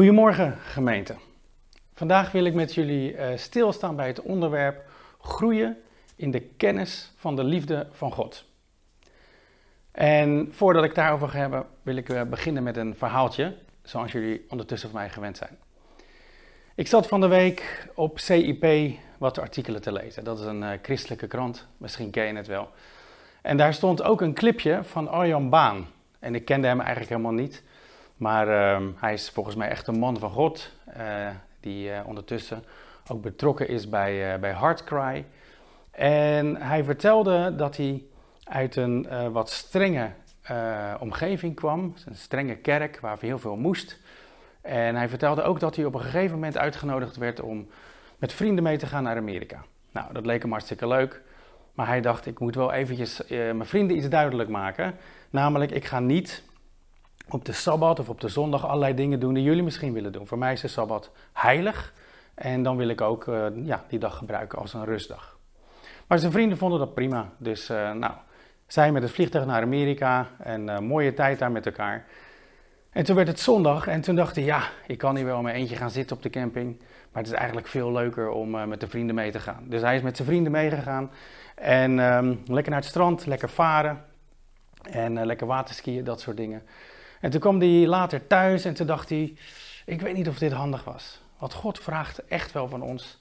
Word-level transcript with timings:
Goedemorgen 0.00 0.56
gemeente. 0.56 1.14
Vandaag 1.94 2.32
wil 2.32 2.44
ik 2.44 2.54
met 2.54 2.74
jullie 2.74 3.14
uh, 3.14 3.26
stilstaan 3.36 3.96
bij 3.96 4.06
het 4.06 4.22
onderwerp 4.22 4.82
groeien 5.20 5.76
in 6.16 6.30
de 6.30 6.40
kennis 6.40 7.12
van 7.16 7.36
de 7.36 7.44
liefde 7.44 7.86
van 7.90 8.12
God. 8.12 8.44
En 9.92 10.48
voordat 10.52 10.84
ik 10.84 10.94
daarover 10.94 11.28
ga 11.28 11.38
hebben, 11.38 11.66
wil 11.82 11.96
ik 11.96 12.08
uh, 12.08 12.22
beginnen 12.22 12.62
met 12.62 12.76
een 12.76 12.96
verhaaltje, 12.96 13.56
zoals 13.82 14.12
jullie 14.12 14.46
ondertussen 14.48 14.90
van 14.90 14.98
mij 14.98 15.10
gewend 15.10 15.36
zijn. 15.36 15.58
Ik 16.74 16.86
zat 16.86 17.06
van 17.06 17.20
de 17.20 17.28
week 17.28 17.88
op 17.94 18.18
CIP 18.18 18.94
wat 19.18 19.38
artikelen 19.38 19.82
te 19.82 19.92
lezen. 19.92 20.24
Dat 20.24 20.38
is 20.38 20.44
een 20.44 20.62
uh, 20.62 20.70
christelijke 20.82 21.26
krant, 21.26 21.66
misschien 21.76 22.10
ken 22.10 22.26
je 22.26 22.34
het 22.34 22.46
wel. 22.46 22.68
En 23.42 23.56
daar 23.56 23.74
stond 23.74 24.02
ook 24.02 24.20
een 24.20 24.34
clipje 24.34 24.84
van 24.84 25.08
Arjan 25.08 25.50
Baan. 25.50 25.86
En 26.18 26.34
ik 26.34 26.44
kende 26.44 26.66
hem 26.66 26.80
eigenlijk 26.80 27.10
helemaal 27.10 27.32
niet. 27.32 27.62
Maar 28.20 28.48
uh, 28.48 28.86
hij 28.96 29.12
is 29.12 29.30
volgens 29.30 29.56
mij 29.56 29.68
echt 29.68 29.86
een 29.86 29.98
man 29.98 30.18
van 30.18 30.30
God, 30.30 30.72
uh, 30.96 31.28
die 31.60 31.90
uh, 31.90 32.00
ondertussen 32.04 32.64
ook 33.08 33.22
betrokken 33.22 33.68
is 33.68 33.88
bij, 33.88 34.34
uh, 34.34 34.40
bij 34.40 34.52
Heartcry. 34.52 35.26
En 35.90 36.56
hij 36.56 36.84
vertelde 36.84 37.56
dat 37.56 37.76
hij 37.76 38.02
uit 38.44 38.76
een 38.76 39.06
wat 39.32 39.50
strenge 39.50 40.10
omgeving 40.98 41.54
kwam, 41.54 41.94
een 42.06 42.14
strenge 42.14 42.56
kerk 42.56 43.00
waar 43.00 43.16
heel 43.20 43.38
veel 43.38 43.56
moest. 43.56 44.00
En 44.60 44.94
hij 44.96 45.08
vertelde 45.08 45.42
ook 45.42 45.60
dat 45.60 45.76
hij 45.76 45.84
op 45.84 45.94
een 45.94 46.00
gegeven 46.00 46.34
moment 46.34 46.58
uitgenodigd 46.58 47.16
werd 47.16 47.40
om 47.40 47.68
met 48.18 48.32
vrienden 48.32 48.64
mee 48.64 48.78
te 48.78 48.86
gaan 48.86 49.02
naar 49.02 49.16
Amerika. 49.16 49.64
Nou, 49.90 50.12
dat 50.12 50.26
leek 50.26 50.42
hem 50.42 50.50
hartstikke 50.50 50.86
leuk. 50.86 51.22
Maar 51.74 51.86
hij 51.86 52.00
dacht, 52.00 52.26
ik 52.26 52.38
moet 52.38 52.54
wel 52.54 52.72
eventjes 52.72 53.22
mijn 53.28 53.66
vrienden 53.66 53.96
iets 53.96 54.08
duidelijk 54.08 54.48
maken. 54.48 54.94
Namelijk, 55.30 55.70
ik 55.70 55.84
ga 55.84 56.00
niet 56.00 56.48
op 57.32 57.44
de 57.44 57.52
Sabbat 57.52 57.98
of 57.98 58.08
op 58.08 58.20
de 58.20 58.28
zondag 58.28 58.66
allerlei 58.66 58.94
dingen 58.94 59.20
doen 59.20 59.34
die 59.34 59.42
jullie 59.42 59.62
misschien 59.62 59.92
willen 59.92 60.12
doen. 60.12 60.26
Voor 60.26 60.38
mij 60.38 60.52
is 60.52 60.60
de 60.60 60.68
Sabbat 60.68 61.10
heilig 61.32 61.92
en 62.34 62.62
dan 62.62 62.76
wil 62.76 62.88
ik 62.88 63.00
ook 63.00 63.26
uh, 63.26 63.46
ja, 63.64 63.84
die 63.88 63.98
dag 63.98 64.16
gebruiken 64.16 64.58
als 64.58 64.74
een 64.74 64.84
rustdag. 64.84 65.38
Maar 66.06 66.18
zijn 66.18 66.32
vrienden 66.32 66.58
vonden 66.58 66.78
dat 66.78 66.94
prima. 66.94 67.28
Dus 67.38 67.70
uh, 67.70 67.92
nou, 67.92 68.12
zij 68.66 68.92
met 68.92 69.02
het 69.02 69.12
vliegtuig 69.12 69.46
naar 69.46 69.62
Amerika 69.62 70.28
en 70.38 70.68
uh, 70.68 70.78
mooie 70.78 71.14
tijd 71.14 71.38
daar 71.38 71.52
met 71.52 71.66
elkaar. 71.66 72.06
En 72.90 73.04
toen 73.04 73.16
werd 73.16 73.28
het 73.28 73.40
zondag 73.40 73.86
en 73.86 74.00
toen 74.00 74.16
dacht 74.16 74.36
hij, 74.36 74.44
ja, 74.44 74.62
ik 74.86 74.98
kan 74.98 75.16
hier 75.16 75.24
wel 75.24 75.42
mijn 75.42 75.56
eentje 75.56 75.76
gaan 75.76 75.90
zitten 75.90 76.16
op 76.16 76.22
de 76.22 76.30
camping. 76.30 76.78
Maar 77.12 77.22
het 77.22 77.32
is 77.32 77.38
eigenlijk 77.38 77.66
veel 77.66 77.92
leuker 77.92 78.30
om 78.30 78.68
met 78.68 78.80
de 78.80 78.88
vrienden 78.88 79.14
mee 79.14 79.30
te 79.30 79.40
gaan. 79.40 79.64
Dus 79.64 79.80
hij 79.80 79.96
is 79.96 80.02
met 80.02 80.16
zijn 80.16 80.28
vrienden 80.28 80.52
meegegaan 80.52 81.10
en 81.54 81.98
um, 81.98 82.42
lekker 82.46 82.72
naar 82.72 82.80
het 82.80 82.90
strand, 82.90 83.26
lekker 83.26 83.48
varen 83.48 84.04
en 84.82 85.26
lekker 85.26 85.46
waterskiën, 85.46 86.04
dat 86.04 86.20
soort 86.20 86.36
dingen. 86.36 86.62
En 87.20 87.30
toen 87.30 87.40
kwam 87.40 87.60
hij 87.60 87.86
later 87.86 88.26
thuis 88.26 88.64
en 88.64 88.74
toen 88.74 88.86
dacht 88.86 89.08
hij, 89.08 89.36
ik 89.86 90.00
weet 90.00 90.14
niet 90.14 90.28
of 90.28 90.38
dit 90.38 90.52
handig 90.52 90.84
was. 90.84 91.20
Want 91.38 91.52
God 91.52 91.78
vraagt 91.78 92.24
echt 92.24 92.52
wel 92.52 92.68
van 92.68 92.82
ons 92.82 93.18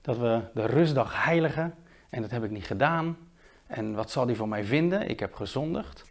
dat 0.00 0.18
we 0.18 0.40
de 0.54 0.66
rustdag 0.66 1.24
heiligen. 1.24 1.74
En 2.10 2.22
dat 2.22 2.30
heb 2.30 2.44
ik 2.44 2.50
niet 2.50 2.66
gedaan. 2.66 3.16
En 3.66 3.94
wat 3.94 4.10
zal 4.10 4.26
hij 4.26 4.34
van 4.34 4.48
mij 4.48 4.64
vinden? 4.64 5.08
Ik 5.08 5.20
heb 5.20 5.34
gezondigd. 5.34 6.04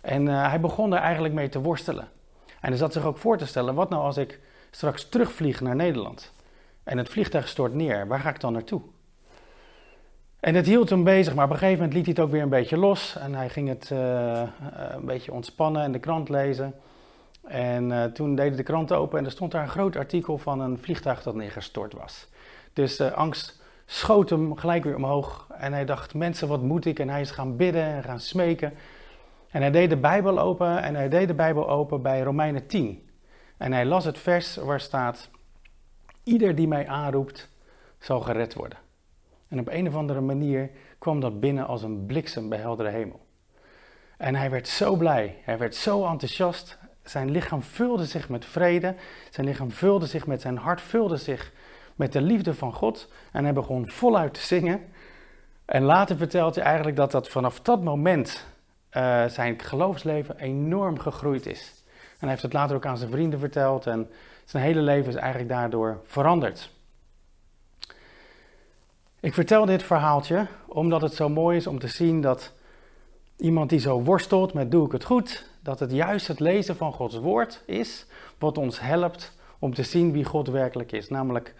En 0.00 0.26
uh, 0.26 0.48
hij 0.48 0.60
begon 0.60 0.92
er 0.92 0.98
eigenlijk 1.00 1.34
mee 1.34 1.48
te 1.48 1.60
worstelen. 1.60 2.08
En 2.60 2.68
hij 2.68 2.76
zat 2.76 2.92
zich 2.92 3.04
ook 3.04 3.18
voor 3.18 3.38
te 3.38 3.46
stellen, 3.46 3.74
wat 3.74 3.90
nou 3.90 4.02
als 4.02 4.16
ik 4.16 4.40
straks 4.70 5.08
terugvlieg 5.08 5.60
naar 5.60 5.76
Nederland? 5.76 6.32
En 6.82 6.98
het 6.98 7.08
vliegtuig 7.08 7.48
stort 7.48 7.74
neer, 7.74 8.06
waar 8.06 8.20
ga 8.20 8.28
ik 8.28 8.40
dan 8.40 8.52
naartoe? 8.52 8.82
En 10.44 10.54
het 10.54 10.66
hield 10.66 10.90
hem 10.90 11.04
bezig, 11.04 11.34
maar 11.34 11.44
op 11.44 11.50
een 11.50 11.58
gegeven 11.58 11.78
moment 11.78 11.94
liet 11.94 12.04
hij 12.04 12.14
het 12.16 12.24
ook 12.24 12.30
weer 12.30 12.42
een 12.42 12.48
beetje 12.48 12.76
los. 12.76 13.16
En 13.16 13.34
hij 13.34 13.48
ging 13.48 13.68
het 13.68 13.90
uh, 13.92 14.42
een 14.68 15.04
beetje 15.04 15.32
ontspannen 15.32 15.82
en 15.82 15.92
de 15.92 15.98
krant 15.98 16.28
lezen. 16.28 16.74
En 17.42 17.90
uh, 17.90 18.04
toen 18.04 18.34
deden 18.34 18.56
de 18.56 18.62
krant 18.62 18.92
open 18.92 19.18
en 19.18 19.24
er 19.24 19.30
stond 19.30 19.52
daar 19.52 19.62
een 19.62 19.68
groot 19.68 19.96
artikel 19.96 20.38
van 20.38 20.60
een 20.60 20.78
vliegtuig 20.78 21.22
dat 21.22 21.34
neergestort 21.34 21.92
was. 21.92 22.28
Dus 22.72 22.96
de 22.96 23.12
angst 23.12 23.62
schoot 23.86 24.30
hem 24.30 24.56
gelijk 24.56 24.84
weer 24.84 24.96
omhoog. 24.96 25.46
En 25.58 25.72
hij 25.72 25.84
dacht, 25.84 26.14
mensen, 26.14 26.48
wat 26.48 26.62
moet 26.62 26.84
ik? 26.84 26.98
En 26.98 27.08
hij 27.08 27.20
is 27.20 27.30
gaan 27.30 27.56
bidden 27.56 27.84
en 27.84 28.02
gaan 28.02 28.20
smeken. 28.20 28.72
En 29.50 29.60
hij 29.60 29.70
deed 29.70 29.90
de 29.90 29.96
Bijbel 29.96 30.38
open 30.38 30.82
en 30.82 30.94
hij 30.94 31.08
deed 31.08 31.28
de 31.28 31.34
Bijbel 31.34 31.68
open 31.68 32.02
bij 32.02 32.22
Romeinen 32.22 32.66
10. 32.66 33.08
En 33.56 33.72
hij 33.72 33.84
las 33.84 34.04
het 34.04 34.18
vers 34.18 34.56
waar 34.56 34.80
staat, 34.80 35.30
ieder 36.22 36.54
die 36.54 36.68
mij 36.68 36.88
aanroept, 36.88 37.50
zal 37.98 38.20
gered 38.20 38.54
worden. 38.54 38.78
En 39.54 39.60
op 39.60 39.68
een 39.68 39.88
of 39.88 39.94
andere 39.94 40.20
manier 40.20 40.70
kwam 40.98 41.20
dat 41.20 41.40
binnen 41.40 41.66
als 41.66 41.82
een 41.82 42.06
bliksem 42.06 42.48
bij 42.48 42.58
heldere 42.58 42.88
hemel. 42.88 43.20
En 44.16 44.34
hij 44.34 44.50
werd 44.50 44.68
zo 44.68 44.96
blij, 44.96 45.38
hij 45.44 45.58
werd 45.58 45.74
zo 45.74 46.06
enthousiast. 46.06 46.78
Zijn 47.02 47.30
lichaam 47.30 47.62
vulde 47.62 48.04
zich 48.04 48.28
met 48.28 48.44
vrede, 48.44 48.94
zijn 49.30 49.46
lichaam 49.46 49.70
vulde 49.70 50.06
zich 50.06 50.26
met 50.26 50.40
zijn 50.40 50.56
hart, 50.56 50.80
vulde 50.80 51.16
zich 51.16 51.52
met 51.94 52.12
de 52.12 52.20
liefde 52.20 52.54
van 52.54 52.72
God. 52.72 53.12
En 53.32 53.44
hij 53.44 53.52
begon 53.52 53.88
voluit 53.88 54.34
te 54.34 54.40
zingen. 54.40 54.80
En 55.64 55.82
later 55.82 56.16
vertelt 56.16 56.54
hij 56.54 56.64
eigenlijk 56.64 56.96
dat 56.96 57.10
dat 57.10 57.28
vanaf 57.28 57.60
dat 57.60 57.82
moment 57.82 58.46
uh, 58.92 59.24
zijn 59.24 59.60
geloofsleven 59.60 60.38
enorm 60.38 60.98
gegroeid 60.98 61.46
is. 61.46 61.84
En 61.86 62.18
hij 62.18 62.28
heeft 62.28 62.42
het 62.42 62.52
later 62.52 62.76
ook 62.76 62.86
aan 62.86 62.98
zijn 62.98 63.10
vrienden 63.10 63.38
verteld 63.38 63.86
en 63.86 64.10
zijn 64.44 64.62
hele 64.62 64.80
leven 64.80 65.08
is 65.08 65.18
eigenlijk 65.18 65.48
daardoor 65.48 66.00
veranderd. 66.04 66.72
Ik 69.24 69.34
vertel 69.34 69.66
dit 69.66 69.82
verhaaltje 69.82 70.46
omdat 70.66 71.00
het 71.00 71.14
zo 71.14 71.28
mooi 71.28 71.56
is 71.56 71.66
om 71.66 71.78
te 71.78 71.88
zien 71.88 72.20
dat 72.20 72.52
iemand 73.36 73.70
die 73.70 73.78
zo 73.78 74.02
worstelt 74.02 74.52
met 74.52 74.70
doe 74.70 74.86
ik 74.86 74.92
het 74.92 75.04
goed, 75.04 75.50
dat 75.62 75.80
het 75.80 75.90
juist 75.90 76.28
het 76.28 76.40
lezen 76.40 76.76
van 76.76 76.92
Gods 76.92 77.18
woord 77.18 77.62
is 77.66 78.06
wat 78.38 78.58
ons 78.58 78.80
helpt 78.80 79.36
om 79.58 79.74
te 79.74 79.82
zien 79.82 80.12
wie 80.12 80.24
God 80.24 80.48
werkelijk 80.48 80.92
is. 80.92 81.08
Namelijk, 81.08 81.54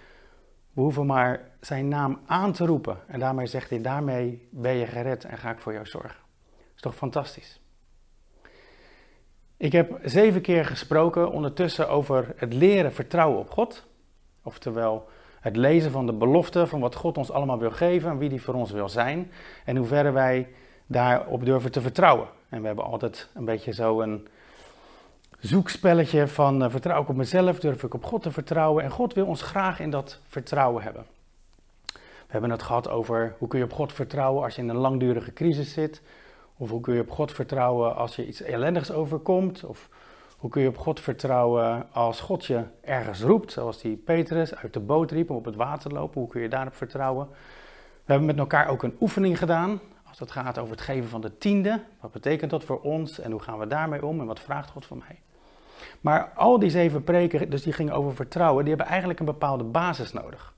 we 0.73 0.81
hoeven 0.81 1.07
maar 1.07 1.51
zijn 1.61 1.89
naam 1.89 2.21
aan 2.27 2.53
te 2.53 2.67
roepen. 2.67 2.99
En 3.07 3.21
daarmee 3.21 3.47
zegt 3.47 3.71
hij, 3.71 3.81
daarmee 3.81 4.49
ben 4.51 4.75
je 4.75 4.87
gered 4.87 5.25
en 5.25 5.39
ga 5.39 5.51
ik 5.51 5.59
voor 5.59 5.73
jou 5.73 5.87
zorgen. 5.87 6.21
Dat 6.51 6.75
is 6.75 6.81
toch 6.81 6.95
fantastisch? 6.95 7.61
Ik 9.57 9.73
heb 9.73 9.99
zeven 10.03 10.41
keer 10.41 10.65
gesproken 10.65 11.31
ondertussen 11.31 11.89
over 11.89 12.33
het 12.37 12.53
leren 12.53 12.93
vertrouwen 12.93 13.39
op 13.39 13.51
God. 13.51 13.87
Oftewel, 14.43 15.09
het 15.44 15.56
lezen 15.56 15.91
van 15.91 16.06
de 16.06 16.12
belofte 16.12 16.66
van 16.66 16.81
wat 16.81 16.94
God 16.94 17.19
ons 17.19 17.31
allemaal 17.31 17.59
wil 17.59 17.71
geven 17.71 18.10
en 18.10 18.19
wie 18.19 18.28
die 18.28 18.43
voor 18.43 18.55
ons 18.55 18.71
wil 18.71 18.88
zijn. 18.88 19.31
En 19.65 19.77
hoe 19.77 19.87
verder 19.87 20.12
wij 20.12 20.49
daarop 20.87 21.44
durven 21.44 21.72
te 21.72 21.81
vertrouwen. 21.81 22.28
En 22.49 22.60
we 22.60 22.66
hebben 22.66 22.84
altijd 22.84 23.28
een 23.34 23.44
beetje 23.44 23.72
zo 23.72 24.00
een 24.00 24.28
zoekspelletje 25.38 26.28
van 26.28 26.62
uh, 26.62 26.71
vertrouw 26.71 27.03
ik 27.03 27.09
op 27.09 27.16
mezelf, 27.16 27.59
durf 27.59 27.82
ik 27.82 27.94
op 27.94 28.05
God 28.05 28.22
te 28.22 28.31
vertrouwen. 28.31 28.84
En 28.84 28.91
God 28.91 29.15
wil 29.15 29.27
ons 29.27 29.43
graag 29.43 29.81
in 29.81 29.91
dat 29.91 30.21
vertrouwen 30.28 30.82
hebben. 30.82 31.06
We 31.93 32.41
hebben 32.41 32.50
het 32.50 32.62
gehad 32.62 32.88
over 32.88 33.34
hoe 33.38 33.49
kun 33.49 33.59
je 33.59 33.65
op 33.65 33.72
God 33.72 33.93
vertrouwen 33.93 34.44
als 34.44 34.55
je 34.55 34.62
in 34.62 34.69
een 34.69 34.76
langdurige 34.76 35.32
crisis 35.32 35.72
zit. 35.72 36.03
Of 36.56 36.71
hoe 36.71 36.81
kun 36.81 36.94
je 36.94 37.00
op 37.00 37.11
God 37.11 37.32
vertrouwen 37.32 37.97
als 37.97 38.16
je 38.16 38.26
iets 38.26 38.43
ellendigs 38.43 38.91
overkomt. 38.91 39.65
Of 39.65 39.88
hoe 40.44 40.53
kun 40.53 40.62
je 40.62 40.69
op 40.69 40.78
God 40.78 41.00
vertrouwen 41.00 41.93
als 41.93 42.21
God 42.21 42.44
je 42.44 42.65
ergens 42.81 43.22
roept, 43.22 43.53
zoals 43.53 43.81
die 43.81 43.97
Petrus 43.97 44.55
uit 44.55 44.72
de 44.72 44.81
boot 44.81 45.10
riep 45.10 45.31
om 45.31 45.37
op 45.37 45.44
het 45.44 45.56
water 45.56 45.88
te 45.88 45.94
lopen. 45.94 46.21
Hoe 46.21 46.31
kun 46.31 46.41
je 46.41 46.49
daarop 46.49 46.75
vertrouwen? 46.75 47.28
We 48.05 48.12
hebben 48.12 48.27
met 48.27 48.38
elkaar 48.38 48.69
ook 48.69 48.82
een 48.82 48.97
oefening 49.00 49.38
gedaan 49.38 49.81
als 50.09 50.19
het 50.19 50.31
gaat 50.31 50.59
over 50.59 50.71
het 50.71 50.81
geven 50.81 51.09
van 51.09 51.21
de 51.21 51.38
tiende. 51.38 51.81
Wat 52.00 52.12
betekent 52.12 52.50
dat 52.50 52.65
voor 52.65 52.81
ons 52.81 53.19
en 53.19 53.31
hoe 53.31 53.41
gaan 53.41 53.59
we 53.59 53.66
daarmee 53.66 54.06
om 54.06 54.21
en 54.21 54.27
wat 54.27 54.41
vraagt 54.41 54.71
God 54.71 54.87
van 54.87 55.03
mij? 55.09 55.21
Maar 56.00 56.32
al 56.34 56.59
die 56.59 56.71
zeven 56.71 57.05
preken, 57.05 57.50
dus 57.50 57.62
die 57.62 57.72
gingen 57.72 57.94
over 57.94 58.15
vertrouwen, 58.15 58.65
die 58.65 58.75
hebben 58.75 58.91
eigenlijk 58.91 59.21
een 59.21 59.26
bepaalde 59.26 59.65
basis 59.65 60.12
nodig. 60.12 60.55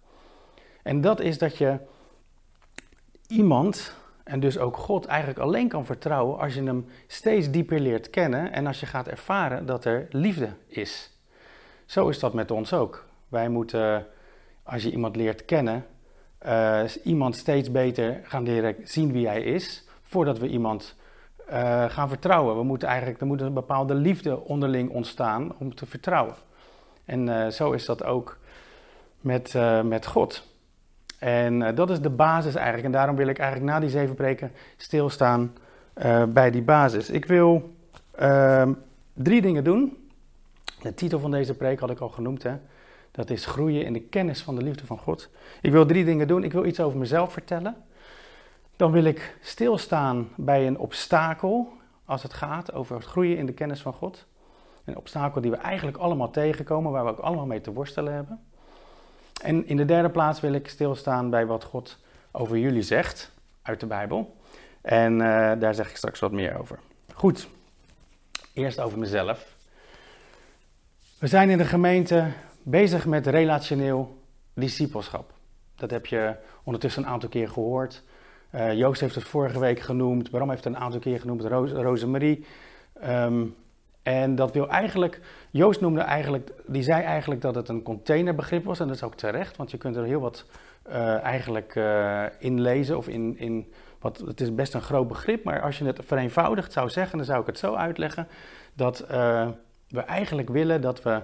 En 0.82 1.00
dat 1.00 1.20
is 1.20 1.38
dat 1.38 1.56
je 1.56 1.78
iemand, 3.26 3.94
en 4.26 4.41
dus 4.41 4.59
ook 4.59 4.76
God, 4.76 5.04
eigenlijk 5.04 5.38
alleen 5.38 5.69
kan 5.69 5.84
vertrouwen 5.84 6.38
als 6.38 6.54
je 6.54 6.62
hem 6.62 6.87
steeds 7.06 7.50
dieper 7.50 7.81
leert 7.81 8.10
kennen 8.10 8.53
en 8.53 8.66
als 8.66 8.81
je 8.81 8.87
gaat 8.87 9.09
ervaren 9.09 9.66
dat 9.66 9.84
er 9.84 10.06
liefde 10.10 10.48
is. 10.66 11.12
Zo 11.84 12.09
is 12.09 12.19
dat 12.19 12.34
met 12.34 12.50
ons 12.50 12.72
ook. 12.72 13.04
Wij 13.28 13.48
moeten, 13.48 14.06
als 14.62 14.83
je 14.83 14.91
iemand 14.91 15.16
leert 15.16 15.45
kennen, 15.45 15.86
uh, 16.47 16.83
iemand 17.04 17.36
steeds 17.36 17.71
beter 17.71 18.21
gaan 18.22 18.42
leren 18.42 18.77
zien 18.84 19.12
wie 19.12 19.27
hij 19.27 19.42
is, 19.42 19.84
voordat 20.03 20.39
we 20.39 20.48
iemand 20.48 20.97
uh, 21.51 21.84
gaan 21.91 22.09
vertrouwen. 22.09 22.56
We 22.56 22.62
moeten 22.62 22.89
eigenlijk, 22.89 23.21
er 23.21 23.27
moet 23.27 23.41
een 23.41 23.54
bepaalde 23.54 23.95
liefde 23.95 24.41
onderling 24.45 24.91
ontstaan 24.91 25.54
om 25.59 25.74
te 25.74 25.86
vertrouwen. 25.86 26.34
En 27.04 27.53
zo 27.53 27.72
is 27.72 27.84
dat 27.84 28.04
ook 28.04 28.39
met, 29.21 29.54
met 29.84 30.06
God. 30.06 30.55
En 31.27 31.75
dat 31.75 31.91
is 31.91 32.01
de 32.01 32.11
basis 32.11 32.55
eigenlijk. 32.55 32.84
En 32.84 32.93
daarom 32.93 33.17
wil 33.17 33.27
ik 33.27 33.39
eigenlijk 33.39 33.71
na 33.73 33.81
die 33.81 33.91
zeven 33.91 34.15
preken 34.15 34.53
stilstaan 34.77 35.55
bij 36.28 36.51
die 36.51 36.63
basis. 36.63 37.11
Ik 37.11 37.25
wil 37.25 37.75
ehm, 38.11 38.73
drie 39.13 39.43
dingen 39.43 39.65
doen. 39.65 40.09
De 40.83 40.95
titel 40.95 41.19
van 41.19 41.31
deze 41.31 41.55
preek 41.55 41.81
had 41.81 41.91
ik 41.91 42.01
al 42.01 42.09
genoemd. 42.09 42.43
Hè? 42.43 42.57
Dat 43.11 43.31
is 43.31 43.47
groeien 43.47 43.84
in 43.84 43.93
de 43.93 44.01
kennis 44.01 44.43
van 44.43 44.55
de 44.55 44.63
liefde 44.63 44.87
van 44.87 44.99
God. 44.99 45.31
Ik 45.63 45.73
wil 45.73 45.87
drie 45.87 46.05
dingen 46.05 46.28
doen. 46.28 46.45
Ik 46.45 46.53
wil 46.53 46.65
iets 46.65 46.81
over 46.81 46.99
mezelf 46.99 47.33
vertellen. 47.33 47.77
Dan 48.77 48.93
wil 48.93 49.05
ik 49.05 49.37
stilstaan 49.41 50.28
bij 50.37 50.67
een 50.67 50.78
obstakel 50.78 51.73
als 52.05 52.23
het 52.23 52.34
gaat 52.34 52.73
over 52.73 52.97
het 52.97 53.05
groeien 53.05 53.37
in 53.37 53.47
de 53.47 53.53
kennis 53.53 53.83
van 53.83 53.93
God. 53.93 54.27
Een 54.84 54.97
obstakel 54.97 55.41
die 55.41 55.51
we 55.51 55.57
eigenlijk 55.57 55.97
allemaal 55.97 56.31
tegenkomen, 56.31 56.93
waar 56.93 57.05
we 57.05 57.11
ook 57.11 57.19
allemaal 57.19 57.47
mee 57.47 57.61
te 57.61 57.73
worstelen 57.73 58.13
hebben. 58.13 58.41
En 59.42 59.66
in 59.68 59.77
de 59.77 59.84
derde 59.84 60.10
plaats 60.10 60.41
wil 60.41 60.53
ik 60.53 60.68
stilstaan 60.68 61.30
bij 61.30 61.47
wat 61.47 61.65
God 61.65 61.98
over 62.30 62.59
jullie 62.59 62.83
zegt 62.83 63.33
uit 63.62 63.80
de 63.80 63.86
Bijbel. 63.86 64.36
En 64.80 65.12
uh, 65.12 65.18
daar 65.59 65.74
zeg 65.74 65.91
ik 65.91 65.97
straks 65.97 66.21
wat 66.21 66.33
meer 66.33 66.59
over. 66.59 66.78
Goed, 67.15 67.48
eerst 68.53 68.80
over 68.80 68.98
mezelf. 68.98 69.54
We 71.18 71.27
zijn 71.27 71.50
in 71.50 71.59
de 71.59 71.65
gemeente 71.65 72.33
bezig 72.62 73.06
met 73.06 73.27
relationeel 73.27 74.18
discipelschap. 74.54 75.33
Dat 75.74 75.91
heb 75.91 76.06
je 76.06 76.34
ondertussen 76.62 77.03
een 77.03 77.09
aantal 77.09 77.28
keer 77.28 77.48
gehoord. 77.48 78.03
Uh, 78.54 78.74
Joost 78.74 79.00
heeft 79.00 79.15
het 79.15 79.24
vorige 79.24 79.59
week 79.59 79.80
genoemd, 79.80 80.30
Bram 80.30 80.50
heeft 80.50 80.65
het 80.65 80.74
een 80.74 80.80
aantal 80.80 81.00
keer 81.00 81.21
genoemd, 81.21 81.42
Ro 81.42 81.66
Rosemarie. 81.66 82.44
Um, 83.04 83.56
en 84.06 84.34
dat 84.34 84.53
wil 84.53 84.68
eigenlijk, 84.68 85.20
Joost 85.50 85.80
noemde 85.80 86.00
eigenlijk, 86.00 86.50
die 86.66 86.82
zei 86.82 87.03
eigenlijk 87.03 87.41
dat 87.41 87.54
het 87.54 87.68
een 87.68 87.82
containerbegrip 87.82 88.64
was. 88.64 88.80
En 88.80 88.86
dat 88.86 88.97
is 88.97 89.03
ook 89.03 89.14
terecht, 89.14 89.56
want 89.56 89.70
je 89.70 89.76
kunt 89.78 89.97
er 89.97 90.04
heel 90.04 90.20
wat 90.20 90.44
uh, 90.88 91.22
eigenlijk 91.22 91.74
uh, 91.74 92.24
in 92.38 92.60
lezen. 92.60 92.97
Of 92.97 93.08
in, 93.08 93.38
in 93.38 93.72
wat, 94.00 94.22
het 94.26 94.41
is 94.41 94.54
best 94.54 94.74
een 94.74 94.82
groot 94.82 95.08
begrip, 95.08 95.44
maar 95.44 95.60
als 95.60 95.78
je 95.78 95.84
het 95.84 96.00
vereenvoudigd 96.04 96.72
zou 96.72 96.91
zeggen, 96.91 97.16
dan 97.16 97.26
zou 97.26 97.41
ik 97.41 97.47
het 97.47 97.58
zo 97.58 97.74
uitleggen. 97.74 98.28
Dat 98.74 99.04
uh, 99.10 99.48
we 99.88 100.00
eigenlijk 100.00 100.48
willen 100.48 100.80
dat 100.80 101.03
we 101.03 101.22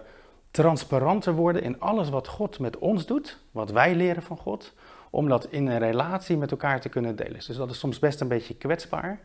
transparanter 0.51 1.33
worden 1.33 1.63
in 1.63 1.81
alles 1.81 2.09
wat 2.09 2.29
God 2.29 2.59
met 2.59 2.79
ons 2.79 3.07
doet, 3.07 3.39
wat 3.51 3.71
wij 3.71 3.95
leren 3.95 4.23
van 4.23 4.37
God, 4.37 4.75
om 5.11 5.29
dat 5.29 5.47
in 5.51 5.67
een 5.67 5.79
relatie 5.79 6.37
met 6.37 6.51
elkaar 6.51 6.81
te 6.81 6.89
kunnen 6.89 7.17
delen. 7.17 7.41
Dus 7.47 7.57
dat 7.57 7.71
is 7.71 7.79
soms 7.79 7.99
best 7.99 8.21
een 8.21 8.29
beetje 8.29 8.55
kwetsbaar, 8.55 9.21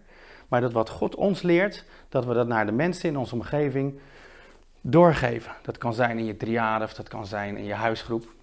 maar 0.47 0.61
dat 0.61 0.71
wat 0.71 0.89
God 0.89 1.15
ons 1.15 1.41
leert, 1.41 1.85
dat 2.09 2.25
we 2.25 2.33
dat 2.33 2.47
naar 2.47 2.65
de 2.65 2.71
mensen 2.71 3.09
in 3.09 3.17
onze 3.17 3.35
omgeving 3.35 3.99
doorgeven. 4.81 5.51
Dat 5.61 5.77
kan 5.77 5.93
zijn 5.93 6.17
in 6.17 6.25
je 6.25 6.37
triade 6.37 6.83
of 6.83 6.93
dat 6.93 7.07
kan 7.07 7.25
zijn 7.25 7.57
in 7.57 7.65
je 7.65 7.73
huisgroep. 7.73 8.35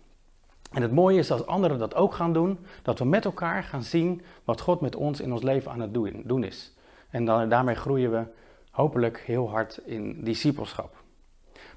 En 0.73 0.83
het 0.83 0.93
mooie 0.93 1.19
is 1.19 1.31
als 1.31 1.47
anderen 1.47 1.79
dat 1.79 1.95
ook 1.95 2.15
gaan 2.15 2.33
doen, 2.33 2.59
dat 2.83 2.99
we 2.99 3.05
met 3.05 3.25
elkaar 3.25 3.63
gaan 3.63 3.83
zien 3.83 4.23
wat 4.45 4.61
God 4.61 4.81
met 4.81 4.97
ons 4.97 5.21
in 5.21 5.33
ons 5.33 5.43
leven 5.43 5.71
aan 5.71 5.81
het 5.81 5.95
doen 6.25 6.45
is. 6.45 6.73
En 7.11 7.25
daarmee 7.25 7.75
groeien 7.75 8.11
we 8.11 8.23
hopelijk 8.71 9.23
heel 9.27 9.51
hard 9.51 9.81
in 9.85 10.25
discipelschap. 10.25 11.03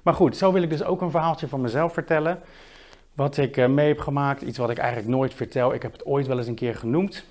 Maar 0.02 0.14
goed, 0.14 0.36
zo 0.36 0.52
wil 0.52 0.62
ik 0.62 0.70
dus 0.70 0.82
ook 0.82 1.00
een 1.00 1.10
verhaaltje 1.10 1.48
van 1.48 1.60
mezelf 1.60 1.92
vertellen. 1.92 2.40
Wat 3.14 3.36
ik 3.36 3.56
eh, 3.56 3.68
mee 3.68 3.88
heb 3.88 3.98
gemaakt, 3.98 4.42
iets 4.42 4.58
wat 4.58 4.70
ik 4.70 4.78
eigenlijk 4.78 5.08
nooit 5.08 5.34
vertel. 5.34 5.74
Ik 5.74 5.82
heb 5.82 5.92
het 5.92 6.06
ooit 6.06 6.26
wel 6.26 6.38
eens 6.38 6.46
een 6.46 6.54
keer 6.54 6.74
genoemd. 6.74 7.24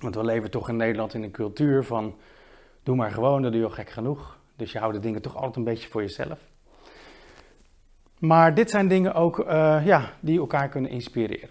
Want 0.00 0.14
we 0.14 0.24
leven 0.24 0.50
toch 0.50 0.68
in 0.68 0.76
Nederland 0.76 1.14
in 1.14 1.22
een 1.22 1.30
cultuur 1.30 1.84
van 1.84 2.14
doe 2.82 2.96
maar 2.96 3.10
gewoon, 3.10 3.42
dat 3.42 3.52
doe 3.52 3.60
je 3.60 3.66
al 3.66 3.72
gek 3.72 3.90
genoeg. 3.90 4.38
Dus 4.56 4.72
je 4.72 4.78
houdt 4.78 4.94
de 4.94 5.00
dingen 5.00 5.22
toch 5.22 5.36
altijd 5.36 5.56
een 5.56 5.64
beetje 5.64 5.88
voor 5.88 6.00
jezelf. 6.00 6.38
Maar 8.18 8.54
dit 8.54 8.70
zijn 8.70 8.88
dingen 8.88 9.14
ook 9.14 9.38
uh, 9.38 9.86
ja, 9.86 10.12
die 10.20 10.38
elkaar 10.38 10.68
kunnen 10.68 10.90
inspireren. 10.90 11.48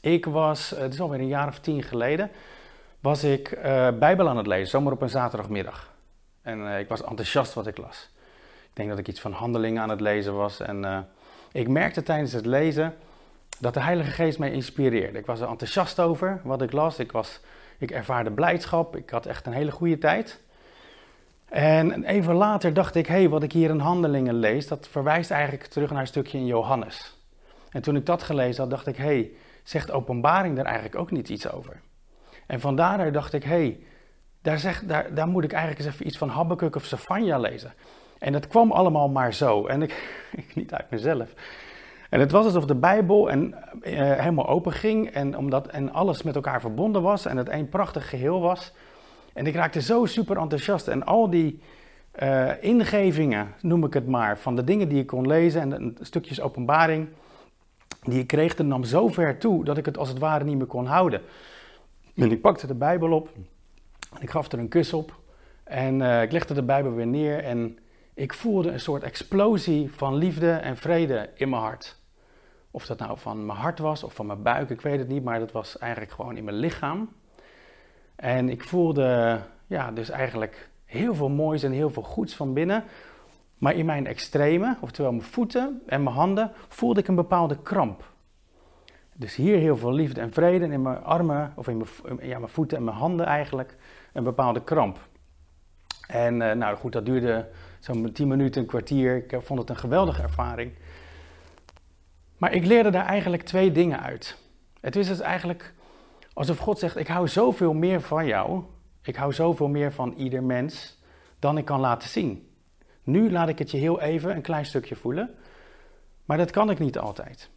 Ik 0.00 0.24
was, 0.24 0.70
het 0.70 0.92
is 0.92 1.00
alweer 1.00 1.20
een 1.20 1.26
jaar 1.26 1.48
of 1.48 1.58
tien 1.58 1.82
geleden, 1.82 2.30
was 3.00 3.24
ik 3.24 3.50
uh, 3.50 3.88
Bijbel 3.98 4.28
aan 4.28 4.36
het 4.36 4.46
lezen, 4.46 4.68
zomaar 4.68 4.92
op 4.92 5.02
een 5.02 5.10
zaterdagmiddag. 5.10 5.92
En 6.42 6.78
ik 6.78 6.88
was 6.88 7.02
enthousiast 7.02 7.54
wat 7.54 7.66
ik 7.66 7.78
las. 7.78 8.10
Ik 8.62 8.70
denk 8.72 8.88
dat 8.88 8.98
ik 8.98 9.08
iets 9.08 9.20
van 9.20 9.32
handelingen 9.32 9.82
aan 9.82 9.88
het 9.88 10.00
lezen 10.00 10.34
was. 10.34 10.60
En 10.60 11.06
ik 11.52 11.68
merkte 11.68 12.02
tijdens 12.02 12.32
het 12.32 12.46
lezen 12.46 12.94
dat 13.58 13.74
de 13.74 13.80
Heilige 13.80 14.10
Geest 14.10 14.38
mij 14.38 14.50
inspireerde. 14.50 15.18
Ik 15.18 15.26
was 15.26 15.40
er 15.40 15.48
enthousiast 15.48 16.00
over 16.00 16.40
wat 16.44 16.62
ik 16.62 16.72
las. 16.72 16.98
Ik, 16.98 17.12
was, 17.12 17.40
ik 17.78 17.90
ervaarde 17.90 18.30
blijdschap. 18.30 18.96
Ik 18.96 19.10
had 19.10 19.26
echt 19.26 19.46
een 19.46 19.52
hele 19.52 19.70
goede 19.70 19.98
tijd. 19.98 20.40
En 21.48 22.04
even 22.04 22.34
later 22.34 22.72
dacht 22.72 22.94
ik, 22.94 23.06
hé, 23.06 23.14
hey, 23.14 23.28
wat 23.28 23.42
ik 23.42 23.52
hier 23.52 23.70
in 23.70 23.78
Handelingen 23.78 24.34
lees, 24.34 24.68
dat 24.68 24.88
verwijst 24.90 25.30
eigenlijk 25.30 25.64
terug 25.64 25.90
naar 25.90 26.00
een 26.00 26.06
stukje 26.06 26.38
in 26.38 26.46
Johannes. 26.46 27.16
En 27.70 27.82
toen 27.82 27.96
ik 27.96 28.06
dat 28.06 28.22
gelezen 28.22 28.60
had, 28.60 28.70
dacht 28.70 28.86
ik, 28.86 28.96
hé, 28.96 29.04
hey, 29.04 29.30
zegt 29.62 29.90
openbaring 29.90 30.56
daar 30.56 30.64
eigenlijk 30.64 30.96
ook 30.96 31.10
niet 31.10 31.28
iets 31.28 31.50
over? 31.50 31.80
En 32.46 32.60
van 32.60 32.76
daaruit 32.76 33.14
dacht 33.14 33.32
ik, 33.32 33.42
hé, 33.42 33.50
hey, 33.50 33.78
daar, 34.42 35.14
daar, 35.14 35.28
moet 35.28 35.44
ik 35.44 35.52
eigenlijk 35.52 35.84
eens 35.84 35.94
even 35.94 36.06
iets 36.06 36.18
van 36.18 36.28
Habakkuk 36.28 36.76
of 36.76 36.84
Safanja 36.84 37.38
lezen. 37.38 37.72
En 38.18 38.32
dat 38.32 38.46
kwam 38.46 38.72
allemaal 38.72 39.08
maar 39.08 39.34
zo. 39.34 39.66
En 39.66 39.82
ik 39.82 40.20
niet 40.54 40.72
uit 40.72 40.90
mezelf. 40.90 41.34
En 42.14 42.20
het 42.20 42.30
was 42.30 42.44
alsof 42.44 42.64
de 42.64 42.74
Bijbel 42.74 43.30
en, 43.30 43.54
uh, 43.82 44.12
helemaal 44.12 44.48
open 44.48 44.72
ging 44.72 45.10
en, 45.10 45.36
omdat, 45.36 45.66
en 45.66 45.92
alles 45.92 46.22
met 46.22 46.34
elkaar 46.34 46.60
verbonden 46.60 47.02
was 47.02 47.26
en 47.26 47.36
het 47.36 47.48
één 47.48 47.68
prachtig 47.68 48.08
geheel 48.08 48.40
was. 48.40 48.72
En 49.32 49.46
ik 49.46 49.54
raakte 49.54 49.80
zo 49.80 50.04
super 50.04 50.36
enthousiast. 50.36 50.88
En 50.88 51.04
al 51.04 51.30
die 51.30 51.60
uh, 52.22 52.62
ingevingen, 52.62 53.54
noem 53.60 53.84
ik 53.84 53.94
het 53.94 54.06
maar, 54.06 54.38
van 54.38 54.56
de 54.56 54.64
dingen 54.64 54.88
die 54.88 54.98
ik 54.98 55.06
kon 55.06 55.26
lezen 55.26 55.72
en 55.72 55.96
stukjes 56.00 56.40
openbaring 56.40 57.08
die 58.02 58.18
ik 58.18 58.26
kreeg, 58.26 58.58
nam 58.58 58.84
zo 58.84 59.08
ver 59.08 59.38
toe 59.38 59.64
dat 59.64 59.76
ik 59.76 59.84
het 59.84 59.98
als 59.98 60.08
het 60.08 60.18
ware 60.18 60.44
niet 60.44 60.56
meer 60.56 60.66
kon 60.66 60.86
houden. 60.86 61.20
En 62.14 62.30
ik 62.30 62.40
pakte 62.40 62.66
de 62.66 62.74
Bijbel 62.74 63.12
op 63.12 63.28
ik 64.20 64.30
gaf 64.30 64.52
er 64.52 64.58
een 64.58 64.68
kus 64.68 64.92
op 64.92 65.14
en 65.64 66.00
uh, 66.00 66.22
ik 66.22 66.32
legde 66.32 66.54
de 66.54 66.62
Bijbel 66.62 66.92
weer 66.92 67.06
neer 67.06 67.44
en 67.44 67.78
ik 68.14 68.34
voelde 68.34 68.70
een 68.70 68.80
soort 68.80 69.02
explosie 69.02 69.92
van 69.92 70.14
liefde 70.14 70.50
en 70.50 70.76
vrede 70.76 71.30
in 71.34 71.48
mijn 71.48 71.62
hart. 71.62 72.02
Of 72.74 72.86
dat 72.86 72.98
nou 72.98 73.18
van 73.18 73.46
mijn 73.46 73.58
hart 73.58 73.78
was 73.78 74.04
of 74.04 74.14
van 74.14 74.26
mijn 74.26 74.42
buik, 74.42 74.70
ik 74.70 74.80
weet 74.80 74.98
het 74.98 75.08
niet, 75.08 75.24
maar 75.24 75.38
dat 75.38 75.52
was 75.52 75.78
eigenlijk 75.78 76.12
gewoon 76.12 76.36
in 76.36 76.44
mijn 76.44 76.56
lichaam. 76.56 77.08
En 78.16 78.48
ik 78.48 78.64
voelde 78.64 79.40
ja, 79.66 79.90
dus 79.90 80.10
eigenlijk 80.10 80.68
heel 80.84 81.14
veel 81.14 81.28
moois 81.28 81.62
en 81.62 81.72
heel 81.72 81.90
veel 81.90 82.02
goeds 82.02 82.34
van 82.34 82.52
binnen. 82.52 82.84
Maar 83.58 83.74
in 83.74 83.86
mijn 83.86 84.06
extreme, 84.06 84.76
oftewel 84.80 85.12
mijn 85.12 85.24
voeten 85.24 85.82
en 85.86 86.02
mijn 86.02 86.16
handen, 86.16 86.52
voelde 86.68 87.00
ik 87.00 87.08
een 87.08 87.14
bepaalde 87.14 87.58
kramp. 87.62 88.12
Dus 89.16 89.36
hier 89.36 89.58
heel 89.58 89.76
veel 89.76 89.92
liefde 89.92 90.20
en 90.20 90.32
vrede 90.32 90.64
en 90.64 90.72
in 90.72 90.82
mijn 90.82 91.04
armen, 91.04 91.52
of 91.56 91.68
in 91.68 91.76
mijn, 91.76 92.28
ja, 92.28 92.38
mijn 92.38 92.50
voeten 92.50 92.76
en 92.76 92.84
mijn 92.84 92.96
handen 92.96 93.26
eigenlijk, 93.26 93.76
een 94.12 94.24
bepaalde 94.24 94.64
kramp. 94.64 94.98
En 96.06 96.40
uh, 96.40 96.52
nou 96.52 96.76
goed, 96.76 96.92
dat 96.92 97.06
duurde 97.06 97.48
zo'n 97.80 98.12
10 98.12 98.28
minuten, 98.28 98.60
een 98.60 98.68
kwartier. 98.68 99.16
Ik 99.16 99.38
vond 99.42 99.60
het 99.60 99.70
een 99.70 99.76
geweldige 99.76 100.22
ervaring. 100.22 100.72
Maar 102.36 102.52
ik 102.52 102.64
leerde 102.64 102.90
daar 102.90 103.06
eigenlijk 103.06 103.42
twee 103.42 103.72
dingen 103.72 104.00
uit. 104.00 104.38
Het 104.80 104.96
is 104.96 105.08
dus 105.08 105.20
eigenlijk 105.20 105.74
alsof 106.32 106.58
God 106.58 106.78
zegt: 106.78 106.96
Ik 106.96 107.06
hou 107.06 107.28
zoveel 107.28 107.72
meer 107.72 108.00
van 108.00 108.26
jou. 108.26 108.62
Ik 109.02 109.16
hou 109.16 109.32
zoveel 109.32 109.68
meer 109.68 109.92
van 109.92 110.12
ieder 110.16 110.42
mens 110.42 111.02
dan 111.38 111.58
ik 111.58 111.64
kan 111.64 111.80
laten 111.80 112.08
zien. 112.08 112.48
Nu 113.02 113.30
laat 113.30 113.48
ik 113.48 113.58
het 113.58 113.70
je 113.70 113.76
heel 113.76 114.00
even 114.00 114.36
een 114.36 114.42
klein 114.42 114.66
stukje 114.66 114.96
voelen. 114.96 115.34
Maar 116.24 116.36
dat 116.36 116.50
kan 116.50 116.70
ik 116.70 116.78
niet 116.78 116.98
altijd. 116.98 117.50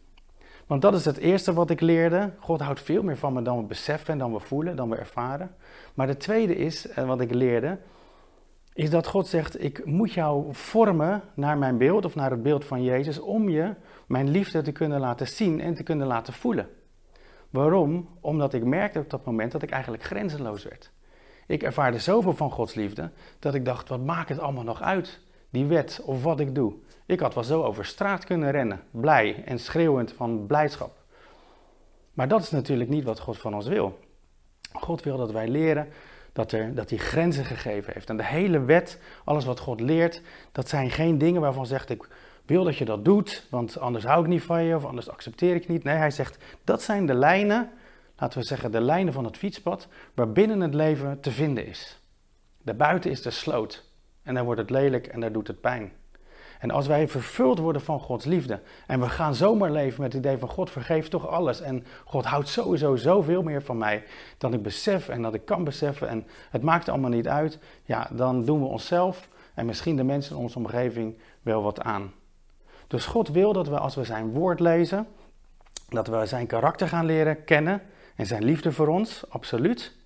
Want 0.66 0.82
dat 0.82 0.94
is 0.94 1.04
het 1.04 1.16
eerste 1.16 1.52
wat 1.52 1.70
ik 1.70 1.80
leerde. 1.80 2.32
God 2.40 2.60
houdt 2.60 2.80
veel 2.80 3.02
meer 3.02 3.16
van 3.16 3.32
me 3.32 3.42
dan 3.42 3.56
we 3.56 3.62
beseffen 3.62 4.12
en 4.12 4.18
dan 4.18 4.32
we 4.32 4.40
voelen, 4.40 4.76
dan 4.76 4.88
we 4.88 4.96
ervaren. 4.96 5.54
Maar 5.94 6.08
het 6.08 6.20
tweede 6.20 6.56
is, 6.56 6.88
eh, 6.88 7.06
wat 7.06 7.20
ik 7.20 7.34
leerde, 7.34 7.78
is 8.74 8.90
dat 8.90 9.06
God 9.06 9.26
zegt: 9.26 9.62
Ik 9.64 9.84
moet 9.84 10.12
jou 10.12 10.46
vormen 10.50 11.22
naar 11.34 11.58
mijn 11.58 11.78
beeld 11.78 12.04
of 12.04 12.14
naar 12.14 12.30
het 12.30 12.42
beeld 12.42 12.64
van 12.64 12.82
Jezus 12.82 13.18
om 13.18 13.48
je 13.48 13.74
mijn 14.08 14.28
liefde 14.28 14.62
te 14.62 14.72
kunnen 14.72 15.00
laten 15.00 15.28
zien 15.28 15.60
en 15.60 15.74
te 15.74 15.82
kunnen 15.82 16.06
laten 16.06 16.32
voelen. 16.32 16.68
Waarom? 17.50 18.08
Omdat 18.20 18.54
ik 18.54 18.64
merkte 18.64 18.98
op 18.98 19.10
dat 19.10 19.24
moment 19.24 19.52
dat 19.52 19.62
ik 19.62 19.70
eigenlijk 19.70 20.02
grenzeloos 20.02 20.64
werd. 20.64 20.90
Ik 21.46 21.62
ervaarde 21.62 21.98
zoveel 21.98 22.34
van 22.34 22.50
Gods 22.50 22.74
liefde 22.74 23.10
dat 23.38 23.54
ik 23.54 23.64
dacht: 23.64 23.88
wat 23.88 24.04
maakt 24.04 24.28
het 24.28 24.38
allemaal 24.38 24.64
nog 24.64 24.82
uit? 24.82 25.20
Die 25.50 25.66
wet 25.66 26.00
of 26.04 26.22
wat 26.22 26.40
ik 26.40 26.54
doe. 26.54 26.74
Ik 27.06 27.20
had 27.20 27.34
wel 27.34 27.44
zo 27.44 27.62
over 27.62 27.84
straat 27.84 28.24
kunnen 28.24 28.50
rennen, 28.50 28.80
blij 28.90 29.42
en 29.44 29.58
schreeuwend 29.58 30.12
van 30.12 30.46
blijdschap. 30.46 30.96
Maar 32.12 32.28
dat 32.28 32.42
is 32.42 32.50
natuurlijk 32.50 32.90
niet 32.90 33.04
wat 33.04 33.20
God 33.20 33.38
van 33.38 33.54
ons 33.54 33.66
wil. 33.66 33.98
God 34.72 35.02
wil 35.02 35.16
dat 35.16 35.30
wij 35.30 35.48
leren 35.48 35.88
dat, 36.32 36.52
er, 36.52 36.74
dat 36.74 36.90
hij 36.90 36.98
grenzen 36.98 37.44
gegeven 37.44 37.92
heeft. 37.92 38.10
En 38.10 38.16
de 38.16 38.24
hele 38.24 38.60
wet, 38.60 39.00
alles 39.24 39.44
wat 39.44 39.60
God 39.60 39.80
leert, 39.80 40.22
dat 40.52 40.68
zijn 40.68 40.90
geen 40.90 41.18
dingen 41.18 41.40
waarvan 41.40 41.66
zegt 41.66 41.90
ik 41.90 42.08
wil 42.48 42.64
dat 42.64 42.76
je 42.76 42.84
dat 42.84 43.04
doet, 43.04 43.46
want 43.50 43.78
anders 43.78 44.04
hou 44.04 44.22
ik 44.22 44.28
niet 44.28 44.42
van 44.42 44.62
je 44.62 44.76
of 44.76 44.84
anders 44.84 45.10
accepteer 45.10 45.54
ik 45.54 45.68
niet. 45.68 45.84
Nee, 45.84 45.96
hij 45.96 46.10
zegt 46.10 46.38
dat 46.64 46.82
zijn 46.82 47.06
de 47.06 47.14
lijnen, 47.14 47.70
laten 48.16 48.38
we 48.38 48.44
zeggen 48.44 48.70
de 48.70 48.80
lijnen 48.80 49.12
van 49.12 49.24
het 49.24 49.36
fietspad, 49.36 49.88
waar 50.14 50.32
binnen 50.32 50.60
het 50.60 50.74
leven 50.74 51.20
te 51.20 51.30
vinden 51.30 51.66
is. 51.66 52.00
Daarbuiten 52.62 53.10
is 53.10 53.22
de 53.22 53.30
sloot 53.30 53.84
en 54.22 54.34
daar 54.34 54.44
wordt 54.44 54.60
het 54.60 54.70
lelijk 54.70 55.06
en 55.06 55.20
daar 55.20 55.32
doet 55.32 55.46
het 55.46 55.60
pijn. 55.60 55.92
En 56.58 56.70
als 56.70 56.86
wij 56.86 57.08
vervuld 57.08 57.58
worden 57.58 57.82
van 57.82 58.00
Gods 58.00 58.24
liefde 58.24 58.60
en 58.86 59.00
we 59.00 59.08
gaan 59.08 59.34
zomaar 59.34 59.70
leven 59.70 60.02
met 60.02 60.12
het 60.12 60.24
idee 60.24 60.38
van 60.38 60.48
God 60.48 60.70
vergeeft 60.70 61.10
toch 61.10 61.28
alles 61.28 61.60
en 61.60 61.84
God 62.04 62.24
houdt 62.24 62.48
sowieso 62.48 62.96
zoveel 62.96 63.42
meer 63.42 63.62
van 63.62 63.78
mij 63.78 64.04
dan 64.38 64.52
ik 64.52 64.62
besef 64.62 65.08
en 65.08 65.22
dat 65.22 65.34
ik 65.34 65.44
kan 65.44 65.64
beseffen 65.64 66.08
en 66.08 66.26
het 66.50 66.62
maakt 66.62 66.88
allemaal 66.88 67.10
niet 67.10 67.28
uit, 67.28 67.58
ja, 67.84 68.08
dan 68.12 68.44
doen 68.44 68.60
we 68.60 68.66
onszelf 68.66 69.28
en 69.54 69.66
misschien 69.66 69.96
de 69.96 70.04
mensen 70.04 70.36
in 70.36 70.42
onze 70.42 70.58
omgeving 70.58 71.18
wel 71.42 71.62
wat 71.62 71.80
aan. 71.80 72.12
Dus 72.88 73.06
God 73.06 73.28
wil 73.28 73.52
dat 73.52 73.68
we 73.68 73.78
als 73.78 73.94
we 73.94 74.04
zijn 74.04 74.30
woord 74.30 74.60
lezen, 74.60 75.06
dat 75.88 76.06
we 76.06 76.26
zijn 76.26 76.46
karakter 76.46 76.88
gaan 76.88 77.04
leren 77.04 77.44
kennen 77.44 77.82
en 78.16 78.26
zijn 78.26 78.44
liefde 78.44 78.72
voor 78.72 78.88
ons, 78.88 79.24
absoluut. 79.28 79.96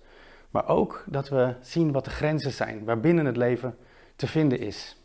Maar 0.49 0.67
ook 0.67 1.03
dat 1.07 1.29
we 1.29 1.53
zien 1.61 1.91
wat 1.91 2.05
de 2.05 2.11
grenzen 2.11 2.51
zijn, 2.51 2.83
waarbinnen 2.83 3.25
het 3.25 3.37
leven 3.37 3.77
te 4.15 4.27
vinden 4.27 4.59
is. 4.59 4.97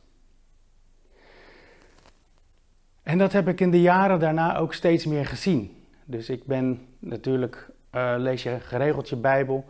En 3.02 3.18
dat 3.18 3.32
heb 3.32 3.48
ik 3.48 3.60
in 3.60 3.70
de 3.70 3.80
jaren 3.80 4.20
daarna 4.20 4.56
ook 4.56 4.74
steeds 4.74 5.06
meer 5.06 5.26
gezien. 5.26 5.76
Dus 6.04 6.28
ik 6.28 6.44
ben 6.44 6.86
natuurlijk, 6.98 7.70
uh, 7.92 8.14
lees 8.16 8.42
je 8.42 8.60
geregeld 8.60 9.08
je 9.08 9.16
Bijbel. 9.16 9.64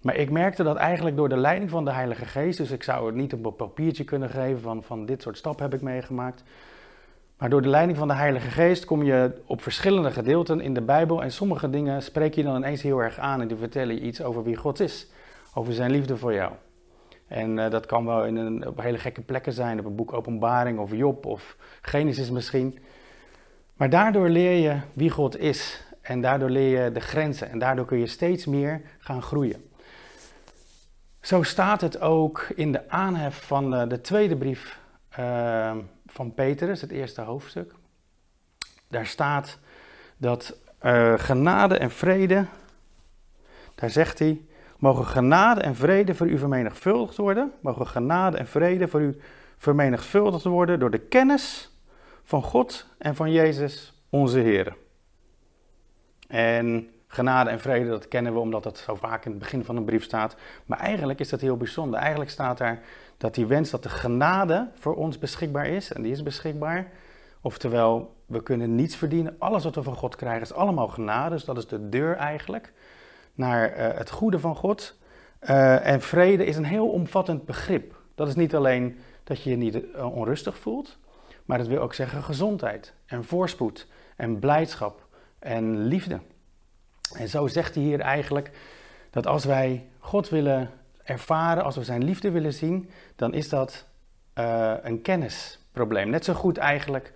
Maar 0.00 0.16
ik 0.16 0.30
merkte 0.30 0.62
dat 0.62 0.76
eigenlijk 0.76 1.16
door 1.16 1.28
de 1.28 1.36
leiding 1.36 1.70
van 1.70 1.84
de 1.84 1.92
Heilige 1.92 2.24
Geest, 2.24 2.58
dus 2.58 2.70
ik 2.70 2.82
zou 2.82 3.06
het 3.06 3.14
niet 3.14 3.32
op 3.32 3.44
een 3.44 3.56
papiertje 3.56 4.04
kunnen 4.04 4.30
geven 4.30 4.60
van, 4.60 4.82
van 4.82 5.06
dit 5.06 5.22
soort 5.22 5.36
stappen 5.36 5.64
heb 5.64 5.74
ik 5.74 5.82
meegemaakt. 5.82 6.42
Maar 7.38 7.50
door 7.50 7.62
de 7.62 7.68
leiding 7.68 7.98
van 7.98 8.08
de 8.08 8.14
Heilige 8.14 8.50
Geest 8.50 8.84
kom 8.84 9.02
je 9.02 9.42
op 9.46 9.62
verschillende 9.62 10.10
gedeelten 10.10 10.60
in 10.60 10.74
de 10.74 10.82
Bijbel 10.82 11.22
en 11.22 11.32
sommige 11.32 11.70
dingen 11.70 12.02
spreek 12.02 12.34
je 12.34 12.42
dan 12.42 12.56
ineens 12.56 12.82
heel 12.82 12.98
erg 12.98 13.18
aan 13.18 13.40
en 13.40 13.48
die 13.48 13.56
vertellen 13.56 13.94
je 13.94 14.00
iets 14.00 14.22
over 14.22 14.42
wie 14.42 14.56
God 14.56 14.80
is, 14.80 15.10
over 15.54 15.72
zijn 15.72 15.90
liefde 15.90 16.16
voor 16.16 16.34
jou. 16.34 16.52
En 17.26 17.56
uh, 17.56 17.70
dat 17.70 17.86
kan 17.86 18.04
wel 18.04 18.24
in 18.24 18.36
een, 18.36 18.66
op 18.66 18.80
hele 18.80 18.98
gekke 18.98 19.20
plekken 19.20 19.52
zijn, 19.52 19.78
op 19.78 19.84
een 19.84 19.94
boek 19.94 20.12
Openbaring 20.12 20.78
of 20.78 20.92
Job 20.92 21.26
of 21.26 21.56
Genesis 21.80 22.30
misschien. 22.30 22.78
Maar 23.74 23.90
daardoor 23.90 24.28
leer 24.28 24.62
je 24.62 24.80
wie 24.92 25.10
God 25.10 25.38
is 25.38 25.84
en 26.00 26.20
daardoor 26.20 26.50
leer 26.50 26.84
je 26.84 26.92
de 26.92 27.00
grenzen 27.00 27.50
en 27.50 27.58
daardoor 27.58 27.84
kun 27.84 27.98
je 27.98 28.06
steeds 28.06 28.46
meer 28.46 28.80
gaan 28.98 29.22
groeien. 29.22 29.70
Zo 31.20 31.42
staat 31.42 31.80
het 31.80 32.00
ook 32.00 32.46
in 32.54 32.72
de 32.72 32.88
aanhef 32.88 33.46
van 33.46 33.70
de, 33.70 33.86
de 33.86 34.00
tweede 34.00 34.36
brief 34.36 34.80
uh, 35.18 35.76
van 36.16 36.34
Petrus, 36.34 36.80
het 36.80 36.90
eerste 36.90 37.20
hoofdstuk. 37.20 37.72
Daar 38.88 39.06
staat 39.06 39.58
dat 40.16 40.58
uh, 40.82 41.14
genade 41.16 41.78
en 41.78 41.90
vrede, 41.90 42.46
daar 43.74 43.90
zegt 43.90 44.18
hij, 44.18 44.40
mogen 44.78 45.06
genade 45.06 45.60
en 45.60 45.74
vrede 45.74 46.14
voor 46.14 46.26
u 46.26 46.38
vermenigvuldigd 46.38 47.16
worden, 47.16 47.52
mogen 47.60 47.86
genade 47.86 48.36
en 48.36 48.46
vrede 48.46 48.88
voor 48.88 49.00
u 49.00 49.20
vermenigvuldigd 49.56 50.44
worden 50.44 50.78
door 50.78 50.90
de 50.90 50.98
kennis 50.98 51.70
van 52.22 52.42
God 52.42 52.86
en 52.98 53.14
van 53.14 53.32
Jezus, 53.32 54.02
onze 54.10 54.38
Heer. 54.38 54.76
En 56.28 56.90
genade 57.06 57.50
en 57.50 57.60
vrede, 57.60 57.88
dat 57.88 58.08
kennen 58.08 58.32
we 58.32 58.38
omdat 58.38 58.62
dat 58.62 58.78
zo 58.78 58.94
vaak 58.94 59.24
in 59.24 59.30
het 59.30 59.40
begin 59.40 59.64
van 59.64 59.76
een 59.76 59.84
brief 59.84 60.04
staat. 60.04 60.36
Maar 60.66 60.78
eigenlijk 60.78 61.20
is 61.20 61.28
dat 61.28 61.40
heel 61.40 61.56
bijzonder. 61.56 62.00
Eigenlijk 62.00 62.30
staat 62.30 62.58
daar 62.58 62.82
dat 63.16 63.36
hij 63.36 63.46
wenst 63.46 63.70
dat 63.70 63.82
de 63.82 63.88
genade 63.88 64.68
voor 64.74 64.94
ons 64.94 65.18
beschikbaar 65.18 65.66
is. 65.66 65.92
En 65.92 66.02
die 66.02 66.12
is 66.12 66.22
beschikbaar. 66.22 66.92
Oftewel, 67.40 68.14
we 68.26 68.42
kunnen 68.42 68.74
niets 68.74 68.96
verdienen. 68.96 69.36
Alles 69.38 69.64
wat 69.64 69.74
we 69.74 69.82
van 69.82 69.96
God 69.96 70.16
krijgen 70.16 70.42
is 70.42 70.52
allemaal 70.52 70.88
genade. 70.88 71.34
Dus 71.34 71.44
dat 71.44 71.56
is 71.56 71.66
de 71.66 71.88
deur 71.88 72.16
eigenlijk 72.16 72.72
naar 73.34 73.70
uh, 73.70 73.98
het 73.98 74.10
goede 74.10 74.38
van 74.38 74.56
God. 74.56 74.98
Uh, 75.42 75.86
en 75.86 76.00
vrede 76.00 76.44
is 76.44 76.56
een 76.56 76.64
heel 76.64 76.88
omvattend 76.88 77.44
begrip. 77.44 77.94
Dat 78.14 78.28
is 78.28 78.34
niet 78.34 78.54
alleen 78.54 78.98
dat 79.24 79.42
je 79.42 79.50
je 79.50 79.56
niet 79.56 79.74
uh, 79.74 80.16
onrustig 80.16 80.58
voelt, 80.58 80.98
maar 81.44 81.58
dat 81.58 81.66
wil 81.66 81.80
ook 81.80 81.94
zeggen 81.94 82.22
gezondheid 82.22 82.94
en 83.06 83.24
voorspoed 83.24 83.86
en 84.16 84.38
blijdschap 84.38 85.06
en 85.38 85.86
liefde. 85.86 86.20
En 87.12 87.28
zo 87.28 87.46
zegt 87.46 87.74
hij 87.74 87.84
hier 87.84 88.00
eigenlijk 88.00 88.50
dat 89.10 89.26
als 89.26 89.44
wij 89.44 89.88
God 89.98 90.28
willen 90.28 90.70
ervaren, 91.06 91.64
als 91.64 91.76
we 91.76 91.84
zijn 91.84 92.04
liefde 92.04 92.30
willen 92.30 92.52
zien, 92.52 92.90
dan 93.16 93.34
is 93.34 93.48
dat 93.48 93.86
uh, 94.38 94.72
een 94.82 95.02
kennisprobleem. 95.02 96.10
Net 96.10 96.24
zo 96.24 96.32
goed 96.32 96.56
eigenlijk 96.56 97.12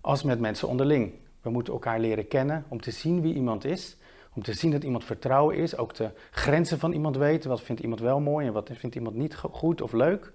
als 0.00 0.22
met 0.22 0.40
mensen 0.40 0.68
onderling. 0.68 1.12
We 1.42 1.50
moeten 1.50 1.72
elkaar 1.72 2.00
leren 2.00 2.28
kennen 2.28 2.64
om 2.68 2.80
te 2.80 2.90
zien 2.90 3.20
wie 3.20 3.34
iemand 3.34 3.64
is. 3.64 3.96
Om 4.34 4.42
te 4.42 4.52
zien 4.52 4.70
dat 4.70 4.82
iemand 4.82 5.04
vertrouwen 5.04 5.56
is. 5.56 5.76
Ook 5.76 5.94
de 5.94 6.10
grenzen 6.30 6.78
van 6.78 6.92
iemand 6.92 7.16
weten. 7.16 7.50
Wat 7.50 7.62
vindt 7.62 7.82
iemand 7.82 8.00
wel 8.00 8.20
mooi 8.20 8.46
en 8.46 8.52
wat 8.52 8.70
vindt 8.72 8.96
iemand 8.96 9.16
niet 9.16 9.36
goed 9.36 9.80
of 9.80 9.92
leuk. 9.92 10.32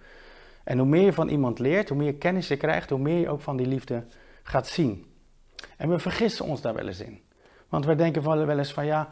En 0.63 0.77
hoe 0.77 0.87
meer 0.87 1.05
je 1.05 1.13
van 1.13 1.27
iemand 1.27 1.59
leert, 1.59 1.89
hoe 1.89 1.97
meer 1.97 2.15
kennis 2.15 2.47
je 2.47 2.57
krijgt, 2.57 2.89
hoe 2.89 2.99
meer 2.99 3.19
je 3.19 3.29
ook 3.29 3.41
van 3.41 3.57
die 3.57 3.67
liefde 3.67 4.03
gaat 4.43 4.67
zien. 4.67 5.05
En 5.77 5.89
we 5.89 5.99
vergissen 5.99 6.45
ons 6.45 6.61
daar 6.61 6.73
wel 6.73 6.87
eens 6.87 6.99
in. 6.99 7.21
Want 7.69 7.85
we 7.85 7.95
denken 7.95 8.23
wel 8.23 8.49
eens 8.49 8.73
van 8.73 8.85
ja, 8.85 9.09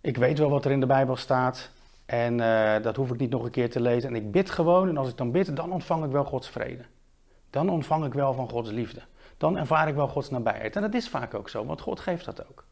ik 0.00 0.16
weet 0.16 0.38
wel 0.38 0.50
wat 0.50 0.64
er 0.64 0.70
in 0.70 0.80
de 0.80 0.86
Bijbel 0.86 1.16
staat. 1.16 1.70
En 2.06 2.38
uh, 2.38 2.74
dat 2.82 2.96
hoef 2.96 3.10
ik 3.10 3.18
niet 3.18 3.30
nog 3.30 3.44
een 3.44 3.50
keer 3.50 3.70
te 3.70 3.80
lezen. 3.80 4.08
En 4.08 4.14
ik 4.14 4.30
bid 4.30 4.50
gewoon. 4.50 4.88
En 4.88 4.96
als 4.96 5.08
ik 5.08 5.16
dan 5.16 5.30
bid, 5.30 5.56
dan 5.56 5.72
ontvang 5.72 6.04
ik 6.04 6.10
wel 6.10 6.24
Gods 6.24 6.48
vrede. 6.48 6.84
Dan 7.50 7.68
ontvang 7.68 8.04
ik 8.04 8.14
wel 8.14 8.34
van 8.34 8.48
Gods 8.48 8.70
liefde. 8.70 9.02
Dan 9.36 9.58
ervaar 9.58 9.88
ik 9.88 9.94
wel 9.94 10.08
Gods 10.08 10.30
nabijheid. 10.30 10.76
En 10.76 10.82
dat 10.82 10.94
is 10.94 11.08
vaak 11.08 11.34
ook 11.34 11.48
zo, 11.48 11.64
want 11.66 11.80
God 11.80 12.00
geeft 12.00 12.24
dat 12.24 12.48
ook. 12.48 12.64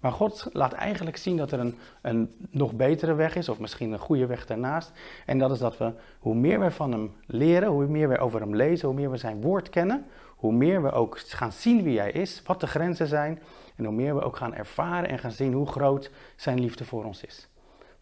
Maar 0.00 0.12
God 0.12 0.48
laat 0.52 0.72
eigenlijk 0.72 1.16
zien 1.16 1.36
dat 1.36 1.52
er 1.52 1.58
een, 1.58 1.78
een 2.02 2.48
nog 2.50 2.74
betere 2.74 3.14
weg 3.14 3.36
is, 3.36 3.48
of 3.48 3.58
misschien 3.58 3.92
een 3.92 3.98
goede 3.98 4.26
weg 4.26 4.46
daarnaast. 4.46 4.92
En 5.26 5.38
dat 5.38 5.50
is 5.50 5.58
dat 5.58 5.78
we, 5.78 5.92
hoe 6.18 6.34
meer 6.34 6.60
we 6.60 6.70
van 6.70 6.92
Hem 6.92 7.14
leren, 7.26 7.68
hoe 7.68 7.86
meer 7.86 8.08
we 8.08 8.18
over 8.18 8.40
Hem 8.40 8.56
lezen, 8.56 8.88
hoe 8.88 8.96
meer 8.96 9.10
we 9.10 9.16
Zijn 9.16 9.40
woord 9.40 9.68
kennen, 9.68 10.06
hoe 10.36 10.52
meer 10.52 10.82
we 10.82 10.92
ook 10.92 11.18
gaan 11.18 11.52
zien 11.52 11.82
wie 11.82 11.98
Hij 11.98 12.10
is, 12.10 12.42
wat 12.44 12.60
de 12.60 12.66
grenzen 12.66 13.06
zijn. 13.06 13.42
En 13.76 13.84
hoe 13.84 13.94
meer 13.94 14.14
we 14.14 14.22
ook 14.22 14.36
gaan 14.36 14.54
ervaren 14.54 15.08
en 15.08 15.18
gaan 15.18 15.30
zien 15.30 15.52
hoe 15.52 15.66
groot 15.66 16.10
Zijn 16.36 16.60
liefde 16.60 16.84
voor 16.84 17.04
ons 17.04 17.24
is. 17.24 17.48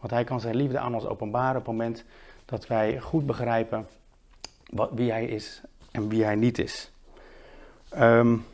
Want 0.04 0.16
Hij 0.16 0.24
kan 0.24 0.40
Zijn 0.40 0.56
liefde 0.56 0.78
aan 0.78 0.94
ons 0.94 1.06
openbaren 1.06 1.60
op 1.60 1.66
het 1.66 1.76
moment 1.76 2.04
dat 2.44 2.66
wij 2.66 3.00
goed 3.00 3.26
begrijpen 3.26 3.86
wat, 4.70 4.90
wie 4.94 5.10
Hij 5.10 5.24
is 5.24 5.60
en 5.90 6.08
wie 6.08 6.24
Hij 6.24 6.34
niet 6.34 6.58
is. 6.58 6.90
Um, 7.98 8.44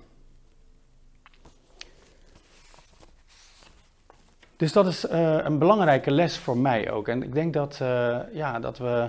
Dus 4.57 4.73
dat 4.73 4.87
is 4.87 5.05
uh, 5.05 5.45
een 5.45 5.59
belangrijke 5.59 6.11
les 6.11 6.39
voor 6.39 6.57
mij 6.57 6.91
ook. 6.91 7.09
En 7.09 7.23
ik 7.23 7.33
denk 7.33 7.53
dat, 7.53 7.79
uh, 7.83 8.19
ja, 8.33 8.59
dat 8.59 8.79
we 8.79 9.09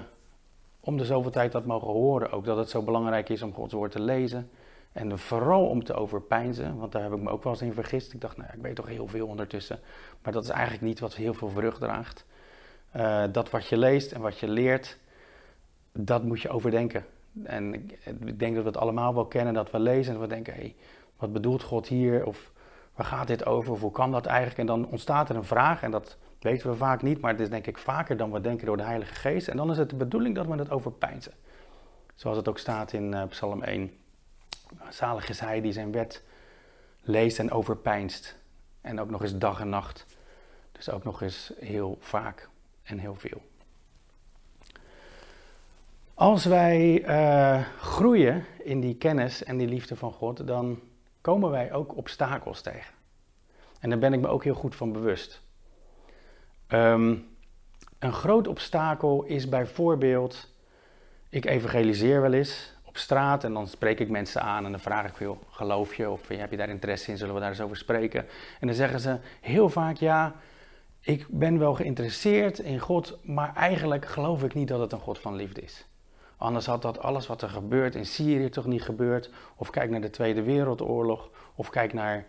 om 0.79 0.97
de 0.97 1.05
zoveel 1.05 1.31
tijd 1.31 1.51
dat 1.51 1.65
mogen 1.65 1.87
horen 1.87 2.31
ook. 2.31 2.45
Dat 2.45 2.57
het 2.57 2.69
zo 2.69 2.81
belangrijk 2.81 3.29
is 3.29 3.41
om 3.41 3.53
Gods 3.53 3.73
woord 3.73 3.91
te 3.91 4.01
lezen. 4.01 4.49
En 4.91 5.19
vooral 5.19 5.67
om 5.67 5.83
te 5.83 5.93
overpijnzen, 5.93 6.77
want 6.77 6.91
daar 6.91 7.01
heb 7.01 7.11
ik 7.11 7.21
me 7.21 7.29
ook 7.29 7.43
wel 7.43 7.53
eens 7.53 7.61
in 7.61 7.73
vergist. 7.73 8.13
Ik 8.13 8.21
dacht, 8.21 8.37
nou, 8.37 8.49
ik 8.53 8.61
weet 8.61 8.75
toch 8.75 8.87
heel 8.87 9.07
veel 9.07 9.27
ondertussen. 9.27 9.79
Maar 10.23 10.33
dat 10.33 10.43
is 10.43 10.49
eigenlijk 10.49 10.83
niet 10.83 10.99
wat 10.99 11.15
heel 11.15 11.33
veel 11.33 11.49
vrucht 11.49 11.79
draagt. 11.79 12.25
Uh, 12.95 13.23
dat 13.31 13.49
wat 13.49 13.67
je 13.67 13.77
leest 13.77 14.11
en 14.11 14.21
wat 14.21 14.39
je 14.39 14.47
leert, 14.47 14.97
dat 15.91 16.23
moet 16.23 16.41
je 16.41 16.49
overdenken. 16.49 17.05
En 17.43 17.73
ik, 17.73 18.39
denk 18.39 18.55
dat 18.55 18.63
we 18.63 18.69
het 18.69 18.77
allemaal 18.77 19.13
wel 19.13 19.25
kennen, 19.25 19.53
dat 19.53 19.71
we 19.71 19.79
lezen 19.79 20.13
en 20.13 20.19
we 20.19 20.27
denken, 20.27 20.53
hé, 20.53 20.59
hey, 20.59 20.75
wat 21.17 21.33
bedoelt 21.33 21.63
God 21.63 21.87
hier? 21.87 22.25
Of 22.25 22.51
waar 22.95 23.05
gaat 23.05 23.27
dit 23.27 23.45
over? 23.45 23.71
Of 23.71 23.81
hoe 23.81 23.91
kan 23.91 24.11
dat 24.11 24.25
eigenlijk? 24.25 24.59
En 24.59 24.65
dan 24.65 24.87
ontstaat 24.87 25.29
er 25.29 25.35
een 25.35 25.43
vraag 25.43 25.83
en 25.83 25.91
dat 25.91 26.17
weten 26.39 26.69
we 26.69 26.75
vaak 26.75 27.01
niet, 27.01 27.21
maar 27.21 27.31
het 27.31 27.39
is 27.39 27.49
denk 27.49 27.67
ik 27.67 27.77
vaker 27.77 28.17
dan 28.17 28.31
we 28.31 28.41
denken 28.41 28.65
door 28.65 28.77
de 28.77 28.83
Heilige 28.83 29.13
Geest. 29.13 29.47
En 29.47 29.57
dan 29.57 29.71
is 29.71 29.77
het 29.77 29.89
de 29.89 29.95
bedoeling 29.95 30.35
dat 30.35 30.45
we 30.45 30.55
het 30.55 30.71
overpijnsen. 30.71 31.31
Zoals 32.15 32.37
het 32.37 32.47
ook 32.47 32.57
staat 32.57 32.93
in 32.93 33.11
uh, 33.11 33.23
Psalm 33.23 33.63
1. 33.63 33.91
Zalig 34.89 35.29
is 35.29 35.39
hij 35.39 35.61
die 35.61 35.71
zijn 35.71 35.91
wet 35.91 36.23
leest 37.01 37.39
en 37.39 37.51
overpijnst. 37.51 38.35
En 38.81 38.99
ook 38.99 39.09
nog 39.09 39.21
eens 39.21 39.37
dag 39.37 39.59
en 39.59 39.69
nacht. 39.69 40.05
Dus 40.71 40.89
ook 40.89 41.03
nog 41.03 41.21
eens 41.21 41.53
heel 41.59 41.97
vaak 41.99 42.49
en 42.83 42.97
heel 42.97 43.15
veel. 43.15 43.41
Als 46.13 46.45
wij 46.45 47.03
uh, 47.07 47.65
groeien 47.79 48.45
in 48.63 48.79
die 48.79 48.95
kennis 48.95 49.43
en 49.43 49.57
die 49.57 49.67
liefde 49.67 49.95
van 49.95 50.11
God, 50.11 50.47
dan 50.47 50.79
komen 51.21 51.49
wij 51.49 51.73
ook 51.73 51.97
obstakels 51.97 52.61
tegen. 52.61 52.93
En 53.79 53.89
daar 53.89 53.99
ben 53.99 54.13
ik 54.13 54.19
me 54.19 54.27
ook 54.27 54.43
heel 54.43 54.53
goed 54.53 54.75
van 54.75 54.91
bewust. 54.91 55.41
Um, 56.67 57.27
een 57.99 58.13
groot 58.13 58.47
obstakel 58.47 59.23
is 59.23 59.49
bijvoorbeeld, 59.49 60.53
ik 61.29 61.45
evangeliseer 61.45 62.21
wel 62.21 62.33
eens 62.33 62.73
op 62.91 62.97
straat 62.97 63.43
en 63.43 63.53
dan 63.53 63.67
spreek 63.67 63.99
ik 63.99 64.09
mensen 64.09 64.41
aan 64.41 64.65
en 64.65 64.71
dan 64.71 64.79
vraag 64.79 65.07
ik 65.07 65.15
veel, 65.15 65.39
geloof 65.49 65.95
je 65.95 66.09
of 66.09 66.27
heb 66.27 66.51
je 66.51 66.57
daar 66.57 66.69
interesse 66.69 67.11
in, 67.11 67.17
zullen 67.17 67.33
we 67.33 67.39
daar 67.39 67.49
eens 67.49 67.61
over 67.61 67.77
spreken? 67.77 68.25
En 68.59 68.67
dan 68.67 68.75
zeggen 68.75 68.99
ze 68.99 69.17
heel 69.41 69.69
vaak, 69.69 69.97
ja, 69.97 70.35
ik 70.99 71.25
ben 71.29 71.59
wel 71.59 71.73
geïnteresseerd 71.73 72.59
in 72.59 72.79
God, 72.79 73.17
maar 73.23 73.55
eigenlijk 73.55 74.05
geloof 74.05 74.43
ik 74.43 74.53
niet 74.53 74.67
dat 74.67 74.79
het 74.79 74.91
een 74.91 74.99
God 74.99 75.19
van 75.19 75.35
liefde 75.35 75.61
is. 75.61 75.85
Anders 76.37 76.65
had 76.65 76.81
dat 76.81 76.99
alles 76.99 77.27
wat 77.27 77.41
er 77.41 77.49
gebeurt 77.49 77.95
in 77.95 78.05
Syrië 78.05 78.49
toch 78.49 78.65
niet 78.65 78.81
gebeurd. 78.81 79.29
Of 79.55 79.69
kijk 79.69 79.89
naar 79.89 80.01
de 80.01 80.09
Tweede 80.09 80.41
Wereldoorlog. 80.41 81.29
Of 81.55 81.69
kijk 81.69 81.93
naar 81.93 82.25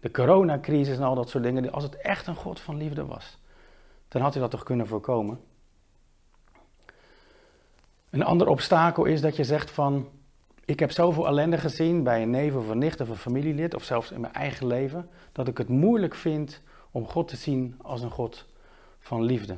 de 0.00 0.10
coronacrisis 0.10 0.96
en 0.96 1.02
al 1.02 1.14
dat 1.14 1.28
soort 1.28 1.44
dingen. 1.44 1.72
Als 1.72 1.82
het 1.82 1.96
echt 1.96 2.26
een 2.26 2.34
God 2.34 2.60
van 2.60 2.76
liefde 2.76 3.06
was, 3.06 3.38
dan 4.08 4.22
had 4.22 4.32
hij 4.32 4.42
dat 4.42 4.50
toch 4.50 4.62
kunnen 4.62 4.86
voorkomen. 4.86 5.40
Een 8.16 8.24
ander 8.24 8.48
obstakel 8.48 9.04
is 9.04 9.20
dat 9.20 9.36
je 9.36 9.44
zegt 9.44 9.70
van... 9.70 10.08
Ik 10.64 10.80
heb 10.80 10.90
zoveel 10.90 11.26
ellende 11.26 11.58
gezien 11.58 12.02
bij 12.02 12.22
een 12.22 12.30
neef 12.30 12.54
of 12.54 12.68
een 12.68 12.78
nicht 12.78 13.00
of 13.00 13.08
een 13.08 13.16
familielid... 13.16 13.74
of 13.74 13.84
zelfs 13.84 14.10
in 14.10 14.20
mijn 14.20 14.32
eigen 14.32 14.66
leven... 14.66 15.08
dat 15.32 15.48
ik 15.48 15.58
het 15.58 15.68
moeilijk 15.68 16.14
vind 16.14 16.62
om 16.90 17.06
God 17.06 17.28
te 17.28 17.36
zien 17.36 17.74
als 17.82 18.02
een 18.02 18.10
God 18.10 18.46
van 18.98 19.22
liefde. 19.22 19.56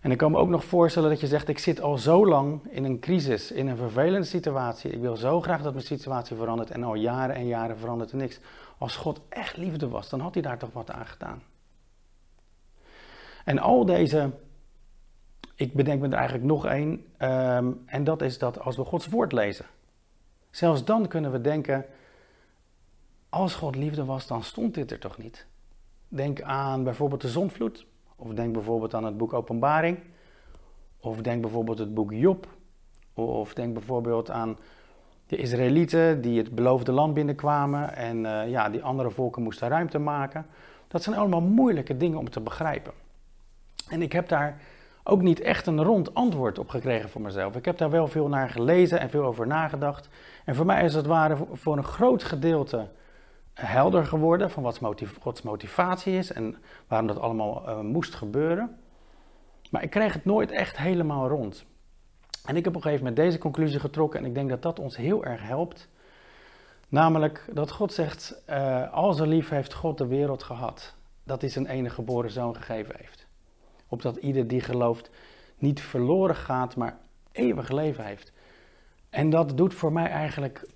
En 0.00 0.10
ik 0.10 0.18
kan 0.18 0.30
me 0.30 0.38
ook 0.38 0.48
nog 0.48 0.64
voorstellen 0.64 1.10
dat 1.10 1.20
je 1.20 1.26
zegt: 1.26 1.48
Ik 1.48 1.58
zit 1.58 1.80
al 1.80 1.98
zo 1.98 2.26
lang 2.26 2.60
in 2.70 2.84
een 2.84 2.98
crisis, 2.98 3.52
in 3.52 3.66
een 3.66 3.76
vervelende 3.76 4.26
situatie. 4.26 4.90
Ik 4.90 5.00
wil 5.00 5.16
zo 5.16 5.40
graag 5.40 5.62
dat 5.62 5.72
mijn 5.72 5.84
situatie 5.84 6.36
verandert. 6.36 6.70
En 6.70 6.84
al 6.84 6.94
jaren 6.94 7.36
en 7.36 7.46
jaren 7.46 7.78
verandert 7.78 8.10
er 8.10 8.16
niks. 8.16 8.40
Als 8.78 8.96
God 8.96 9.20
echt 9.28 9.56
liefde 9.56 9.88
was, 9.88 10.08
dan 10.08 10.20
had 10.20 10.34
hij 10.34 10.42
daar 10.42 10.58
toch 10.58 10.72
wat 10.72 10.90
aan 10.90 11.06
gedaan. 11.06 11.42
En 13.44 13.58
al 13.58 13.84
deze 13.84 14.30
ik 15.54 15.74
bedenk 15.74 16.00
me 16.00 16.06
er 16.06 16.12
eigenlijk 16.12 16.44
nog 16.44 16.66
één. 16.66 17.04
ehm, 17.16 17.72
en 17.86 18.04
dat 18.04 18.22
is 18.22 18.38
dat 18.38 18.60
als 18.60 18.76
we 18.76 18.84
Gods 18.84 19.06
woord 19.06 19.32
lezen. 19.32 19.64
Zelfs 20.50 20.84
dan 20.84 21.08
kunnen 21.08 21.32
we 21.32 21.40
denken, 21.40 21.84
als 23.28 23.54
God 23.54 23.76
liefde 23.76 24.04
was, 24.04 24.26
dan 24.26 24.42
stond 24.42 24.74
dit 24.74 24.90
er 24.90 24.98
toch 24.98 25.18
niet. 25.18 25.46
Denk 26.08 26.42
aan 26.42 26.84
bijvoorbeeld 26.84 27.20
de 27.20 27.28
zonvloed. 27.28 27.86
Of 28.16 28.32
denk 28.32 28.52
bijvoorbeeld 28.52 28.94
aan 28.94 29.04
het 29.04 29.16
boek 29.16 29.32
Openbaring. 29.32 29.98
Of 31.00 31.20
denk 31.20 31.42
bijvoorbeeld 31.42 31.78
het 31.78 31.94
boek 31.94 32.12
Job. 32.12 32.46
Of 33.14 33.54
denk 33.54 33.74
bijvoorbeeld 33.74 34.30
aan 34.30 34.58
de 35.26 35.36
Israëlieten 35.36 36.20
die 36.20 36.38
het 36.38 36.54
beloofde 36.54 36.92
land 36.92 37.14
binnenkwamen 37.14 37.94
en 37.96 38.26
eh, 38.26 38.50
ja, 38.50 38.68
die 38.68 38.82
andere 38.82 39.10
volken 39.10 39.42
moesten 39.42 39.68
ruimte 39.68 39.98
maken. 39.98 40.46
Dat 40.88 41.02
zijn 41.02 41.16
allemaal 41.16 41.40
moeilijke 41.40 41.96
dingen 41.96 42.18
om 42.18 42.30
te 42.30 42.40
begrijpen. 42.40 42.92
En 43.88 44.02
ik 44.02 44.12
heb 44.12 44.28
daar 44.28 44.60
ook 45.08 45.22
niet 45.22 45.40
echt 45.40 45.66
een 45.66 45.82
rond 45.82 46.14
antwoord 46.14 46.58
op 46.58 46.68
gekregen 46.68 47.08
voor 47.08 47.20
mezelf. 47.20 47.56
Ik 47.56 47.64
heb 47.64 47.78
daar 47.78 47.90
wel 47.90 48.08
veel 48.08 48.28
naar 48.28 48.50
gelezen 48.50 49.00
en 49.00 49.10
veel 49.10 49.24
over 49.24 49.46
nagedacht. 49.46 50.08
En 50.44 50.54
voor 50.54 50.66
mij 50.66 50.84
is 50.84 50.94
het 50.94 51.06
ware 51.06 51.36
voor 51.52 51.76
een 51.76 51.84
groot 51.84 52.24
gedeelte 52.24 52.88
helder 53.54 54.06
geworden 54.06 54.50
van 54.50 54.62
wat 54.62 54.80
Gods 55.20 55.42
motivatie 55.42 56.16
is 56.16 56.32
en 56.32 56.56
waarom 56.86 57.06
dat 57.08 57.18
allemaal 57.18 57.68
uh, 57.68 57.80
moest 57.80 58.14
gebeuren. 58.14 58.76
Maar 59.70 59.82
ik 59.82 59.90
kreeg 59.90 60.12
het 60.12 60.24
nooit 60.24 60.50
echt 60.50 60.78
helemaal 60.78 61.28
rond. 61.28 61.64
En 62.44 62.56
ik 62.56 62.64
heb 62.64 62.76
op 62.76 62.76
een 62.76 62.82
gegeven 62.82 63.04
moment 63.04 63.24
deze 63.24 63.38
conclusie 63.38 63.80
getrokken 63.80 64.20
en 64.20 64.26
ik 64.26 64.34
denk 64.34 64.48
dat 64.48 64.62
dat 64.62 64.78
ons 64.78 64.96
heel 64.96 65.24
erg 65.24 65.42
helpt. 65.42 65.88
Namelijk 66.88 67.44
dat 67.52 67.70
God 67.70 67.92
zegt, 67.92 68.42
uh, 68.50 68.92
al 68.92 69.12
zo 69.12 69.24
lief 69.24 69.48
heeft 69.48 69.74
God 69.74 69.98
de 69.98 70.06
wereld 70.06 70.42
gehad, 70.42 70.94
dat 71.24 71.40
hij 71.40 71.50
zijn 71.50 71.66
enige 71.66 71.94
geboren 71.94 72.30
zoon 72.30 72.56
gegeven 72.56 72.94
heeft. 72.98 73.27
Opdat 73.88 74.16
ieder 74.16 74.48
die 74.48 74.60
gelooft 74.60 75.10
niet 75.56 75.80
verloren 75.80 76.36
gaat, 76.36 76.76
maar 76.76 76.98
eeuwig 77.32 77.70
leven 77.70 78.04
heeft. 78.04 78.32
En 79.10 79.30
dat 79.30 79.56
doet 79.56 79.74
voor 79.74 79.92
mij 79.92 80.06
eigenlijk 80.06 80.68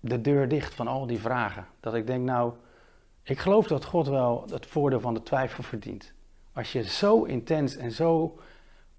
de 0.00 0.20
deur 0.20 0.48
dicht 0.48 0.74
van 0.74 0.86
al 0.88 1.06
die 1.06 1.20
vragen. 1.20 1.66
Dat 1.80 1.94
ik 1.94 2.06
denk, 2.06 2.24
nou, 2.24 2.52
ik 3.22 3.38
geloof 3.38 3.66
dat 3.66 3.84
God 3.84 4.08
wel 4.08 4.44
het 4.50 4.66
voordeel 4.66 5.00
van 5.00 5.14
de 5.14 5.22
twijfel 5.22 5.62
verdient. 5.62 6.12
Als 6.52 6.72
je 6.72 6.82
zo 6.82 7.22
intens 7.22 7.76
en 7.76 7.92
zo 7.92 8.38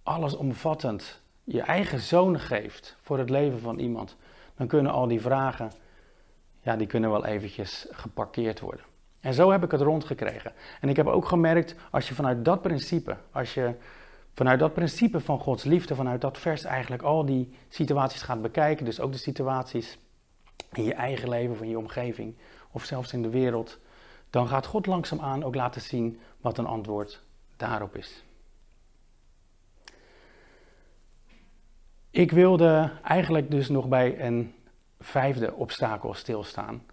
allesomvattend 0.04 1.22
je 1.44 1.62
eigen 1.62 2.00
zoon 2.00 2.40
geeft 2.40 2.98
voor 3.02 3.18
het 3.18 3.30
leven 3.30 3.60
van 3.60 3.80
iemand, 3.80 4.18
dan 4.56 4.68
kunnen 4.68 4.92
al 4.92 5.08
die 5.08 5.22
vragen, 5.22 5.72
ja, 6.62 6.76
die 6.76 6.88
kunnen 6.88 7.12
wel 7.12 7.26
eventjes 7.26 7.88
geparkeerd 7.92 8.60
worden. 8.60 8.86
En 9.22 9.34
zo 9.34 9.52
heb 9.52 9.64
ik 9.64 9.72
het 9.72 9.82
rondgekregen. 9.82 10.54
En 10.80 10.90
ik 10.90 10.96
heb 10.96 11.08
ook 11.08 11.26
gemerkt, 11.26 11.76
als 11.92 12.08
je 12.08 12.16
vanuit 12.16 12.46
dat 12.46 12.62
principe, 12.62 13.18
als 13.32 13.54
je 13.54 13.74
vanuit 14.34 14.60
dat 14.60 14.74
principe 14.74 15.20
van 15.20 15.40
Gods 15.40 15.64
liefde, 15.64 15.96
vanuit 15.96 16.22
dat 16.22 16.38
vers 16.38 16.64
eigenlijk 16.64 17.02
al 17.02 17.26
die 17.26 17.54
situaties 17.70 18.22
gaat 18.22 18.42
bekijken, 18.42 18.86
dus 18.86 19.00
ook 19.00 19.12
de 19.12 19.18
situaties 19.18 19.98
in 20.74 20.84
je 20.84 20.94
eigen 20.94 21.30
leven, 21.30 21.58
van 21.58 21.70
je 21.70 21.78
omgeving 21.78 22.36
of 22.72 22.86
zelfs 22.86 23.14
in 23.14 23.22
de 23.22 23.30
wereld, 23.30 23.80
dan 24.30 24.48
gaat 24.48 24.66
God 24.66 24.86
langzaamaan 24.86 25.44
ook 25.44 25.56
laten 25.56 25.82
zien 25.82 26.20
wat 26.42 26.58
een 26.58 26.66
antwoord 26.66 27.22
daarop 27.58 27.96
is. 27.96 28.24
Ik 32.10 32.32
wilde 32.32 32.92
eigenlijk 33.04 33.52
dus 33.52 33.70
nog 33.70 33.88
bij 33.88 34.26
een 34.26 34.54
vijfde 35.00 35.54
obstakel 35.54 36.14
stilstaan. 36.14 36.84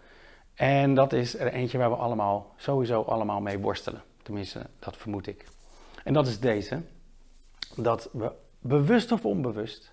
En 0.59 0.95
dat 0.95 1.13
is 1.13 1.39
er 1.39 1.53
eentje 1.53 1.79
waar 1.79 1.91
we 1.91 1.97
allemaal, 1.97 2.55
sowieso 2.57 3.03
allemaal 3.03 3.41
mee 3.41 3.59
worstelen. 3.59 4.03
Tenminste, 4.23 4.67
dat 4.79 4.97
vermoed 4.97 5.27
ik. 5.27 5.45
En 6.05 6.13
dat 6.13 6.27
is 6.27 6.41
deze. 6.41 6.83
Dat 7.77 8.09
we 8.13 8.33
bewust 8.61 9.13
of 9.13 9.25
onbewust 9.25 9.93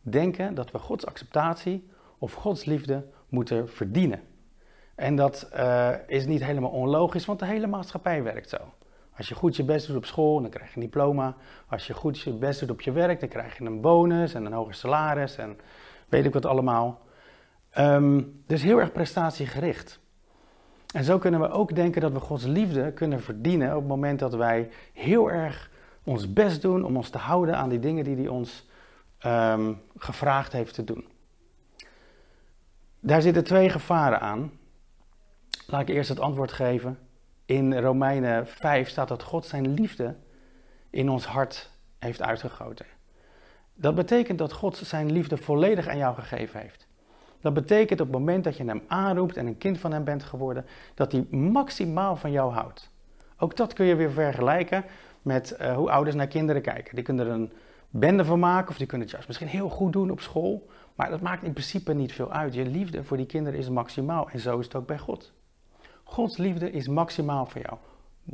denken 0.00 0.54
dat 0.54 0.70
we 0.70 0.78
Gods 0.78 1.06
acceptatie 1.06 1.88
of 2.18 2.32
Gods 2.32 2.64
liefde 2.64 3.06
moeten 3.28 3.68
verdienen. 3.68 4.20
En 4.94 5.16
dat 5.16 5.48
uh, 5.56 5.90
is 6.06 6.26
niet 6.26 6.44
helemaal 6.44 6.70
onlogisch, 6.70 7.24
want 7.24 7.38
de 7.38 7.46
hele 7.46 7.66
maatschappij 7.66 8.22
werkt 8.22 8.48
zo. 8.48 8.58
Als 9.16 9.28
je 9.28 9.34
goed 9.34 9.56
je 9.56 9.64
best 9.64 9.86
doet 9.86 9.96
op 9.96 10.04
school, 10.04 10.40
dan 10.40 10.50
krijg 10.50 10.68
je 10.68 10.74
een 10.74 10.82
diploma. 10.82 11.36
Als 11.68 11.86
je 11.86 11.94
goed 11.94 12.20
je 12.20 12.32
best 12.32 12.60
doet 12.60 12.70
op 12.70 12.80
je 12.80 12.92
werk, 12.92 13.20
dan 13.20 13.28
krijg 13.28 13.58
je 13.58 13.64
een 13.64 13.80
bonus 13.80 14.34
en 14.34 14.44
een 14.44 14.52
hoger 14.52 14.74
salaris 14.74 15.36
en 15.36 15.58
weet 16.08 16.24
ik 16.24 16.32
wat 16.32 16.46
allemaal. 16.46 17.04
Um, 17.78 18.42
dus 18.46 18.62
heel 18.62 18.78
erg 18.78 18.92
prestatiegericht. 18.92 20.00
En 20.94 21.04
zo 21.04 21.18
kunnen 21.18 21.40
we 21.40 21.48
ook 21.48 21.74
denken 21.74 22.00
dat 22.00 22.12
we 22.12 22.20
Gods 22.20 22.44
liefde 22.44 22.92
kunnen 22.92 23.22
verdienen 23.22 23.70
op 23.70 23.78
het 23.78 23.88
moment 23.88 24.18
dat 24.18 24.34
wij 24.34 24.70
heel 24.92 25.30
erg 25.30 25.70
ons 26.04 26.32
best 26.32 26.62
doen 26.62 26.84
om 26.84 26.96
ons 26.96 27.10
te 27.10 27.18
houden 27.18 27.56
aan 27.56 27.68
die 27.68 27.78
dingen 27.78 28.04
die 28.04 28.16
hij 28.16 28.28
ons 28.28 28.68
um, 29.24 29.80
gevraagd 29.96 30.52
heeft 30.52 30.74
te 30.74 30.84
doen. 30.84 31.04
Daar 33.00 33.22
zitten 33.22 33.44
twee 33.44 33.68
gevaren 33.68 34.20
aan. 34.20 34.52
Laat 35.66 35.80
ik 35.80 35.88
eerst 35.88 36.08
het 36.08 36.20
antwoord 36.20 36.52
geven. 36.52 36.98
In 37.44 37.78
Romeinen 37.78 38.46
5 38.46 38.88
staat 38.88 39.08
dat 39.08 39.22
God 39.22 39.46
zijn 39.46 39.74
liefde 39.74 40.16
in 40.90 41.10
ons 41.10 41.26
hart 41.26 41.70
heeft 41.98 42.22
uitgegoten. 42.22 42.86
Dat 43.74 43.94
betekent 43.94 44.38
dat 44.38 44.52
God 44.52 44.76
zijn 44.76 45.12
liefde 45.12 45.36
volledig 45.36 45.88
aan 45.88 45.96
jou 45.96 46.14
gegeven 46.14 46.60
heeft. 46.60 46.85
Dat 47.40 47.54
betekent 47.54 48.00
op 48.00 48.06
het 48.06 48.18
moment 48.18 48.44
dat 48.44 48.56
je 48.56 48.64
hem 48.64 48.82
aanroept 48.86 49.36
en 49.36 49.46
een 49.46 49.58
kind 49.58 49.78
van 49.78 49.92
hem 49.92 50.04
bent 50.04 50.22
geworden, 50.22 50.64
dat 50.94 51.12
hij 51.12 51.26
maximaal 51.30 52.16
van 52.16 52.30
jou 52.30 52.52
houdt. 52.52 52.90
Ook 53.38 53.56
dat 53.56 53.72
kun 53.72 53.86
je 53.86 53.96
weer 53.96 54.10
vergelijken 54.10 54.84
met 55.22 55.56
uh, 55.60 55.74
hoe 55.74 55.90
ouders 55.90 56.16
naar 56.16 56.26
kinderen 56.26 56.62
kijken. 56.62 56.94
Die 56.94 57.04
kunnen 57.04 57.26
er 57.26 57.32
een 57.32 57.52
bende 57.90 58.24
van 58.24 58.38
maken 58.38 58.68
of 58.68 58.76
die 58.76 58.86
kunnen 58.86 59.06
het 59.06 59.14
juist 59.16 59.28
misschien 59.28 59.58
heel 59.58 59.68
goed 59.68 59.92
doen 59.92 60.10
op 60.10 60.20
school. 60.20 60.68
Maar 60.94 61.10
dat 61.10 61.20
maakt 61.20 61.42
in 61.42 61.52
principe 61.52 61.92
niet 61.92 62.12
veel 62.12 62.32
uit. 62.32 62.54
Je 62.54 62.66
liefde 62.66 63.04
voor 63.04 63.16
die 63.16 63.26
kinderen 63.26 63.58
is 63.58 63.68
maximaal 63.68 64.28
en 64.30 64.40
zo 64.40 64.58
is 64.58 64.64
het 64.64 64.74
ook 64.74 64.86
bij 64.86 64.98
God. 64.98 65.32
Gods 66.04 66.36
liefde 66.36 66.70
is 66.70 66.88
maximaal 66.88 67.46
voor 67.46 67.60
jou. 67.60 67.78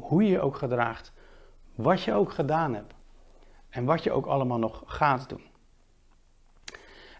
Hoe 0.01 0.23
je 0.23 0.31
je 0.31 0.41
ook 0.41 0.57
gedraagt, 0.57 1.13
wat 1.75 2.03
je 2.03 2.13
ook 2.13 2.33
gedaan 2.33 2.75
hebt 2.75 2.95
en 3.69 3.85
wat 3.85 4.03
je 4.03 4.13
ook 4.13 4.27
allemaal 4.27 4.59
nog 4.59 4.83
gaat 4.87 5.29
doen. 5.29 5.43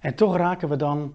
En 0.01 0.15
toch 0.15 0.37
raken 0.37 0.69
we 0.69 0.77
dan 0.77 1.15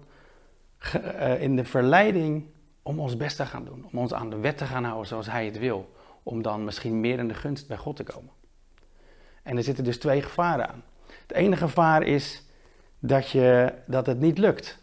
in 1.38 1.56
de 1.56 1.64
verleiding 1.64 2.46
om 2.82 3.00
ons 3.00 3.16
best 3.16 3.36
te 3.36 3.46
gaan 3.46 3.64
doen, 3.64 3.88
om 3.92 3.98
ons 3.98 4.14
aan 4.14 4.30
de 4.30 4.38
wet 4.38 4.58
te 4.58 4.64
gaan 4.64 4.84
houden 4.84 5.06
zoals 5.06 5.30
Hij 5.30 5.44
het 5.44 5.58
wil, 5.58 5.94
om 6.22 6.42
dan 6.42 6.64
misschien 6.64 7.00
meer 7.00 7.18
in 7.18 7.28
de 7.28 7.34
gunst 7.34 7.68
bij 7.68 7.76
God 7.76 7.96
te 7.96 8.04
komen. 8.04 8.30
En 9.42 9.56
er 9.56 9.62
zitten 9.62 9.84
dus 9.84 9.98
twee 9.98 10.22
gevaren 10.22 10.68
aan. 10.68 10.82
Het 11.26 11.32
ene 11.32 11.56
gevaar 11.56 12.02
is 12.02 12.44
dat, 12.98 13.30
je, 13.30 13.72
dat 13.86 14.06
het 14.06 14.20
niet 14.20 14.38
lukt 14.38 14.78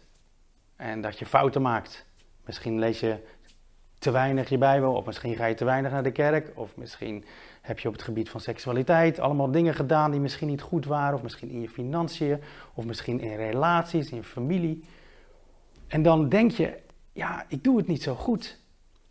en 0.76 1.00
dat 1.00 1.18
je 1.18 1.26
fouten 1.26 1.62
maakt. 1.62 2.06
Misschien 2.44 2.78
lees 2.78 3.00
je 3.00 3.18
te 3.98 4.10
weinig 4.10 4.48
je 4.48 4.58
Bijbel, 4.58 4.94
of 4.94 5.06
misschien 5.06 5.36
ga 5.36 5.46
je 5.46 5.54
te 5.54 5.64
weinig 5.64 5.92
naar 5.92 6.02
de 6.02 6.12
kerk, 6.12 6.50
of 6.54 6.76
misschien 6.76 7.24
heb 7.60 7.78
je 7.78 7.88
op 7.88 7.94
het 7.94 8.02
gebied 8.02 8.28
van 8.28 8.40
seksualiteit 8.40 9.18
allemaal 9.18 9.50
dingen 9.50 9.74
gedaan 9.74 10.10
die 10.10 10.20
misschien 10.20 10.48
niet 10.48 10.60
goed 10.60 10.84
waren, 10.84 11.14
of 11.14 11.22
misschien 11.22 11.50
in 11.50 11.60
je 11.60 11.68
financiën, 11.68 12.40
of 12.74 12.84
misschien 12.84 13.20
in 13.20 13.36
relaties, 13.36 14.10
in 14.10 14.16
je 14.16 14.22
familie. 14.22 14.84
En 15.86 16.02
dan 16.02 16.28
denk 16.28 16.50
je, 16.50 16.78
ja, 17.12 17.44
ik 17.48 17.64
doe 17.64 17.76
het 17.76 17.86
niet 17.86 18.02
zo 18.02 18.14
goed. 18.14 18.58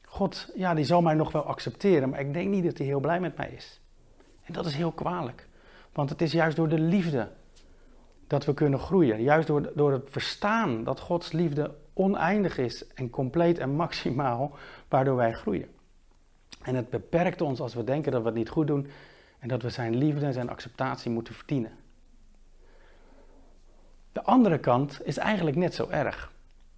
God, 0.06 0.52
ja, 0.56 0.74
die 0.74 0.86
zal 0.86 1.02
mij 1.02 1.14
nog 1.14 1.32
wel 1.32 1.44
accepteren, 1.44 2.10
maar 2.10 2.20
ik 2.20 2.34
denk 2.34 2.50
niet 2.50 2.64
dat 2.64 2.78
hij 2.78 2.88
heel 2.88 3.00
blij 3.00 3.20
met 3.20 3.38
mij 3.38 3.50
is. 3.50 3.80
En 4.44 4.54
dat 4.54 4.66
is 4.66 4.76
heel 4.76 4.92
kwalijk, 4.92 5.48
want 5.94 6.10
het 6.10 6.22
is 6.22 6.32
juist 6.32 6.56
door 6.56 6.70
de 6.70 6.80
liefde 6.80 7.32
dat 8.28 8.46
we 8.46 8.54
kunnen 8.54 8.80
groeien. 8.80 9.22
Juist 9.22 9.48
door, 9.48 9.72
door 9.76 9.92
het 9.92 10.08
verstaan 10.10 10.84
dat 10.84 11.00
Gods 11.00 11.32
liefde 11.32 11.76
oneindig 11.94 12.58
is 12.58 12.88
en 12.88 13.10
compleet 13.10 13.58
en 13.58 13.70
maximaal, 13.70 14.52
waardoor 14.88 15.16
wij 15.16 15.34
groeien. 15.34 15.68
En 16.62 16.76
het 16.76 16.90
beperkt 16.90 17.42
ons 17.42 17.60
als 17.60 17.74
we 17.74 17.84
denken 17.84 18.12
dat 18.12 18.22
we 18.22 18.28
het 18.28 18.38
niet 18.38 18.50
goed 18.50 18.68
doen 18.68 18.88
en 19.40 19.48
dat 19.48 19.62
we 19.62 19.70
zijn 19.70 19.96
liefde 19.96 20.26
en 20.26 20.34
zijn 20.34 20.50
acceptatie 20.50 21.12
moeten 21.12 21.34
verdienen. 21.34 21.72
De 24.12 24.24
andere 24.24 24.58
kant 24.58 25.00
is 25.04 25.18
eigenlijk 25.18 25.58
net 25.58 25.74
zo 25.74 25.88
erg. 25.90 26.34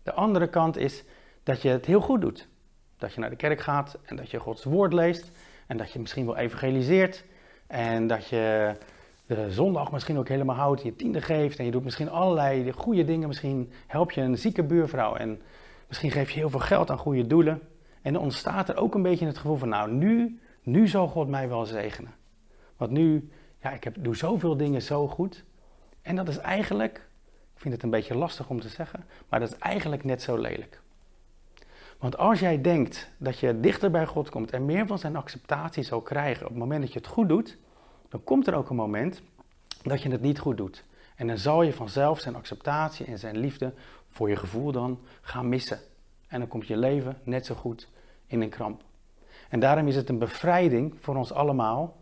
De 0.08 0.14
andere 0.14 0.48
kant 0.48 0.78
is 0.78 1.04
dat 1.44 1.62
je 1.62 1.70
het 1.70 1.86
heel 1.86 2.02
goed 2.02 2.22
doet. 2.22 2.48
Dat 2.98 3.14
je 3.14 3.20
naar 3.20 3.30
de 3.30 3.36
kerk 3.36 3.60
gaat 3.60 3.98
en 4.04 4.16
dat 4.16 4.32
je 4.32 4.40
Gods 4.40 4.64
woord 4.64 4.94
leest 4.94 5.32
en 5.66 5.78
dat 5.78 5.92
je 5.92 6.00
misschien 6.00 6.26
wel 6.26 6.38
evangeliseert 6.38 7.24
en 7.68 8.08
dat 8.08 8.28
je 8.28 8.74
de 9.26 9.52
zondag 9.52 9.92
misschien 9.92 10.18
ook 10.18 10.28
helemaal 10.28 10.56
houdt, 10.56 10.82
je 10.82 10.96
tiende 10.96 11.22
geeft 11.22 11.60
en 11.60 11.66
je 11.66 11.72
doet 11.72 11.84
misschien 11.84 12.10
allerlei 12.10 12.72
goede 12.72 13.06
dingen. 13.06 13.28
Misschien 13.28 13.72
help 13.88 14.12
je 14.12 14.22
een 14.22 14.38
zieke 14.38 14.64
buurvrouw 14.64 15.16
en 15.16 15.42
misschien 15.88 16.12
geef 16.12 16.30
je 16.30 16.40
heel 16.40 16.50
veel 16.50 16.60
geld 16.60 16.90
aan 16.90 16.98
goede 16.98 17.28
doelen. 17.28 17.62
En 18.02 18.14
dan 18.14 18.22
ontstaat 18.22 18.70
er 18.70 18.78
ook 18.78 18.96
een 18.96 19.02
beetje 19.02 19.26
het 19.26 19.38
gevoel 19.38 19.58
van, 19.58 19.70
nou 19.70 19.92
nu, 19.92 20.40
nu 20.64 20.88
zal 20.88 21.08
God 21.08 21.28
mij 21.28 21.50
wel 21.50 21.66
zegenen. 21.66 22.14
Want 22.78 22.92
nu, 22.92 23.30
ja, 23.62 23.72
ik 23.72 23.84
heb, 23.84 23.96
doe 24.00 24.16
zoveel 24.16 24.58
dingen 24.58 24.82
zo 24.82 25.08
goed. 25.08 25.44
En 26.02 26.16
dat 26.16 26.28
is 26.28 26.38
eigenlijk, 26.38 27.07
ik 27.58 27.64
vind 27.64 27.74
het 27.74 27.84
een 27.84 27.90
beetje 27.90 28.16
lastig 28.16 28.50
om 28.50 28.60
te 28.60 28.70
zeggen, 28.70 29.06
maar 29.30 29.40
dat 29.40 29.50
is 29.50 29.58
eigenlijk 29.58 30.04
net 30.04 30.22
zo 30.22 30.38
lelijk. 30.38 30.82
Want 32.00 32.18
als 32.18 32.40
jij 32.40 32.62
denkt 32.62 33.12
dat 33.18 33.40
je 33.40 33.60
dichter 33.60 33.92
bij 33.92 34.06
God 34.06 34.30
komt 34.30 34.52
en 34.52 34.66
meer 34.66 34.88
van 34.88 35.00
zijn 35.00 35.16
acceptatie 35.16 35.84
zal 35.84 36.02
krijgen 36.02 36.44
op 36.44 36.50
het 36.50 36.60
moment 36.60 36.82
dat 36.82 36.94
je 36.94 37.00
het 37.00 37.08
goed 37.08 37.30
doet, 37.30 37.58
dan 38.10 38.24
komt 38.24 38.48
er 38.48 38.54
ook 38.54 38.70
een 38.70 38.76
moment 38.76 39.22
dat 39.82 40.02
je 40.02 40.10
het 40.10 40.22
niet 40.22 40.40
goed 40.40 40.58
doet. 40.58 40.84
En 41.16 41.28
dan 41.28 41.38
zal 41.38 41.62
je 41.62 41.74
vanzelf 41.74 42.20
zijn 42.20 42.36
acceptatie 42.36 43.06
en 43.06 43.20
zijn 43.20 43.38
liefde 43.38 43.74
voor 44.08 44.30
je 44.30 44.36
gevoel 44.36 44.72
dan 44.72 45.00
gaan 45.22 45.50
missen. 45.50 45.80
En 46.28 46.40
dan 46.40 46.48
komt 46.48 46.68
je 46.68 46.78
leven 46.78 47.18
net 47.24 47.46
zo 47.46 47.56
goed 47.56 47.90
in 48.28 48.42
een 48.42 48.50
kramp. 48.50 48.84
En 49.50 49.60
daarom 49.60 49.88
is 49.88 49.96
het 49.96 50.10
een 50.10 50.20
bevrijding 50.20 50.96
voor 51.00 51.16
ons 51.16 51.32
allemaal 51.32 51.98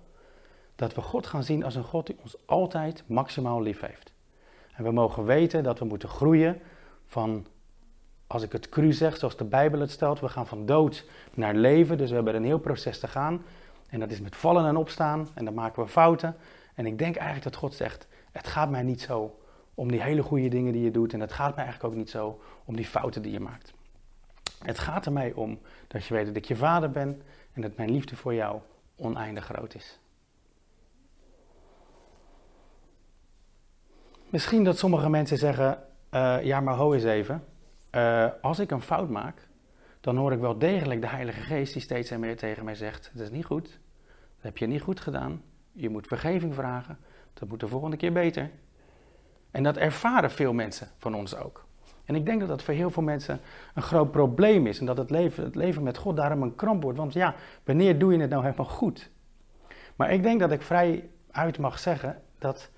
dat 0.76 0.94
we 0.94 1.02
God 1.02 1.28
gaan 1.28 1.44
zien 1.44 1.64
als 1.64 1.76
een 1.76 1.84
God 1.84 2.08
die 2.08 2.18
ons 2.22 2.38
altijd 2.46 3.04
maximaal 3.08 3.62
lief 3.62 3.80
heeft. 3.80 4.14
En 4.76 4.84
we 4.84 4.92
mogen 4.92 5.26
weten 5.26 5.64
dat 5.64 5.80
we 5.80 5.86
moeten 5.86 6.10
groeien 6.10 6.62
van, 7.06 7.48
als 8.28 8.44
ik 8.44 8.52
het 8.52 8.70
cru 8.70 8.94
zeg, 8.94 9.18
zoals 9.18 9.38
de 9.38 9.44
Bijbel 9.44 9.80
het 9.80 9.92
stelt, 9.92 10.20
we 10.20 10.30
gaan 10.30 10.48
van 10.48 10.66
dood 10.66 11.06
naar 11.34 11.56
leven. 11.56 11.98
Dus 11.98 12.10
we 12.10 12.16
hebben 12.16 12.36
een 12.36 12.44
heel 12.44 12.60
proces 12.60 13.00
te 13.00 13.08
gaan. 13.08 13.44
En 13.90 14.00
dat 14.00 14.12
is 14.12 14.22
met 14.22 14.36
vallen 14.36 14.66
en 14.66 14.76
opstaan. 14.76 15.28
En 15.34 15.46
dan 15.46 15.54
maken 15.54 15.84
we 15.84 15.90
fouten. 15.90 16.36
En 16.74 16.86
ik 16.86 16.98
denk 16.98 17.16
eigenlijk 17.16 17.44
dat 17.44 17.56
God 17.56 17.74
zegt, 17.74 18.08
het 18.32 18.48
gaat 18.48 18.70
mij 18.70 18.84
niet 18.84 19.02
zo 19.02 19.40
om 19.74 19.92
die 19.92 20.02
hele 20.02 20.24
goede 20.24 20.48
dingen 20.48 20.74
die 20.74 20.84
je 20.84 20.92
doet. 20.92 21.14
En 21.14 21.20
het 21.20 21.32
gaat 21.32 21.56
mij 21.56 21.64
eigenlijk 21.64 21.94
ook 21.94 22.00
niet 22.00 22.10
zo 22.10 22.42
om 22.66 22.76
die 22.76 22.86
fouten 22.86 23.22
die 23.22 23.32
je 23.32 23.40
maakt. 23.40 23.74
Het 24.64 24.80
gaat 24.80 25.06
er 25.06 25.12
mij 25.12 25.34
om 25.34 25.60
dat 25.88 26.06
je 26.06 26.14
weet 26.14 26.26
dat 26.26 26.36
ik 26.36 26.46
je 26.46 26.56
vader 26.56 26.92
ben 26.92 27.22
en 27.54 27.62
dat 27.62 27.78
mijn 27.78 27.92
liefde 27.92 28.16
voor 28.16 28.34
jou 28.34 28.60
oneindig 28.96 29.46
groot 29.46 29.76
is. 29.76 30.00
Misschien 34.36 34.64
dat 34.64 34.78
sommige 34.78 35.10
mensen 35.10 35.38
zeggen, 35.38 35.78
uh, 36.12 36.44
ja 36.44 36.60
maar 36.60 36.76
ho 36.76 36.94
eens 36.94 37.04
even, 37.04 37.44
uh, 37.92 38.26
als 38.42 38.60
ik 38.60 38.72
een 38.72 38.82
fout 38.82 39.10
maak, 39.10 39.48
dan 40.02 40.18
hoor 40.18 40.32
ik 40.32 40.40
wel 40.40 40.58
degelijk 40.58 41.02
de 41.02 41.08
Heilige 41.08 41.42
Geest 41.42 41.74
die 41.74 41.82
steeds 41.82 42.12
en 42.12 42.20
meer 42.20 42.38
tegen 42.38 42.66
mij 42.66 42.76
zegt, 42.76 43.12
dat 43.14 43.24
is 43.24 43.30
niet 43.30 43.46
goed, 43.46 43.64
dat 44.04 44.44
heb 44.44 44.58
je 44.58 44.66
niet 44.66 44.82
goed 44.82 45.00
gedaan, 45.00 45.42
je 45.72 45.90
moet 45.90 46.08
vergeving 46.08 46.54
vragen, 46.54 46.98
dat 47.34 47.50
moet 47.50 47.60
de 47.60 47.68
volgende 47.68 47.98
keer 47.98 48.12
beter. 48.12 48.50
En 49.52 49.64
dat 49.64 49.78
ervaren 49.78 50.32
veel 50.32 50.54
mensen 50.54 50.88
van 50.98 51.16
ons 51.16 51.36
ook. 51.36 51.66
En 52.06 52.16
ik 52.16 52.26
denk 52.26 52.40
dat 52.40 52.50
dat 52.50 52.64
voor 52.64 52.74
heel 52.74 52.92
veel 52.92 53.04
mensen 53.04 53.40
een 53.74 53.84
groot 53.84 54.12
probleem 54.12 54.68
is 54.68 54.80
en 54.80 54.86
dat 54.86 54.98
het 54.98 55.10
leven, 55.10 55.44
het 55.44 55.56
leven 55.56 55.84
met 55.84 55.98
God 55.98 56.16
daarom 56.16 56.42
een 56.42 56.56
kramp 56.56 56.84
wordt. 56.84 56.98
Want 56.98 57.14
ja, 57.14 57.36
wanneer 57.64 58.00
doe 58.00 58.14
je 58.14 58.20
het 58.20 58.30
nou 58.30 58.44
helemaal 58.44 58.66
goed? 58.66 59.10
Maar 59.96 60.12
ik 60.12 60.24
denk 60.24 60.40
dat 60.40 60.52
ik 60.52 60.62
vrij 60.62 61.10
uit 61.32 61.58
mag 61.58 61.80
zeggen 61.80 62.22
dat 62.40 62.70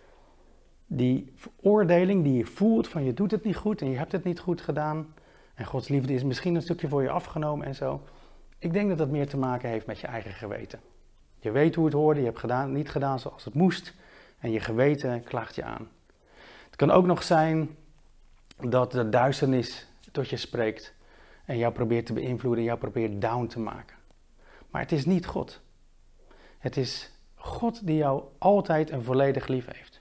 die 0.88 1.34
veroordeling 1.36 2.24
die 2.24 2.38
je 2.38 2.46
voelt 2.46 2.88
van 2.88 3.04
je 3.04 3.14
doet 3.14 3.32
het 3.32 3.44
niet 3.44 3.56
goed 3.56 3.82
en 3.82 3.90
je 3.90 3.98
hebt 3.98 4.12
het 4.12 4.24
niet 4.24 4.40
goed 4.40 4.62
gedaan 4.62 5.14
en 5.56 5.66
Gods 5.66 5.88
liefde 5.88 6.14
is 6.14 6.24
misschien 6.24 6.56
een 6.56 6.62
stukje 6.62 6.88
voor 6.88 7.02
je 7.02 7.10
afgenomen 7.10 7.66
en 7.66 7.76
zo. 7.76 8.02
Ik 8.60 8.74
denk 8.74 8.90
dat 8.90 8.98
dat 8.98 9.10
meer 9.10 9.28
te 9.28 9.38
maken 9.38 9.70
heeft 9.70 9.86
met 9.86 10.00
je 10.00 10.08
eigen 10.08 10.32
geweten. 10.32 10.80
Je 11.40 11.52
weet 11.52 11.76
hoe 11.76 11.86
het 11.86 11.94
hoorde, 11.94 12.20
je 12.20 12.26
hebt 12.26 12.40
gedaan, 12.40 12.72
niet 12.72 12.90
gedaan 12.90 13.20
zoals 13.20 13.46
het 13.46 13.54
moest 13.54 13.94
en 14.40 14.52
je 14.52 14.60
geweten 14.60 15.24
klaagt 15.24 15.56
je 15.56 15.64
aan. 15.64 15.88
Het 16.66 16.76
kan 16.76 16.92
ook 16.92 17.06
nog 17.06 17.24
zijn 17.24 17.70
dat 18.70 18.92
de 18.92 19.10
duisternis 19.10 19.88
tot 20.12 20.30
je 20.30 20.38
spreekt 20.38 20.94
en 21.46 21.58
jou 21.58 21.74
probeert 21.74 22.06
te 22.06 22.14
beïnvloeden, 22.14 22.64
jou 22.64 22.80
probeert 22.80 23.22
down 23.22 23.48
te 23.48 23.60
maken. 23.60 23.96
Maar 24.70 24.82
het 24.82 24.92
is 24.92 25.06
niet 25.06 25.26
God. 25.26 25.62
Het 26.58 26.78
is 26.78 27.12
God 27.36 27.88
die 27.88 27.98
jou 27.98 28.24
altijd 28.38 28.90
en 28.90 29.04
volledig 29.04 29.48
lief 29.48 29.66
heeft. 29.72 29.97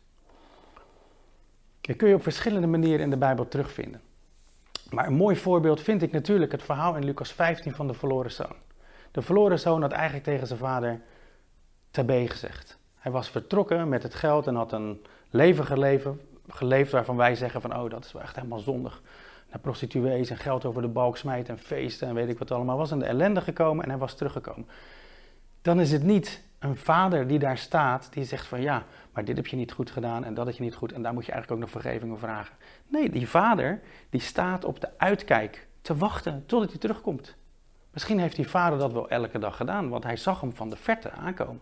Dat 1.87 1.97
kun 1.97 2.09
je 2.09 2.15
op 2.15 2.23
verschillende 2.23 2.67
manieren 2.67 3.01
in 3.01 3.11
de 3.11 3.17
Bijbel 3.17 3.49
terugvinden. 3.49 4.01
Maar 4.91 5.07
een 5.07 5.15
mooi 5.15 5.37
voorbeeld 5.37 5.81
vind 5.81 6.03
ik 6.03 6.13
natuurlijk 6.13 6.53
het 6.53 6.63
verhaal 6.63 6.97
in 6.97 7.05
Lucas 7.05 7.33
15 7.33 7.75
van 7.75 7.87
de 7.87 7.95
verloren 7.95 8.33
zoon. 8.33 8.55
De 9.11 9.23
verloren 9.23 9.59
zoon 9.59 9.83
had 9.83 9.93
eigenlijk 9.93 10.25
tegen 10.25 10.47
zijn 10.47 10.59
vader 10.59 11.01
tabé 11.91 12.29
gezegd. 12.29 12.79
Hij 12.95 13.13
was 13.13 13.31
vertrokken 13.31 13.89
met 13.89 14.03
het 14.03 14.15
geld 14.15 14.47
en 14.47 14.55
had 14.55 14.73
een 14.73 15.03
leven 15.31 15.65
geleefd 16.49 16.93
waarvan 16.93 17.17
wij 17.17 17.35
zeggen 17.35 17.61
van 17.61 17.77
oh 17.77 17.91
dat 17.91 18.05
is 18.05 18.13
wel 18.13 18.23
echt 18.23 18.37
helemaal 18.37 18.59
zondig. 18.59 19.03
Naar 19.51 19.61
prostituees 19.61 20.31
en 20.31 20.37
geld 20.37 20.65
over 20.65 20.83
de 20.83 20.89
balk 20.89 21.17
smijten 21.17 21.57
en 21.57 21.63
feesten 21.63 22.09
en 22.09 22.15
weet 22.15 22.29
ik 22.29 22.39
wat 22.39 22.51
allemaal. 22.51 22.77
Was 22.77 22.91
in 22.91 22.99
de 22.99 23.05
ellende 23.05 23.41
gekomen 23.41 23.85
en 23.85 23.91
hij 23.91 23.99
was 23.99 24.15
teruggekomen. 24.15 24.69
Dan 25.63 25.81
is 25.81 25.93
het 25.93 26.03
niet 26.03 26.43
een 26.59 26.77
vader 26.77 27.27
die 27.27 27.39
daar 27.39 27.59
staat, 27.59 28.13
die 28.13 28.25
zegt 28.25 28.47
van 28.47 28.61
ja, 28.61 28.85
maar 29.13 29.25
dit 29.25 29.37
heb 29.37 29.47
je 29.47 29.57
niet 29.57 29.73
goed 29.73 29.91
gedaan 29.91 30.25
en 30.25 30.35
dat 30.35 30.47
heb 30.47 30.55
je 30.55 30.63
niet 30.63 30.75
goed 30.75 30.93
en 30.93 31.03
daar 31.03 31.15
moet 31.15 31.27
je 31.27 31.33
eigenlijk 31.33 31.63
ook 31.63 31.69
nog 31.71 31.83
vergeving 31.83 32.19
vragen. 32.19 32.57
Nee, 32.89 33.11
die 33.11 33.29
vader 33.29 33.81
die 34.11 34.21
staat 34.21 34.65
op 34.65 34.81
de 34.81 34.99
uitkijk 34.99 35.67
te 35.81 35.97
wachten 35.97 36.47
totdat 36.47 36.71
hij 36.71 36.79
terugkomt. 36.79 37.37
Misschien 37.91 38.19
heeft 38.19 38.37
die 38.37 38.49
vader 38.49 38.79
dat 38.79 38.93
wel 38.93 39.09
elke 39.09 39.39
dag 39.39 39.57
gedaan, 39.57 39.89
want 39.89 40.05
hij 40.05 40.17
zag 40.17 40.41
hem 40.41 40.55
van 40.55 40.71
de 40.71 40.77
verte 40.77 41.11
aankomen. 41.11 41.61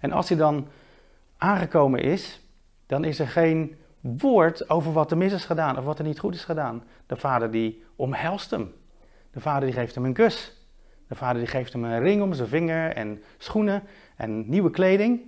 En 0.00 0.12
als 0.12 0.28
hij 0.28 0.38
dan 0.38 0.68
aangekomen 1.36 2.00
is, 2.00 2.40
dan 2.86 3.04
is 3.04 3.18
er 3.18 3.28
geen 3.28 3.76
woord 4.00 4.70
over 4.70 4.92
wat 4.92 5.10
er 5.10 5.16
mis 5.16 5.32
is 5.32 5.44
gedaan 5.44 5.78
of 5.78 5.84
wat 5.84 5.98
er 5.98 6.04
niet 6.04 6.18
goed 6.18 6.34
is 6.34 6.44
gedaan. 6.44 6.84
De 7.06 7.16
vader 7.16 7.50
die 7.50 7.84
omhelst 7.96 8.50
hem. 8.50 8.74
De 9.30 9.40
vader 9.40 9.68
die 9.68 9.78
geeft 9.78 9.94
hem 9.94 10.04
een 10.04 10.12
kus. 10.12 10.59
De 11.10 11.16
vader 11.16 11.38
die 11.38 11.50
geeft 11.50 11.72
hem 11.72 11.84
een 11.84 12.00
ring 12.00 12.22
om 12.22 12.32
zijn 12.32 12.48
vinger 12.48 12.94
en 12.94 13.22
schoenen 13.38 13.82
en 14.16 14.48
nieuwe 14.48 14.70
kleding. 14.70 15.20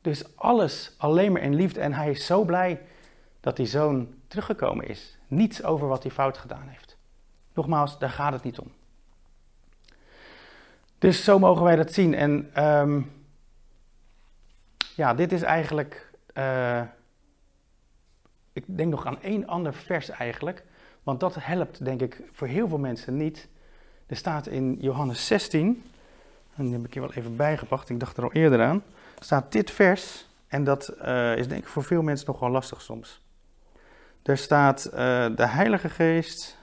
Dus 0.00 0.36
alles 0.36 0.94
alleen 0.96 1.32
maar 1.32 1.42
in 1.42 1.54
liefde. 1.54 1.80
En 1.80 1.92
hij 1.92 2.10
is 2.10 2.26
zo 2.26 2.44
blij 2.44 2.80
dat 3.40 3.56
die 3.56 3.66
zoon 3.66 4.14
teruggekomen 4.26 4.88
is. 4.88 5.18
Niets 5.26 5.62
over 5.64 5.88
wat 5.88 6.02
hij 6.02 6.12
fout 6.12 6.38
gedaan 6.38 6.68
heeft. 6.68 6.96
Nogmaals, 7.54 7.98
daar 7.98 8.10
gaat 8.10 8.32
het 8.32 8.42
niet 8.42 8.58
om. 8.58 8.72
Dus 10.98 11.24
zo 11.24 11.38
mogen 11.38 11.64
wij 11.64 11.76
dat 11.76 11.92
zien. 11.92 12.14
En 12.14 12.64
um, 12.64 13.12
ja, 14.94 15.14
dit 15.14 15.32
is 15.32 15.42
eigenlijk. 15.42 16.10
Uh, 16.34 16.82
ik 18.52 18.64
denk 18.66 18.90
nog 18.90 19.06
aan 19.06 19.22
één 19.22 19.46
ander 19.46 19.74
vers 19.74 20.08
eigenlijk. 20.08 20.64
Want 21.02 21.20
dat 21.20 21.34
helpt, 21.34 21.84
denk 21.84 22.00
ik, 22.00 22.22
voor 22.32 22.46
heel 22.46 22.68
veel 22.68 22.78
mensen 22.78 23.16
niet. 23.16 23.48
Er 24.10 24.16
staat 24.16 24.46
in 24.46 24.76
Johannes 24.80 25.26
16, 25.26 25.84
en 26.56 26.64
die 26.64 26.72
heb 26.72 26.84
ik 26.84 26.92
hier 26.92 27.02
wel 27.02 27.12
even 27.12 27.36
bijgepakt, 27.36 27.88
ik 27.88 28.00
dacht 28.00 28.16
er 28.16 28.22
al 28.22 28.32
eerder 28.32 28.62
aan, 28.62 28.82
staat 29.18 29.52
dit 29.52 29.70
vers, 29.70 30.26
en 30.46 30.64
dat 30.64 30.94
uh, 31.02 31.36
is 31.36 31.48
denk 31.48 31.62
ik 31.62 31.68
voor 31.68 31.84
veel 31.84 32.02
mensen 32.02 32.26
nog 32.26 32.40
wel 32.40 32.50
lastig 32.50 32.82
soms. 32.82 33.22
Er 34.22 34.38
staat 34.38 34.86
uh, 34.86 34.92
de 35.36 35.46
Heilige 35.46 35.88
Geest, 35.88 36.56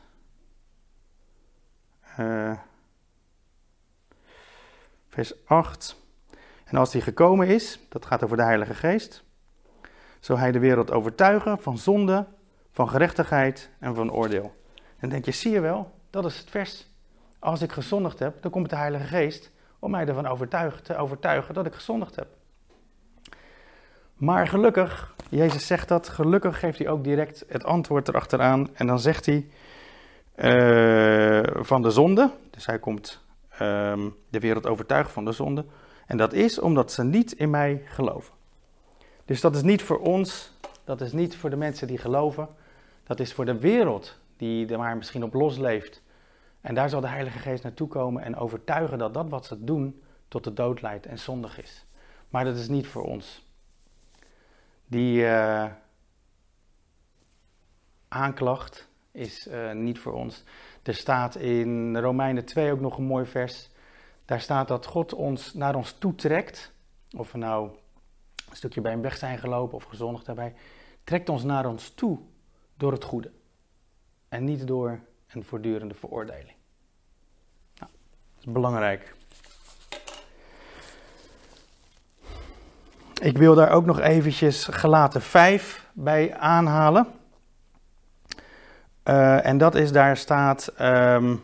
uh, 2.19 2.57
vers 5.09 5.45
8, 5.45 5.95
en 6.63 6.77
als 6.77 6.91
die 6.91 7.01
gekomen 7.01 7.47
is, 7.47 7.79
dat 7.89 8.05
gaat 8.05 8.23
over 8.23 8.37
de 8.37 8.43
Heilige 8.43 8.73
Geest, 8.73 9.23
zal 10.19 10.37
hij 10.37 10.51
de 10.51 10.59
wereld 10.59 10.91
overtuigen 10.91 11.59
van 11.59 11.77
zonde, 11.77 12.25
van 12.71 12.89
gerechtigheid 12.89 13.69
en 13.79 13.95
van 13.95 14.11
oordeel. 14.11 14.55
En 14.75 14.83
dan 14.99 15.09
denk 15.09 15.25
je, 15.25 15.31
zie 15.31 15.51
je 15.51 15.59
wel, 15.59 15.91
dat 16.09 16.25
is 16.25 16.37
het 16.37 16.49
vers 16.49 16.87
als 17.39 17.61
ik 17.61 17.71
gezondigd 17.71 18.19
heb, 18.19 18.41
dan 18.41 18.51
komt 18.51 18.69
de 18.69 18.75
Heilige 18.75 19.05
Geest 19.05 19.51
om 19.79 19.91
mij 19.91 20.07
ervan 20.07 20.27
overtuigen, 20.27 20.83
te 20.83 20.97
overtuigen 20.97 21.53
dat 21.53 21.65
ik 21.65 21.73
gezondigd 21.73 22.15
heb. 22.15 22.27
Maar 24.15 24.47
gelukkig, 24.47 25.15
Jezus 25.29 25.67
zegt 25.67 25.87
dat, 25.87 26.09
gelukkig 26.09 26.59
geeft 26.59 26.77
hij 26.77 26.89
ook 26.89 27.03
direct 27.03 27.45
het 27.47 27.63
antwoord 27.63 28.07
erachteraan. 28.07 28.75
En 28.75 28.87
dan 28.87 28.99
zegt 28.99 29.25
hij 29.25 29.47
uh, 30.35 31.63
van 31.63 31.81
de 31.81 31.89
zonde, 31.89 32.31
dus 32.49 32.65
hij 32.65 32.79
komt 32.79 33.25
um, 33.61 34.15
de 34.29 34.39
wereld 34.39 34.67
overtuigen 34.67 35.13
van 35.13 35.25
de 35.25 35.31
zonde. 35.31 35.65
En 36.05 36.17
dat 36.17 36.33
is 36.33 36.59
omdat 36.59 36.91
ze 36.91 37.03
niet 37.03 37.31
in 37.31 37.49
mij 37.49 37.81
geloven. 37.85 38.33
Dus 39.25 39.41
dat 39.41 39.55
is 39.55 39.61
niet 39.61 39.81
voor 39.81 39.99
ons, 39.99 40.53
dat 40.83 41.01
is 41.01 41.11
niet 41.11 41.35
voor 41.35 41.49
de 41.49 41.55
mensen 41.55 41.87
die 41.87 41.97
geloven. 41.97 42.47
Dat 43.03 43.19
is 43.19 43.33
voor 43.33 43.45
de 43.45 43.59
wereld 43.59 44.19
die 44.37 44.67
er 44.67 44.77
maar 44.77 44.97
misschien 44.97 45.23
op 45.23 45.33
los 45.33 45.57
leeft 45.57 46.01
en 46.67 46.75
daar 46.75 46.89
zal 46.89 47.01
de 47.01 47.07
Heilige 47.07 47.39
Geest 47.39 47.63
naartoe 47.63 47.87
komen 47.87 48.23
en 48.23 48.35
overtuigen 48.35 48.97
dat 48.97 49.13
dat 49.13 49.29
wat 49.29 49.45
ze 49.45 49.63
doen 49.63 50.01
tot 50.27 50.43
de 50.43 50.53
dood 50.53 50.81
leidt 50.81 51.05
en 51.05 51.19
zondig 51.19 51.59
is. 51.59 51.85
Maar 52.29 52.43
dat 52.43 52.55
is 52.55 52.67
niet 52.67 52.87
voor 52.87 53.03
ons. 53.03 53.45
Die 54.85 55.21
uh, 55.21 55.65
aanklacht 58.07 58.89
is 59.11 59.47
uh, 59.47 59.71
niet 59.71 59.99
voor 59.99 60.13
ons. 60.13 60.43
Er 60.83 60.95
staat 60.95 61.35
in 61.35 61.97
Romeinen 61.97 62.45
2 62.45 62.71
ook 62.71 62.79
nog 62.79 62.97
een 62.97 63.03
mooi 63.03 63.25
vers. 63.25 63.69
Daar 64.25 64.41
staat 64.41 64.67
dat 64.67 64.85
God 64.85 65.13
ons 65.13 65.53
naar 65.53 65.75
ons 65.75 65.91
toe 65.91 66.15
trekt. 66.15 66.71
Of 67.17 67.31
we 67.31 67.37
nou 67.37 67.69
een 68.49 68.55
stukje 68.55 68.81
bij 68.81 68.91
hem 68.91 69.01
weg 69.01 69.17
zijn 69.17 69.37
gelopen 69.37 69.77
of 69.77 69.83
gezondigd 69.83 70.25
daarbij. 70.25 70.55
Trekt 71.03 71.29
ons 71.29 71.43
naar 71.43 71.65
ons 71.65 71.89
toe 71.89 72.19
door 72.75 72.91
het 72.91 73.03
goede. 73.03 73.31
En 74.29 74.43
niet 74.43 74.67
door 74.67 74.99
een 75.27 75.43
voortdurende 75.43 75.93
veroordeling. 75.93 76.56
Belangrijk. 78.49 79.13
Ik 83.21 83.37
wil 83.37 83.55
daar 83.55 83.71
ook 83.71 83.85
nog 83.85 83.99
eventjes 83.99 84.65
gelaten 84.65 85.21
5 85.21 85.89
bij 85.93 86.35
aanhalen. 86.37 87.07
Uh, 89.03 89.45
en 89.45 89.57
dat 89.57 89.75
is, 89.75 89.91
daar 89.91 90.17
staat 90.17 90.73
um, 90.81 91.41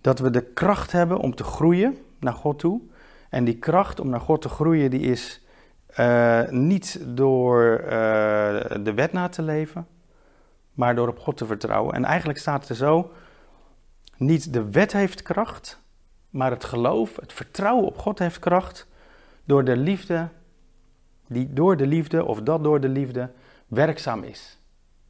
dat 0.00 0.18
we 0.18 0.30
de 0.30 0.44
kracht 0.44 0.92
hebben 0.92 1.18
om 1.18 1.34
te 1.34 1.44
groeien 1.44 1.98
naar 2.20 2.34
God 2.34 2.58
toe. 2.58 2.80
En 3.30 3.44
die 3.44 3.58
kracht 3.58 4.00
om 4.00 4.08
naar 4.08 4.20
God 4.20 4.42
te 4.42 4.48
groeien, 4.48 4.90
die 4.90 5.00
is 5.00 5.44
uh, 6.00 6.48
niet 6.48 7.00
door 7.06 7.80
uh, 7.80 7.88
de 8.80 8.92
wet 8.94 9.12
na 9.12 9.28
te 9.28 9.42
leven, 9.42 9.86
maar 10.74 10.94
door 10.94 11.08
op 11.08 11.18
God 11.18 11.36
te 11.36 11.46
vertrouwen. 11.46 11.94
En 11.94 12.04
eigenlijk 12.04 12.38
staat 12.38 12.60
het 12.60 12.68
er 12.68 12.76
zo: 12.76 13.12
niet 14.18 14.52
de 14.52 14.70
wet 14.70 14.92
heeft 14.92 15.22
kracht, 15.22 15.80
maar 16.30 16.50
het 16.50 16.64
geloof, 16.64 17.16
het 17.16 17.32
vertrouwen 17.32 17.86
op 17.86 17.98
God 17.98 18.18
heeft 18.18 18.38
kracht 18.38 18.86
door 19.44 19.64
de 19.64 19.76
liefde, 19.76 20.28
die 21.26 21.52
door 21.52 21.76
de 21.76 21.86
liefde 21.86 22.24
of 22.24 22.40
dat 22.40 22.62
door 22.62 22.80
de 22.80 22.88
liefde 22.88 23.30
werkzaam 23.66 24.22
is. 24.22 24.58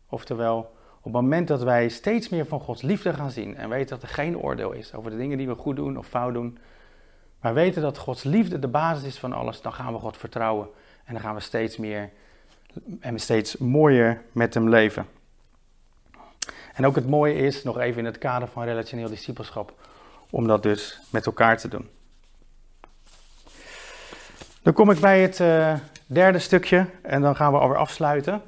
Oftewel, 0.08 0.58
op 0.98 1.04
het 1.04 1.12
moment 1.12 1.48
dat 1.48 1.62
wij 1.62 1.88
steeds 1.88 2.28
meer 2.28 2.46
van 2.46 2.60
Gods 2.60 2.82
liefde 2.82 3.14
gaan 3.14 3.30
zien 3.30 3.56
en 3.56 3.68
weten 3.68 3.88
dat 3.88 4.02
er 4.02 4.14
geen 4.14 4.38
oordeel 4.38 4.72
is 4.72 4.94
over 4.94 5.10
de 5.10 5.16
dingen 5.16 5.38
die 5.38 5.46
we 5.46 5.54
goed 5.54 5.76
doen 5.76 5.98
of 5.98 6.06
fout 6.06 6.34
doen, 6.34 6.58
maar 7.40 7.54
weten 7.54 7.82
dat 7.82 7.98
Gods 7.98 8.22
liefde 8.22 8.58
de 8.58 8.68
basis 8.68 9.04
is 9.04 9.18
van 9.18 9.32
alles, 9.32 9.60
dan 9.60 9.72
gaan 9.72 9.92
we 9.92 9.98
God 9.98 10.16
vertrouwen 10.16 10.68
en 11.04 11.12
dan 11.12 11.22
gaan 11.22 11.34
we 11.34 11.40
steeds 11.40 11.76
meer 11.76 12.10
en 13.00 13.18
steeds 13.18 13.56
mooier 13.56 14.22
met 14.32 14.54
Hem 14.54 14.68
leven. 14.68 15.06
En 16.78 16.86
ook 16.86 16.94
het 16.94 17.08
mooie 17.08 17.34
is, 17.34 17.62
nog 17.62 17.78
even 17.78 17.98
in 17.98 18.04
het 18.04 18.18
kader 18.18 18.48
van 18.48 18.64
relationeel 18.64 19.08
discipelschap, 19.08 19.72
om 20.30 20.46
dat 20.46 20.62
dus 20.62 21.00
met 21.10 21.26
elkaar 21.26 21.58
te 21.58 21.68
doen. 21.68 21.88
Dan 24.62 24.72
kom 24.72 24.90
ik 24.90 25.00
bij 25.00 25.22
het 25.22 25.40
uh, 25.40 25.74
derde 26.06 26.38
stukje 26.38 26.86
en 27.02 27.22
dan 27.22 27.36
gaan 27.36 27.52
we 27.52 27.58
alweer 27.58 27.76
afsluiten. 27.76 28.42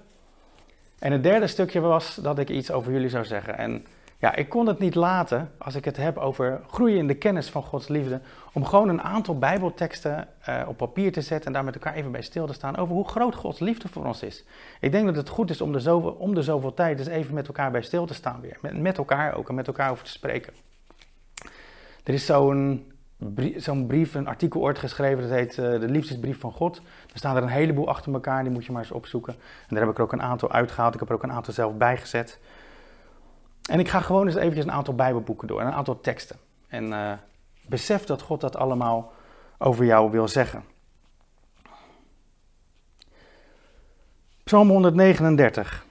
En 0.98 1.12
het 1.12 1.22
derde 1.22 1.46
stukje 1.46 1.80
was 1.80 2.14
dat 2.14 2.38
ik 2.38 2.48
iets 2.48 2.70
over 2.70 2.92
jullie 2.92 3.08
zou 3.08 3.24
zeggen. 3.24 3.58
En 3.58 3.86
ja, 4.20 4.34
ik 4.34 4.48
kon 4.48 4.66
het 4.66 4.78
niet 4.78 4.94
laten, 4.94 5.50
als 5.58 5.74
ik 5.74 5.84
het 5.84 5.96
heb 5.96 6.16
over 6.16 6.60
groeien 6.70 6.98
in 6.98 7.06
de 7.06 7.14
kennis 7.14 7.50
van 7.50 7.62
Gods 7.62 7.88
liefde, 7.88 8.20
om 8.52 8.64
gewoon 8.64 8.88
een 8.88 9.02
aantal 9.02 9.38
Bijbelteksten 9.38 10.28
uh, 10.48 10.62
op 10.66 10.76
papier 10.76 11.12
te 11.12 11.20
zetten 11.20 11.46
en 11.46 11.52
daar 11.52 11.64
met 11.64 11.74
elkaar 11.74 11.94
even 11.94 12.12
bij 12.12 12.22
stil 12.22 12.46
te 12.46 12.52
staan 12.52 12.76
over 12.76 12.94
hoe 12.94 13.08
groot 13.08 13.34
Gods 13.34 13.58
liefde 13.58 13.88
voor 13.88 14.06
ons 14.06 14.22
is. 14.22 14.44
Ik 14.80 14.92
denk 14.92 15.06
dat 15.06 15.16
het 15.16 15.28
goed 15.28 15.50
is 15.50 15.60
om 15.60 15.72
de 15.72 15.80
zoveel, 15.80 16.10
om 16.10 16.74
tijd 16.74 16.98
dus 16.98 17.06
even 17.06 17.34
met 17.34 17.46
elkaar 17.46 17.70
bij 17.70 17.82
stil 17.82 18.06
te 18.06 18.14
staan 18.14 18.40
weer. 18.40 18.58
Met, 18.60 18.80
met 18.80 18.98
elkaar 18.98 19.34
ook 19.34 19.48
en 19.48 19.54
met 19.54 19.66
elkaar 19.66 19.90
over 19.90 20.04
te 20.04 20.10
spreken. 20.10 20.52
Er 22.04 22.14
is 22.14 22.26
zo'n 23.56 23.86
brief, 23.86 24.14
een 24.14 24.26
artikel 24.26 24.60
ooit 24.60 24.78
geschreven, 24.78 25.22
dat 25.22 25.30
heet 25.30 25.56
uh, 25.56 25.80
De 25.80 25.88
Liefdesbrief 25.88 26.40
van 26.40 26.52
God. 26.52 26.76
Er 27.12 27.18
staan 27.18 27.36
er 27.36 27.42
een 27.42 27.48
heleboel 27.48 27.88
achter 27.88 28.12
elkaar, 28.12 28.42
die 28.42 28.52
moet 28.52 28.64
je 28.64 28.72
maar 28.72 28.82
eens 28.82 28.92
opzoeken. 28.92 29.32
En 29.32 29.68
daar 29.68 29.80
heb 29.80 29.90
ik 29.90 29.96
er 29.96 30.02
ook 30.02 30.12
een 30.12 30.22
aantal 30.22 30.52
uitgehaald, 30.52 30.94
ik 30.94 31.00
heb 31.00 31.08
er 31.08 31.14
ook 31.14 31.22
een 31.22 31.32
aantal 31.32 31.54
zelf 31.54 31.76
bijgezet. 31.76 32.38
En 33.70 33.78
ik 33.78 33.88
ga 33.88 34.00
gewoon 34.00 34.26
eens 34.26 34.36
eventjes 34.36 34.64
een 34.64 34.72
aantal 34.72 34.94
Bijbelboeken 34.94 35.48
door, 35.48 35.60
een 35.60 35.72
aantal 35.72 36.00
teksten. 36.00 36.36
En 36.68 36.84
uh, 36.86 37.12
besef 37.66 38.04
dat 38.04 38.22
God 38.22 38.40
dat 38.40 38.56
allemaal 38.56 39.12
over 39.58 39.84
jou 39.84 40.10
wil 40.10 40.28
zeggen. 40.28 40.64
Psalm 44.44 44.68
139. 44.68 45.86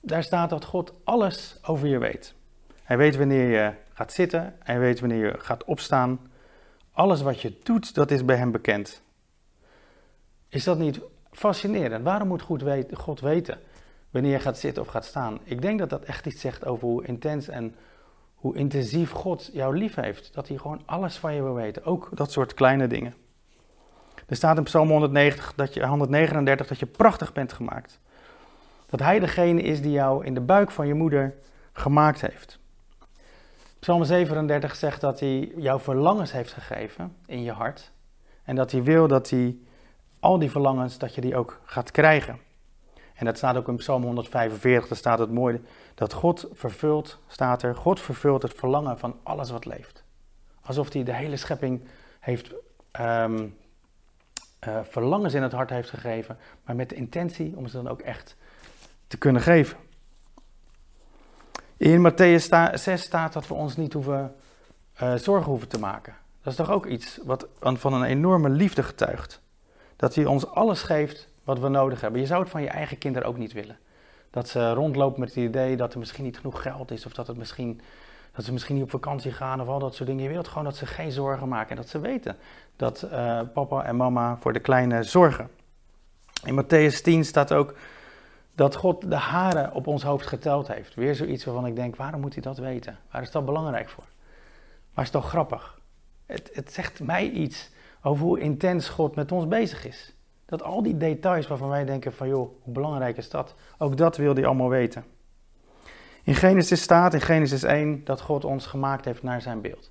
Daar 0.00 0.22
staat 0.22 0.50
dat 0.50 0.64
God 0.64 0.92
alles 1.04 1.58
over 1.62 1.88
je 1.88 1.98
weet. 1.98 2.34
Hij 2.82 2.96
weet 2.96 3.16
wanneer 3.16 3.48
je 3.48 3.72
gaat 3.92 4.12
zitten, 4.12 4.56
hij 4.62 4.78
weet 4.78 5.00
wanneer 5.00 5.24
je 5.24 5.38
gaat 5.38 5.64
opstaan. 5.64 6.30
Alles 6.92 7.22
wat 7.22 7.40
je 7.40 7.58
doet, 7.62 7.94
dat 7.94 8.10
is 8.10 8.24
bij 8.24 8.36
hem 8.36 8.50
bekend. 8.50 9.02
Is 10.48 10.64
dat 10.64 10.78
niet 10.78 11.00
fascinerend? 11.30 12.04
Waarom 12.04 12.28
moet 12.28 12.42
God 12.42 12.62
weten 13.20 13.60
wanneer 14.10 14.32
je 14.32 14.38
gaat 14.38 14.58
zitten 14.58 14.82
of 14.82 14.88
gaat 14.88 15.04
staan? 15.04 15.38
Ik 15.44 15.62
denk 15.62 15.78
dat 15.78 15.90
dat 15.90 16.02
echt 16.02 16.26
iets 16.26 16.40
zegt 16.40 16.66
over 16.66 16.88
hoe 16.88 17.06
intens 17.06 17.48
en 17.48 17.74
hoe 18.34 18.56
intensief 18.56 19.10
God 19.10 19.50
jou 19.52 19.76
lief 19.76 19.94
heeft. 19.94 20.34
Dat 20.34 20.48
hij 20.48 20.56
gewoon 20.56 20.82
alles 20.84 21.16
van 21.16 21.34
je 21.34 21.42
wil 21.42 21.54
weten, 21.54 21.84
ook 21.84 22.08
dat 22.12 22.32
soort 22.32 22.54
kleine 22.54 22.86
dingen. 22.86 23.14
Er 24.26 24.36
staat 24.36 24.56
in 24.56 24.62
Psalm 24.62 24.90
190 24.90 25.52
dat 25.56 25.74
je, 25.74 25.86
139 25.86 26.66
dat 26.66 26.78
je 26.78 26.86
prachtig 26.86 27.32
bent 27.32 27.52
gemaakt. 27.52 28.00
Dat 28.86 29.00
hij 29.00 29.18
degene 29.18 29.62
is 29.62 29.82
die 29.82 29.90
jou 29.90 30.24
in 30.24 30.34
de 30.34 30.40
buik 30.40 30.70
van 30.70 30.86
je 30.86 30.94
moeder 30.94 31.34
gemaakt 31.72 32.20
heeft. 32.20 32.58
Psalm 33.78 34.04
37 34.04 34.76
zegt 34.76 35.00
dat 35.00 35.20
hij 35.20 35.52
jou 35.56 35.80
verlangens 35.80 36.32
heeft 36.32 36.52
gegeven 36.52 37.16
in 37.26 37.42
je 37.42 37.52
hart. 37.52 37.92
En 38.44 38.56
dat 38.56 38.70
hij 38.70 38.82
wil 38.82 39.08
dat 39.08 39.30
hij 39.30 39.56
al 40.20 40.38
die 40.38 40.50
verlangens, 40.50 40.98
dat 40.98 41.14
je 41.14 41.20
die 41.20 41.36
ook 41.36 41.60
gaat 41.64 41.90
krijgen. 41.90 42.38
En 43.18 43.24
dat 43.24 43.36
staat 43.36 43.56
ook 43.56 43.68
in 43.68 43.76
Psalm 43.76 44.02
145, 44.02 44.88
daar 44.88 44.98
staat 44.98 45.18
het 45.18 45.30
mooi, 45.30 45.64
dat 45.94 46.12
God 46.12 46.48
vervult, 46.52 47.18
staat 47.26 47.62
er, 47.62 47.76
God 47.76 48.00
vervult 48.00 48.42
het 48.42 48.54
verlangen 48.54 48.98
van 48.98 49.16
alles 49.22 49.50
wat 49.50 49.64
leeft. 49.64 50.04
Alsof 50.62 50.92
hij 50.92 51.02
de 51.02 51.14
hele 51.14 51.36
schepping 51.36 51.88
heeft, 52.20 52.52
um, 53.00 53.56
uh, 54.68 54.78
verlangens 54.82 55.34
in 55.34 55.42
het 55.42 55.52
hart 55.52 55.70
heeft 55.70 55.90
gegeven, 55.90 56.38
maar 56.64 56.76
met 56.76 56.88
de 56.88 56.94
intentie 56.94 57.56
om 57.56 57.66
ze 57.66 57.76
dan 57.76 57.88
ook 57.88 58.00
echt 58.00 58.36
te 59.06 59.16
kunnen 59.16 59.42
geven. 59.42 59.76
In 61.76 62.10
Matthäus 62.10 62.74
6 62.74 63.02
staat 63.02 63.32
dat 63.32 63.48
we 63.48 63.54
ons 63.54 63.76
niet 63.76 63.92
hoeven, 63.92 64.34
uh, 65.02 65.14
zorgen 65.14 65.50
hoeven 65.50 65.68
te 65.68 65.78
maken. 65.78 66.16
Dat 66.42 66.52
is 66.52 66.58
toch 66.58 66.70
ook 66.70 66.86
iets 66.86 67.18
wat 67.24 67.46
van 67.62 67.92
een 67.92 68.04
enorme 68.04 68.48
liefde 68.48 68.82
getuigt. 68.82 69.40
Dat 69.96 70.14
hij 70.14 70.24
ons 70.24 70.46
alles 70.46 70.82
geeft 70.82 71.27
wat 71.48 71.58
we 71.58 71.68
nodig 71.68 72.00
hebben. 72.00 72.20
Je 72.20 72.26
zou 72.26 72.40
het 72.40 72.50
van 72.50 72.62
je 72.62 72.68
eigen 72.68 72.98
kinderen 72.98 73.28
ook 73.28 73.36
niet 73.36 73.52
willen. 73.52 73.78
Dat 74.30 74.48
ze 74.48 74.72
rondlopen 74.72 75.20
met 75.20 75.28
het 75.28 75.44
idee 75.44 75.76
dat 75.76 75.92
er 75.92 75.98
misschien 75.98 76.24
niet 76.24 76.36
genoeg 76.36 76.62
geld 76.62 76.90
is, 76.90 77.06
of 77.06 77.12
dat, 77.12 77.26
het 77.26 77.36
misschien, 77.36 77.80
dat 78.32 78.44
ze 78.44 78.52
misschien 78.52 78.74
niet 78.74 78.84
op 78.84 78.90
vakantie 78.90 79.32
gaan, 79.32 79.60
of 79.60 79.68
al 79.68 79.78
dat 79.78 79.94
soort 79.94 80.08
dingen. 80.08 80.22
Je 80.24 80.28
wilt 80.28 80.48
gewoon 80.48 80.64
dat 80.64 80.76
ze 80.76 80.86
geen 80.86 81.12
zorgen 81.12 81.48
maken 81.48 81.70
en 81.70 81.76
dat 81.76 81.88
ze 81.88 82.00
weten 82.00 82.36
dat 82.76 83.08
uh, 83.12 83.40
papa 83.52 83.84
en 83.84 83.96
mama 83.96 84.36
voor 84.36 84.52
de 84.52 84.60
kleine 84.60 85.02
zorgen. 85.02 85.50
In 86.44 86.64
Matthäus 86.64 87.02
10 87.02 87.24
staat 87.24 87.52
ook 87.52 87.74
dat 88.54 88.74
God 88.74 89.10
de 89.10 89.16
haren 89.16 89.72
op 89.72 89.86
ons 89.86 90.02
hoofd 90.02 90.26
geteld 90.26 90.68
heeft. 90.68 90.94
Weer 90.94 91.14
zoiets 91.14 91.44
waarvan 91.44 91.66
ik 91.66 91.76
denk, 91.76 91.96
waarom 91.96 92.20
moet 92.20 92.34
hij 92.34 92.42
dat 92.42 92.58
weten? 92.58 92.98
Waar 93.10 93.22
is 93.22 93.30
dat 93.30 93.44
belangrijk 93.44 93.88
voor? 93.88 94.06
Maar 94.94 95.04
is 95.04 95.10
toch 95.10 95.28
grappig? 95.28 95.78
Het, 96.26 96.50
het 96.52 96.72
zegt 96.72 97.00
mij 97.00 97.30
iets 97.30 97.70
over 98.02 98.24
hoe 98.24 98.40
intens 98.40 98.88
God 98.88 99.14
met 99.14 99.32
ons 99.32 99.48
bezig 99.48 99.86
is. 99.86 100.12
Dat 100.48 100.62
al 100.62 100.82
die 100.82 100.96
details 100.96 101.46
waarvan 101.46 101.68
wij 101.68 101.84
denken 101.84 102.12
van 102.12 102.28
joh, 102.28 102.50
hoe 102.62 102.72
belangrijk 102.72 103.16
is 103.16 103.30
dat? 103.30 103.54
Ook 103.78 103.96
dat 103.96 104.16
wil 104.16 104.34
hij 104.34 104.46
allemaal 104.46 104.68
weten. 104.68 105.04
In 106.22 106.34
Genesis 106.34 106.82
staat, 106.82 107.14
in 107.14 107.20
Genesis 107.20 107.62
1, 107.62 108.04
dat 108.04 108.20
God 108.20 108.44
ons 108.44 108.66
gemaakt 108.66 109.04
heeft 109.04 109.22
naar 109.22 109.40
zijn 109.40 109.60
beeld. 109.60 109.90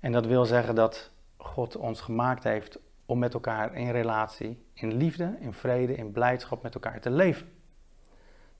En 0.00 0.12
dat 0.12 0.26
wil 0.26 0.44
zeggen 0.44 0.74
dat 0.74 1.10
God 1.36 1.76
ons 1.76 2.00
gemaakt 2.00 2.44
heeft 2.44 2.78
om 3.06 3.18
met 3.18 3.34
elkaar 3.34 3.74
in 3.74 3.90
relatie, 3.90 4.58
in 4.72 4.94
liefde, 4.96 5.36
in 5.40 5.52
vrede, 5.52 5.94
in 5.94 6.12
blijdschap 6.12 6.62
met 6.62 6.74
elkaar 6.74 7.00
te 7.00 7.10
leven. 7.10 7.48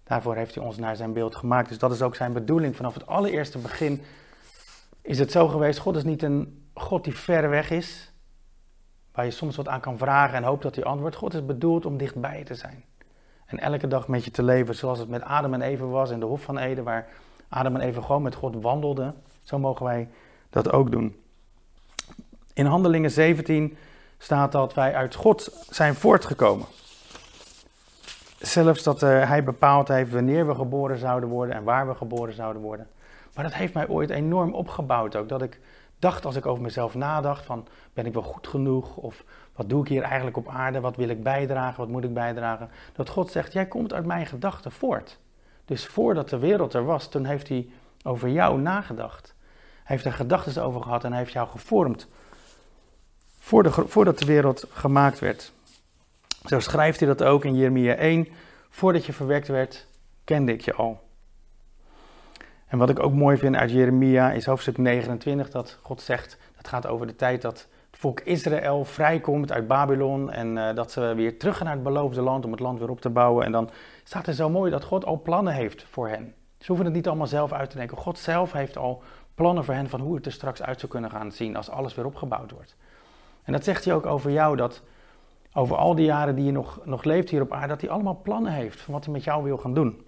Daarvoor 0.04 0.36
heeft 0.36 0.54
hij 0.54 0.64
ons 0.64 0.76
naar 0.76 0.96
zijn 0.96 1.12
beeld 1.12 1.36
gemaakt. 1.36 1.68
Dus 1.68 1.78
dat 1.78 1.92
is 1.92 2.02
ook 2.02 2.14
zijn 2.14 2.32
bedoeling. 2.32 2.76
Vanaf 2.76 2.94
het 2.94 3.06
allereerste 3.06 3.58
begin 3.58 4.02
is 5.02 5.18
het 5.18 5.30
zo 5.30 5.48
geweest. 5.48 5.78
God 5.78 5.96
is 5.96 6.04
niet 6.04 6.22
een 6.22 6.68
God 6.74 7.04
die 7.04 7.16
ver 7.16 7.50
weg 7.50 7.70
is, 7.70 8.12
waar 9.14 9.24
je 9.24 9.30
soms 9.30 9.56
wat 9.56 9.68
aan 9.68 9.80
kan 9.80 9.98
vragen 9.98 10.36
en 10.36 10.42
hoopt 10.42 10.62
dat 10.62 10.74
hij 10.74 10.84
antwoordt. 10.84 11.16
God 11.16 11.34
is 11.34 11.46
bedoeld 11.46 11.86
om 11.86 11.96
dichtbij 11.96 12.44
te 12.44 12.54
zijn. 12.54 12.84
En 13.46 13.58
elke 13.58 13.88
dag 13.88 14.08
met 14.08 14.24
je 14.24 14.30
te 14.30 14.42
leven 14.42 14.74
zoals 14.74 14.98
het 14.98 15.08
met 15.08 15.22
Adam 15.22 15.54
en 15.54 15.62
Eva 15.62 15.84
was 15.84 16.10
in 16.10 16.20
de 16.20 16.26
Hof 16.26 16.42
van 16.42 16.58
Eden, 16.58 16.84
waar 16.84 17.06
Adam 17.48 17.74
en 17.74 17.80
Eva 17.80 18.00
gewoon 18.00 18.22
met 18.22 18.34
God 18.34 18.62
wandelden. 18.62 19.14
Zo 19.42 19.58
mogen 19.58 19.86
wij 19.86 20.08
dat 20.50 20.72
ook 20.72 20.90
doen. 20.90 21.16
In 22.52 22.66
Handelingen 22.66 23.10
17 23.10 23.76
staat 24.18 24.52
dat 24.52 24.74
wij 24.74 24.94
uit 24.94 25.14
God 25.14 25.66
zijn 25.70 25.94
voortgekomen. 25.94 26.66
Zelfs 28.38 28.82
dat 28.82 29.02
uh, 29.02 29.28
hij 29.28 29.44
bepaald 29.44 29.88
heeft 29.88 30.10
wanneer 30.12 30.46
we 30.46 30.54
geboren 30.54 30.98
zouden 30.98 31.28
worden 31.28 31.54
en 31.54 31.64
waar 31.64 31.88
we 31.88 31.94
geboren 31.94 32.34
zouden 32.34 32.62
worden. 32.62 32.88
Maar 33.34 33.44
dat 33.44 33.54
heeft 33.54 33.74
mij 33.74 33.88
ooit 33.88 34.10
enorm 34.10 34.54
opgebouwd 34.54 35.16
ook. 35.16 35.28
Dat 35.28 35.42
ik 35.42 35.60
dacht 36.04 36.24
als 36.24 36.36
ik 36.36 36.46
over 36.46 36.62
mezelf 36.62 36.94
nadacht 36.94 37.44
van 37.44 37.66
ben 37.92 38.06
ik 38.06 38.12
wel 38.12 38.22
goed 38.22 38.46
genoeg? 38.46 38.96
Of 38.96 39.24
wat 39.54 39.68
doe 39.68 39.82
ik 39.82 39.88
hier 39.88 40.02
eigenlijk 40.02 40.36
op 40.36 40.48
aarde? 40.48 40.80
Wat 40.80 40.96
wil 40.96 41.08
ik 41.08 41.22
bijdragen? 41.22 41.78
Wat 41.78 41.88
moet 41.88 42.04
ik 42.04 42.14
bijdragen? 42.14 42.70
Dat 42.92 43.08
God 43.08 43.30
zegt, 43.30 43.52
jij 43.52 43.66
komt 43.66 43.92
uit 43.92 44.06
mijn 44.06 44.26
gedachten 44.26 44.72
voort. 44.72 45.18
Dus 45.64 45.86
voordat 45.86 46.28
de 46.28 46.38
wereld 46.38 46.74
er 46.74 46.84
was, 46.84 47.08
toen 47.08 47.24
heeft 47.24 47.48
hij 47.48 47.68
over 48.02 48.28
jou 48.28 48.60
nagedacht. 48.60 49.34
Heeft 49.84 50.04
er 50.04 50.12
gedachten 50.12 50.62
over 50.62 50.82
gehad 50.82 51.04
en 51.04 51.10
hij 51.10 51.18
heeft 51.18 51.32
jou 51.32 51.48
gevormd 51.48 52.08
voordat 53.86 54.18
de 54.18 54.26
wereld 54.26 54.66
gemaakt 54.72 55.18
werd. 55.18 55.52
Zo 56.44 56.60
schrijft 56.60 57.00
hij 57.00 57.08
dat 57.08 57.22
ook 57.22 57.44
in 57.44 57.54
Jeremia 57.54 57.94
1. 57.94 58.28
Voordat 58.70 59.04
je 59.04 59.12
verwekt 59.12 59.48
werd, 59.48 59.86
kende 60.24 60.52
ik 60.52 60.60
je 60.60 60.74
al. 60.74 61.03
En 62.74 62.80
wat 62.80 62.90
ik 62.90 63.02
ook 63.02 63.12
mooi 63.12 63.36
vind 63.36 63.56
uit 63.56 63.70
Jeremia 63.70 64.32
is 64.32 64.46
hoofdstuk 64.46 64.78
29, 64.78 65.50
dat 65.50 65.78
God 65.82 66.00
zegt, 66.00 66.38
dat 66.56 66.68
gaat 66.68 66.86
over 66.86 67.06
de 67.06 67.16
tijd 67.16 67.42
dat 67.42 67.68
het 67.90 68.00
volk 68.00 68.20
Israël 68.20 68.84
vrijkomt 68.84 69.52
uit 69.52 69.66
Babylon 69.66 70.30
en 70.30 70.56
uh, 70.56 70.74
dat 70.74 70.92
ze 70.92 71.12
weer 71.16 71.38
terug 71.38 71.56
gaan 71.56 71.66
naar 71.66 71.74
het 71.74 71.84
beloofde 71.84 72.20
land 72.20 72.44
om 72.44 72.50
het 72.50 72.60
land 72.60 72.78
weer 72.78 72.90
op 72.90 73.00
te 73.00 73.10
bouwen. 73.10 73.44
En 73.44 73.52
dan 73.52 73.70
staat 74.04 74.26
er 74.26 74.34
zo 74.34 74.50
mooi 74.50 74.70
dat 74.70 74.84
God 74.84 75.04
al 75.04 75.22
plannen 75.22 75.52
heeft 75.52 75.84
voor 75.90 76.08
hen. 76.08 76.34
Ze 76.58 76.66
hoeven 76.66 76.84
het 76.84 76.94
niet 76.94 77.06
allemaal 77.06 77.26
zelf 77.26 77.52
uit 77.52 77.70
te 77.70 77.76
denken. 77.76 77.96
God 77.96 78.18
zelf 78.18 78.52
heeft 78.52 78.76
al 78.76 79.02
plannen 79.34 79.64
voor 79.64 79.74
hen 79.74 79.88
van 79.88 80.00
hoe 80.00 80.14
het 80.14 80.26
er 80.26 80.32
straks 80.32 80.62
uit 80.62 80.80
zou 80.80 80.92
kunnen 80.92 81.10
gaan 81.10 81.32
zien 81.32 81.56
als 81.56 81.70
alles 81.70 81.94
weer 81.94 82.06
opgebouwd 82.06 82.50
wordt. 82.50 82.76
En 83.42 83.52
dat 83.52 83.64
zegt 83.64 83.84
hij 83.84 83.94
ook 83.94 84.06
over 84.06 84.30
jou, 84.30 84.56
dat 84.56 84.82
over 85.52 85.76
al 85.76 85.94
die 85.94 86.06
jaren 86.06 86.34
die 86.34 86.44
je 86.44 86.52
nog, 86.52 86.80
nog 86.84 87.04
leeft 87.04 87.30
hier 87.30 87.42
op 87.42 87.52
aarde, 87.52 87.68
dat 87.68 87.80
hij 87.80 87.90
allemaal 87.90 88.20
plannen 88.22 88.52
heeft 88.52 88.80
van 88.80 88.94
wat 88.94 89.04
hij 89.04 89.12
met 89.12 89.24
jou 89.24 89.44
wil 89.44 89.56
gaan 89.56 89.74
doen. 89.74 90.03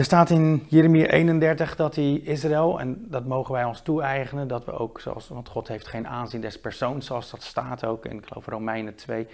Er 0.00 0.06
staat 0.06 0.30
in 0.30 0.66
Jeremia 0.68 1.06
31 1.06 1.76
dat 1.76 1.94
hij 1.94 2.12
Israël, 2.12 2.80
en 2.80 3.04
dat 3.08 3.26
mogen 3.26 3.52
wij 3.52 3.64
ons 3.64 3.80
toe-eigenen, 3.80 4.48
dat 4.48 4.64
we 4.64 4.72
ook, 4.72 5.00
zoals, 5.00 5.28
want 5.28 5.48
God 5.48 5.68
heeft 5.68 5.88
geen 5.88 6.08
aanzien 6.08 6.40
des 6.40 6.60
persoons, 6.60 7.06
zoals 7.06 7.30
dat 7.30 7.42
staat 7.42 7.84
ook 7.84 8.04
in, 8.04 8.18
ik 8.18 8.26
geloof, 8.26 8.46
Romeinen 8.46 8.94
2. 8.94 9.26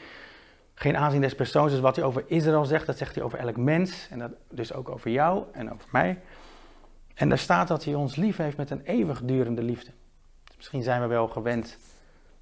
Geen 0.74 0.96
aanzien 0.96 1.20
des 1.20 1.35
persoons, 1.35 1.70
dus 1.72 1.81
wat 1.81 1.96
hij 1.96 2.05
over 2.05 2.24
Israël 2.26 2.64
zegt, 2.64 2.87
dat 2.87 2.98
zegt 2.98 3.14
hij 3.14 3.24
over 3.24 3.38
elk 3.38 3.57
mens, 3.57 4.09
en 4.11 4.18
dat 4.18 4.31
dus 4.50 4.72
ook 4.72 4.88
over 4.88 5.11
jou 5.11 5.44
en 5.52 5.72
over 5.72 5.88
mij. 5.90 6.18
En 7.14 7.29
daar 7.29 7.38
staat 7.38 7.68
dat 7.68 7.85
hij 7.85 7.94
ons 7.94 8.16
lief 8.16 8.37
heeft 8.37 8.57
met 8.57 8.70
een 8.70 8.83
eeuwigdurende 8.85 9.62
liefde. 9.62 9.90
Misschien 10.57 10.83
zijn 10.83 11.00
we 11.00 11.07
wel 11.07 11.29
gewend 11.29 11.79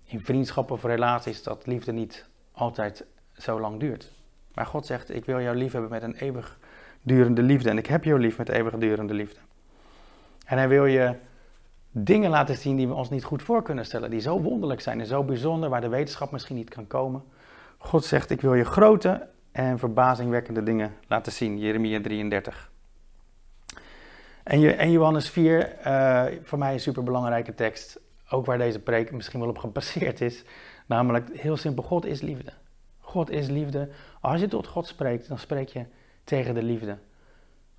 in 0.05 0.21
vriendschappen 0.21 0.75
of 0.75 0.83
relaties 0.83 1.43
dat 1.43 1.67
liefde 1.67 1.93
niet 1.93 2.27
altijd 2.53 3.05
zo 3.37 3.61
lang 3.61 3.81
duurt. 3.81 4.11
Maar 4.55 4.67
God 4.67 4.87
zegt, 4.87 5.15
ik 5.15 5.25
wil 5.25 5.41
jou 5.41 5.57
lief 5.57 5.73
hebben 5.73 5.91
met 5.91 6.03
een 6.03 6.17
eeuwigdurende 7.05 7.43
liefde. 7.43 7.71
En 7.71 7.79
ik 7.79 7.87
heb 7.87 8.05
jou 8.05 8.21
lief 8.21 8.39
met 8.39 8.49
eeuwigdurende 8.49 9.15
liefde. 9.15 9.39
En 10.47 10.59
hij 10.59 10.69
wil 10.69 10.85
je 10.85 11.15
dingen 11.91 12.31
laten 12.31 12.57
zien 12.57 12.77
die 12.77 12.89
we 12.89 12.95
ons 12.95 13.11
niet 13.11 13.25
goed 13.25 13.43
voor 13.43 13.63
kunnen 13.63 13.85
stellen. 13.85 14.11
Die 14.11 14.21
zo 14.21 14.41
wonderlijk 14.41 14.81
zijn 14.81 15.01
en 15.01 15.07
zo 15.07 15.25
bijzonder, 15.25 15.69
waar 15.69 15.81
de 15.81 15.89
wetenschap 15.89 16.31
misschien 16.31 16.57
niet 16.57 16.71
kan 16.71 16.87
komen. 16.87 17.23
God 17.79 18.05
zegt, 18.05 18.31
ik 18.31 18.41
wil 18.41 18.55
je 18.55 18.65
grote 18.65 19.29
en 19.53 19.79
verbazingwekkende 19.79 20.63
dingen 20.63 20.95
laten 21.09 21.33
zien. 21.33 21.59
Jeremia 21.59 22.01
33. 22.01 22.71
En, 24.45 24.91
Johannes 24.91 25.31
4, 25.31 25.77
uh, 25.87 26.27
eh, 26.27 26.33
voor 26.43 26.59
mij 26.59 26.73
een 26.73 26.81
superbelangrijke 26.81 27.55
tekst 27.55 28.01
ook 28.31 28.47
waar 28.47 28.59
deze 28.59 28.79
preek 28.79 29.13
misschien 29.13 29.41
wel 29.41 29.49
op 29.49 29.59
gebaseerd 29.59 30.21
is. 30.21 30.45
Namelijk 30.87 31.29
heel 31.33 31.57
simpel, 31.57 31.83
God 31.83 32.05
is 32.05 32.21
liefde. 32.21 32.53
God 33.01 33.31
is 33.31 33.49
liefde. 33.49 33.89
Als 34.21 34.41
je 34.41 34.49
tot 34.49 34.67
God 34.67 34.87
spreekt, 34.87 35.29
dan 35.29 35.39
spreek 35.39 35.69
je 35.69 35.85
tegen 36.25 36.55
de 36.55 36.63
liefde. 36.63 36.99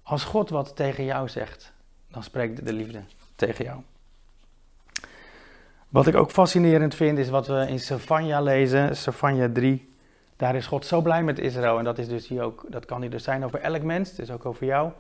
Als 0.04 0.24
God 0.24 0.50
wat 0.50 0.76
tegen 0.76 1.06
jou 1.06 1.30
zegt, 1.30 1.74
dan 2.08 2.24
spreekt 2.24 2.66
de 2.66 2.74
liefde 2.74 3.02
tegen 3.36 3.66
jou. 3.66 3.82
Wat 5.90 6.08
ik 6.08 6.16
ook 6.16 6.32
fascinerend 6.32 6.96
vind, 6.96 7.18
is 7.18 7.30
wat 7.30 7.48
we 7.48 7.66
in 7.68 7.80
Sefania 7.80 8.42
lezen, 8.42 8.98
Sefania 8.98 9.50
3. 9.54 9.94
Daar 10.36 10.56
is 10.56 10.68
God 10.68 10.86
zo 10.86 11.02
blij 11.02 11.24
met 11.24 11.40
Israël. 11.40 11.78
En 11.78 11.84
dat, 11.84 11.98
is 11.98 12.08
dus 12.08 12.28
hier 12.28 12.42
ook, 12.42 12.66
dat 12.70 12.86
kan 12.86 13.00
hij 13.00 13.10
dus 13.10 13.24
zijn 13.24 13.46
over 13.46 13.60
elk 13.60 13.84
mens, 13.84 14.16
dus 14.16 14.32
ook 14.32 14.46
over 14.46 14.66
jou. 14.66 14.92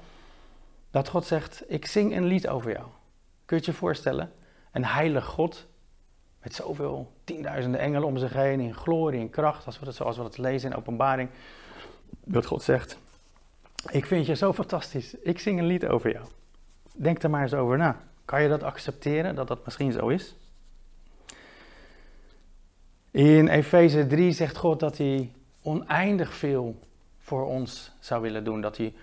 Dat 0.91 1.09
God 1.09 1.25
zegt, 1.25 1.63
ik 1.67 1.85
zing 1.85 2.15
een 2.15 2.25
lied 2.25 2.47
over 2.47 2.71
jou. 2.71 2.85
Kun 3.45 3.57
je 3.57 3.63
het 3.63 3.65
je 3.65 3.73
voorstellen? 3.73 4.31
een 4.75 4.85
heilig 4.85 5.25
God. 5.25 5.67
Met 6.41 6.55
zoveel 6.55 7.11
tienduizenden 7.23 7.79
engelen 7.79 8.07
om 8.07 8.17
zich 8.17 8.33
heen, 8.33 8.59
in 8.59 8.75
glorie 8.75 9.19
en 9.19 9.29
kracht, 9.29 9.65
als 9.65 9.79
we 9.79 9.91
zoals 9.91 10.17
we 10.17 10.23
dat 10.23 10.37
lezen 10.37 10.71
in 10.71 10.77
openbaring. 10.77 11.29
Dat 12.23 12.45
God 12.45 12.63
zegt, 12.63 12.97
ik 13.91 14.05
vind 14.05 14.25
je 14.25 14.35
zo 14.35 14.53
fantastisch, 14.53 15.13
ik 15.13 15.39
zing 15.39 15.59
een 15.59 15.65
lied 15.65 15.85
over 15.85 16.11
jou. 16.11 16.25
Denk 16.93 17.23
er 17.23 17.29
maar 17.29 17.41
eens 17.41 17.53
over 17.53 17.77
na. 17.77 18.01
Kan 18.25 18.41
je 18.41 18.49
dat 18.49 18.63
accepteren, 18.63 19.35
dat 19.35 19.47
dat 19.47 19.65
misschien 19.65 19.91
zo 19.91 20.07
is? 20.07 20.35
In 23.11 23.47
Efeze 23.47 24.07
3 24.07 24.31
zegt 24.31 24.57
God 24.57 24.79
dat 24.79 24.97
hij 24.97 25.31
oneindig 25.61 26.33
veel 26.33 26.79
voor 27.19 27.45
ons 27.45 27.91
zou 27.99 28.21
willen 28.21 28.43
doen. 28.43 28.61
Dat 28.61 28.77
hij 28.77 28.93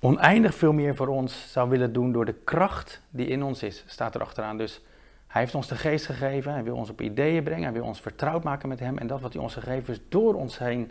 oneindig 0.00 0.54
veel 0.54 0.72
meer 0.72 0.96
voor 0.96 1.08
ons 1.08 1.52
zou 1.52 1.68
willen 1.68 1.92
doen 1.92 2.12
door 2.12 2.24
de 2.24 2.34
kracht 2.44 3.02
die 3.10 3.26
in 3.26 3.42
ons 3.42 3.62
is, 3.62 3.84
staat 3.86 4.14
er 4.14 4.20
achteraan. 4.20 4.56
Dus 4.56 4.82
hij 5.26 5.40
heeft 5.40 5.54
ons 5.54 5.68
de 5.68 5.76
geest 5.76 6.06
gegeven, 6.06 6.52
hij 6.52 6.64
wil 6.64 6.76
ons 6.76 6.90
op 6.90 7.00
ideeën 7.00 7.42
brengen, 7.42 7.62
hij 7.62 7.72
wil 7.72 7.84
ons 7.84 8.00
vertrouwd 8.00 8.44
maken 8.44 8.68
met 8.68 8.80
hem. 8.80 8.98
En 8.98 9.06
dat 9.06 9.20
wat 9.20 9.32
hij 9.32 9.42
ons 9.42 9.54
gegeven 9.54 9.94
is, 9.94 10.00
door 10.08 10.34
ons 10.34 10.58
heen 10.58 10.90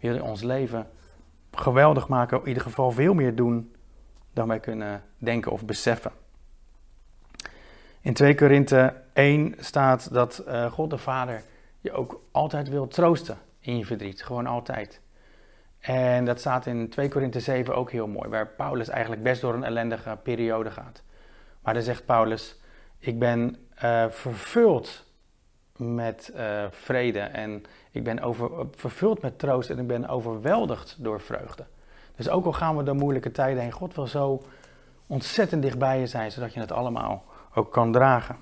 wil 0.00 0.12
hij 0.12 0.20
ons 0.20 0.42
leven 0.42 0.86
geweldig 1.60 2.08
maken, 2.08 2.40
in 2.40 2.48
ieder 2.48 2.62
geval 2.62 2.90
veel 2.90 3.14
meer 3.14 3.34
doen 3.34 3.74
dan 4.32 4.48
wij 4.48 4.60
kunnen 4.60 5.02
denken 5.18 5.52
of 5.52 5.64
beseffen. 5.64 6.12
In 8.00 8.14
2 8.14 8.34
Korinthe 8.34 8.94
1 9.12 9.54
staat 9.58 10.12
dat 10.12 10.44
uh, 10.46 10.72
God 10.72 10.90
de 10.90 10.98
Vader 10.98 11.42
je 11.80 11.92
ook 11.92 12.20
altijd 12.30 12.68
wil 12.68 12.88
troosten 12.88 13.38
in 13.60 13.78
je 13.78 13.86
verdriet, 13.86 14.22
gewoon 14.22 14.46
altijd. 14.46 15.00
En 15.78 16.24
dat 16.24 16.40
staat 16.40 16.66
in 16.66 16.88
2 16.88 17.08
Korinthe 17.08 17.40
7 17.40 17.74
ook 17.76 17.90
heel 17.90 18.06
mooi, 18.06 18.28
waar 18.28 18.46
Paulus 18.46 18.88
eigenlijk 18.88 19.22
best 19.22 19.40
door 19.40 19.54
een 19.54 19.64
ellendige 19.64 20.18
periode 20.22 20.70
gaat. 20.70 21.02
Maar 21.62 21.74
dan 21.74 21.82
zegt 21.82 22.04
Paulus, 22.04 22.60
ik 22.98 23.18
ben 23.18 23.56
uh, 23.84 24.04
vervuld 24.08 25.04
met 25.76 26.32
uh, 26.36 26.64
vrede 26.70 27.20
en 27.20 27.62
ik 27.98 28.04
ben 28.04 28.20
over, 28.20 28.50
vervuld 28.76 29.22
met 29.22 29.38
troost 29.38 29.70
en 29.70 29.78
ik 29.78 29.86
ben 29.86 30.08
overweldigd 30.08 30.96
door 30.98 31.20
vreugde. 31.20 31.64
Dus 32.16 32.28
ook 32.28 32.44
al 32.44 32.52
gaan 32.52 32.76
we 32.76 32.82
door 32.82 32.94
moeilijke 32.94 33.30
tijden 33.30 33.62
heen, 33.62 33.72
God 33.72 33.94
wil 33.94 34.06
zo 34.06 34.42
ontzettend 35.06 35.62
dichtbij 35.62 36.00
je 36.00 36.06
zijn, 36.06 36.32
zodat 36.32 36.54
je 36.54 36.60
het 36.60 36.72
allemaal 36.72 37.24
ook 37.54 37.72
kan 37.72 37.92
dragen. 37.92 38.36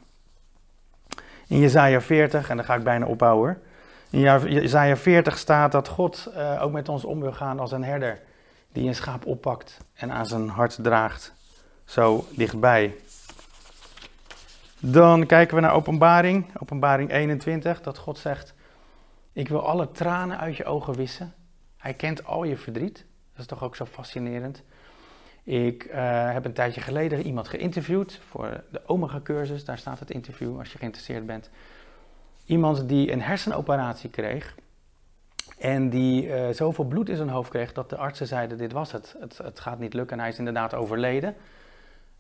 In 1.47 1.59
Jezaja 1.59 2.01
40, 2.01 2.51
en 2.51 2.57
dan 2.57 2.64
ga 2.64 2.75
ik 2.75 2.85
bijna 2.85 3.07
opbouwen, 3.07 3.62
in 4.11 4.64
Isaiah 4.64 4.97
40 4.97 5.38
staat 5.38 5.73
dat 5.73 5.88
God 5.88 6.33
uh, 6.37 6.62
ook 6.62 6.73
met 6.73 6.88
ons 6.88 7.05
om 7.05 7.21
wil 7.21 7.33
gaan 7.33 7.61
als 7.61 7.73
een 7.73 7.85
herder 7.85 8.21
die 8.73 8.88
een 8.88 8.95
schaap 8.95 9.27
oppakt 9.27 9.79
en 9.95 10.12
aan 10.12 10.27
zijn 10.27 10.49
hart 10.49 10.79
draagt, 10.83 11.33
zo 11.85 12.25
dichtbij. 12.31 12.95
Dan 14.81 15.27
kijken 15.27 15.55
we 15.55 15.61
naar 15.61 15.75
Openbaring, 15.75 16.47
Openbaring 16.59 17.11
21, 17.11 17.81
dat 17.81 17.99
God 17.99 18.19
zegt: 18.19 18.55
Ik 19.37 19.49
wil 19.49 19.66
alle 19.66 19.90
tranen 19.90 20.38
uit 20.38 20.57
je 20.57 20.64
ogen 20.64 20.94
wissen. 20.94 21.35
Hij 21.77 21.94
kent 21.94 22.25
al 22.25 22.44
je 22.44 22.57
verdriet. 22.57 23.05
Dat 23.33 23.40
is 23.40 23.46
toch 23.46 23.62
ook 23.62 23.77
zo 23.77 23.85
fascinerend. 23.85 24.62
Ik 25.42 25.85
uh, 25.85 26.33
heb 26.33 26.44
een 26.44 26.53
tijdje 26.53 26.81
geleden 26.81 27.22
iemand 27.22 27.49
geïnterviewd 27.49 28.20
voor 28.29 28.64
de 28.70 28.81
Omega-cursus. 28.87 29.64
Daar 29.64 29.79
staat 29.79 29.99
het 29.99 30.11
interview 30.11 30.59
als 30.59 30.72
je 30.72 30.79
geïnteresseerd 30.79 31.27
bent. 31.27 31.51
Iemand 32.44 32.88
die 32.88 33.12
een 33.12 33.22
hersenoperatie 33.22 34.11
kreeg 34.11 34.55
en 35.59 35.90
die 35.90 36.27
uh, 36.27 36.49
zoveel 36.49 36.85
bloed 36.85 37.09
in 37.09 37.16
zijn 37.16 37.29
hoofd 37.29 37.51
kreeg 37.51 37.72
dat 37.72 37.90
de 37.90 37.96
artsen 37.96 38.27
zeiden: 38.27 38.59
Dit 38.59 38.72
was 38.72 38.92
het. 38.92 39.16
het, 39.20 39.38
het 39.38 39.61
gaat 39.61 39.79
niet 39.79 39.94
lukken. 39.94 40.16
En 40.16 40.22
hij 40.22 40.33
is 40.33 40.38
inderdaad 40.38 40.75
overleden. 40.75 41.35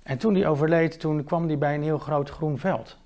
En 0.02 0.18
toen 0.18 0.34
hij 0.34 0.46
overleed, 0.46 1.00
toen 1.00 1.24
kwam 1.24 1.46
hij 1.46 1.58
bij 1.58 1.74
een 1.74 1.82
heel 1.82 1.98
groot 1.98 2.30
groen 2.30 2.58
veld. 2.58 2.98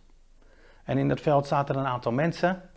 En 0.84 0.98
in 0.98 1.08
dat 1.08 1.20
veld 1.20 1.46
zaten 1.46 1.76
een 1.76 1.86
aantal 1.86 2.12
mensen. 2.12 2.69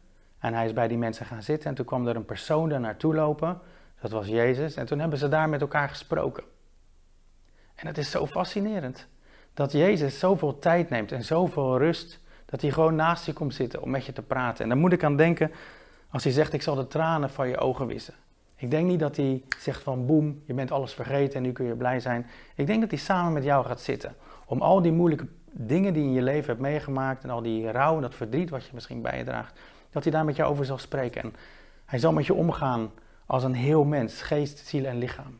En 0.43 0.53
hij 0.53 0.65
is 0.65 0.73
bij 0.73 0.87
die 0.87 0.97
mensen 0.97 1.25
gaan 1.25 1.43
zitten. 1.43 1.69
En 1.69 1.75
toen 1.75 1.85
kwam 1.85 2.07
er 2.07 2.15
een 2.15 2.25
persoon 2.25 2.69
daar 2.69 2.79
naartoe 2.79 3.15
lopen. 3.15 3.59
Dat 4.01 4.11
was 4.11 4.27
Jezus. 4.27 4.75
En 4.75 4.85
toen 4.85 4.99
hebben 4.99 5.19
ze 5.19 5.27
daar 5.27 5.49
met 5.49 5.61
elkaar 5.61 5.89
gesproken. 5.89 6.43
En 7.75 7.87
het 7.87 7.97
is 7.97 8.11
zo 8.11 8.25
fascinerend. 8.25 9.07
Dat 9.53 9.71
Jezus 9.71 10.19
zoveel 10.19 10.59
tijd 10.59 10.89
neemt 10.89 11.11
en 11.11 11.23
zoveel 11.23 11.77
rust 11.77 12.19
dat 12.45 12.61
hij 12.61 12.71
gewoon 12.71 12.95
naast 12.95 13.25
je 13.25 13.33
komt 13.33 13.53
zitten 13.53 13.81
om 13.81 13.89
met 13.89 14.05
je 14.05 14.13
te 14.13 14.21
praten. 14.21 14.63
En 14.63 14.69
dan 14.69 14.77
moet 14.77 14.93
ik 14.93 15.03
aan 15.03 15.17
denken 15.17 15.51
als 16.09 16.23
hij 16.23 16.33
zegt, 16.33 16.53
ik 16.53 16.61
zal 16.61 16.75
de 16.75 16.87
tranen 16.87 17.29
van 17.29 17.47
je 17.47 17.57
ogen 17.57 17.87
wissen. 17.87 18.13
Ik 18.55 18.71
denk 18.71 18.87
niet 18.87 18.99
dat 18.99 19.15
hij 19.15 19.43
zegt 19.59 19.83
van 19.83 20.05
boem, 20.05 20.41
je 20.45 20.53
bent 20.53 20.71
alles 20.71 20.93
vergeten 20.93 21.35
en 21.35 21.41
nu 21.41 21.51
kun 21.51 21.65
je 21.65 21.75
blij 21.75 21.99
zijn. 21.99 22.27
Ik 22.55 22.67
denk 22.67 22.81
dat 22.81 22.89
hij 22.89 22.99
samen 22.99 23.33
met 23.33 23.43
jou 23.43 23.65
gaat 23.65 23.81
zitten. 23.81 24.15
Om 24.45 24.61
al 24.61 24.81
die 24.81 24.91
moeilijke 24.91 25.27
dingen 25.51 25.93
die 25.93 26.03
je 26.03 26.07
in 26.07 26.15
je 26.15 26.21
leven 26.21 26.47
hebt 26.47 26.59
meegemaakt 26.59 27.23
en 27.23 27.29
al 27.29 27.41
die 27.41 27.71
rouw 27.71 27.95
en 27.95 28.01
dat 28.01 28.15
verdriet 28.15 28.49
wat 28.49 28.65
je 28.65 28.71
misschien 28.73 29.01
bij 29.01 29.17
je 29.17 29.23
draagt, 29.23 29.59
dat 29.93 30.03
hij 30.03 30.11
daar 30.11 30.25
met 30.25 30.35
jou 30.35 30.51
over 30.51 30.65
zal 30.65 30.77
spreken. 30.77 31.21
En 31.21 31.33
hij 31.85 31.99
zal 31.99 32.13
met 32.13 32.25
je 32.25 32.33
omgaan 32.33 32.91
als 33.25 33.43
een 33.43 33.53
heel 33.53 33.83
mens, 33.83 34.21
geest, 34.21 34.57
ziel 34.67 34.85
en 34.85 34.97
lichaam. 34.97 35.39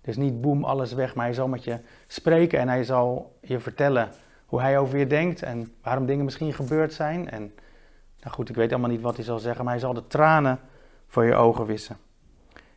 Dus 0.00 0.16
niet 0.16 0.40
boem, 0.40 0.64
alles 0.64 0.92
weg, 0.92 1.14
maar 1.14 1.24
hij 1.24 1.34
zal 1.34 1.48
met 1.48 1.64
je 1.64 1.78
spreken 2.06 2.58
en 2.58 2.68
hij 2.68 2.84
zal 2.84 3.38
je 3.40 3.60
vertellen 3.60 4.08
hoe 4.46 4.60
hij 4.60 4.78
over 4.78 4.98
je 4.98 5.06
denkt 5.06 5.42
en 5.42 5.74
waarom 5.82 6.06
dingen 6.06 6.24
misschien 6.24 6.52
gebeurd 6.52 6.92
zijn. 6.92 7.30
En 7.30 7.52
nou 8.20 8.34
goed, 8.34 8.48
ik 8.48 8.54
weet 8.54 8.70
allemaal 8.70 8.90
niet 8.90 9.00
wat 9.00 9.16
hij 9.16 9.24
zal 9.24 9.38
zeggen, 9.38 9.64
maar 9.64 9.72
hij 9.72 9.82
zal 9.82 9.94
de 9.94 10.06
tranen 10.06 10.60
voor 11.06 11.24
je 11.24 11.34
ogen 11.34 11.66
wissen. 11.66 11.96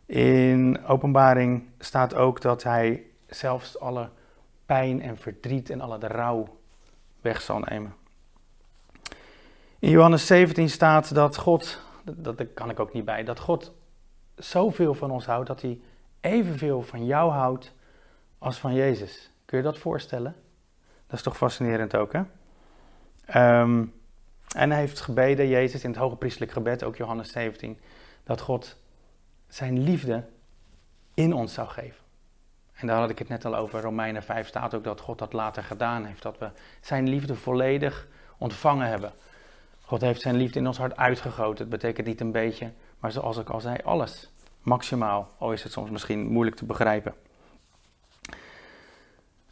In 0.05 0.85
openbaring 0.85 1.63
staat 1.79 2.15
ook 2.15 2.41
dat 2.41 2.63
hij 2.63 3.03
zelfs 3.27 3.79
alle 3.79 4.09
pijn 4.65 5.01
en 5.01 5.17
verdriet 5.17 5.69
en 5.69 5.81
alle 5.81 5.97
de 5.97 6.07
rouw 6.07 6.57
weg 7.21 7.41
zal 7.41 7.59
nemen. 7.59 7.98
In 9.79 9.89
Johannes 9.89 10.25
17 10.25 10.69
staat 10.69 11.13
dat 11.13 11.37
God, 11.37 11.81
dat, 12.03 12.37
dat 12.37 12.47
kan 12.53 12.69
ik 12.69 12.79
ook 12.79 12.93
niet 12.93 13.05
bij, 13.05 13.23
dat 13.23 13.39
God 13.39 13.73
zoveel 14.35 14.93
van 14.93 15.11
ons 15.11 15.25
houdt 15.25 15.47
dat 15.47 15.61
hij 15.61 15.79
evenveel 16.21 16.81
van 16.81 17.05
jou 17.05 17.31
houdt 17.31 17.73
als 18.37 18.57
van 18.57 18.73
Jezus. 18.73 19.31
Kun 19.45 19.57
je 19.57 19.63
dat 19.63 19.77
voorstellen? 19.77 20.35
Dat 21.07 21.17
is 21.17 21.23
toch 21.23 21.37
fascinerend 21.37 21.95
ook, 21.95 22.13
hè? 22.13 22.21
Ehm, 23.25 23.85
en 24.55 24.71
hij 24.71 24.79
heeft 24.79 24.99
gebeden, 24.99 25.47
Jezus, 25.47 25.83
in 25.83 25.89
het 25.89 25.99
hoge 25.99 26.15
priestelijk 26.15 26.51
gebed, 26.51 26.83
ook 26.83 26.95
Johannes 26.95 27.31
17, 27.31 27.79
dat 28.23 28.41
God 28.41 28.77
zijn 29.47 29.83
liefde 29.83 30.23
in 31.13 31.33
ons 31.33 31.53
zou 31.53 31.67
geven. 31.67 32.03
En 32.73 32.87
daar 32.87 32.99
had 32.99 33.09
ik 33.09 33.19
het 33.19 33.29
net 33.29 33.45
al 33.45 33.55
over. 33.55 33.81
Romeinen 33.81 34.23
5 34.23 34.47
staat 34.47 34.73
ook 34.73 34.83
dat 34.83 35.01
God 35.01 35.17
dat 35.17 35.33
later 35.33 35.63
gedaan 35.63 36.05
heeft. 36.05 36.21
Dat 36.21 36.37
we 36.37 36.49
zijn 36.81 37.09
liefde 37.09 37.35
volledig 37.35 38.07
ontvangen 38.37 38.87
hebben. 38.87 39.11
God 39.89 40.01
heeft 40.01 40.21
zijn 40.21 40.35
liefde 40.35 40.59
in 40.59 40.67
ons 40.67 40.77
hart 40.77 40.97
uitgegoten. 40.97 41.57
Het 41.57 41.69
betekent 41.69 42.07
niet 42.07 42.21
een 42.21 42.31
beetje, 42.31 42.71
maar 42.99 43.11
zoals 43.11 43.37
ik 43.37 43.49
al 43.49 43.59
zei, 43.59 43.77
alles. 43.83 44.31
Maximaal, 44.61 45.29
al 45.37 45.53
is 45.53 45.63
het 45.63 45.71
soms 45.71 45.89
misschien 45.89 46.27
moeilijk 46.27 46.55
te 46.55 46.65
begrijpen. 46.65 47.13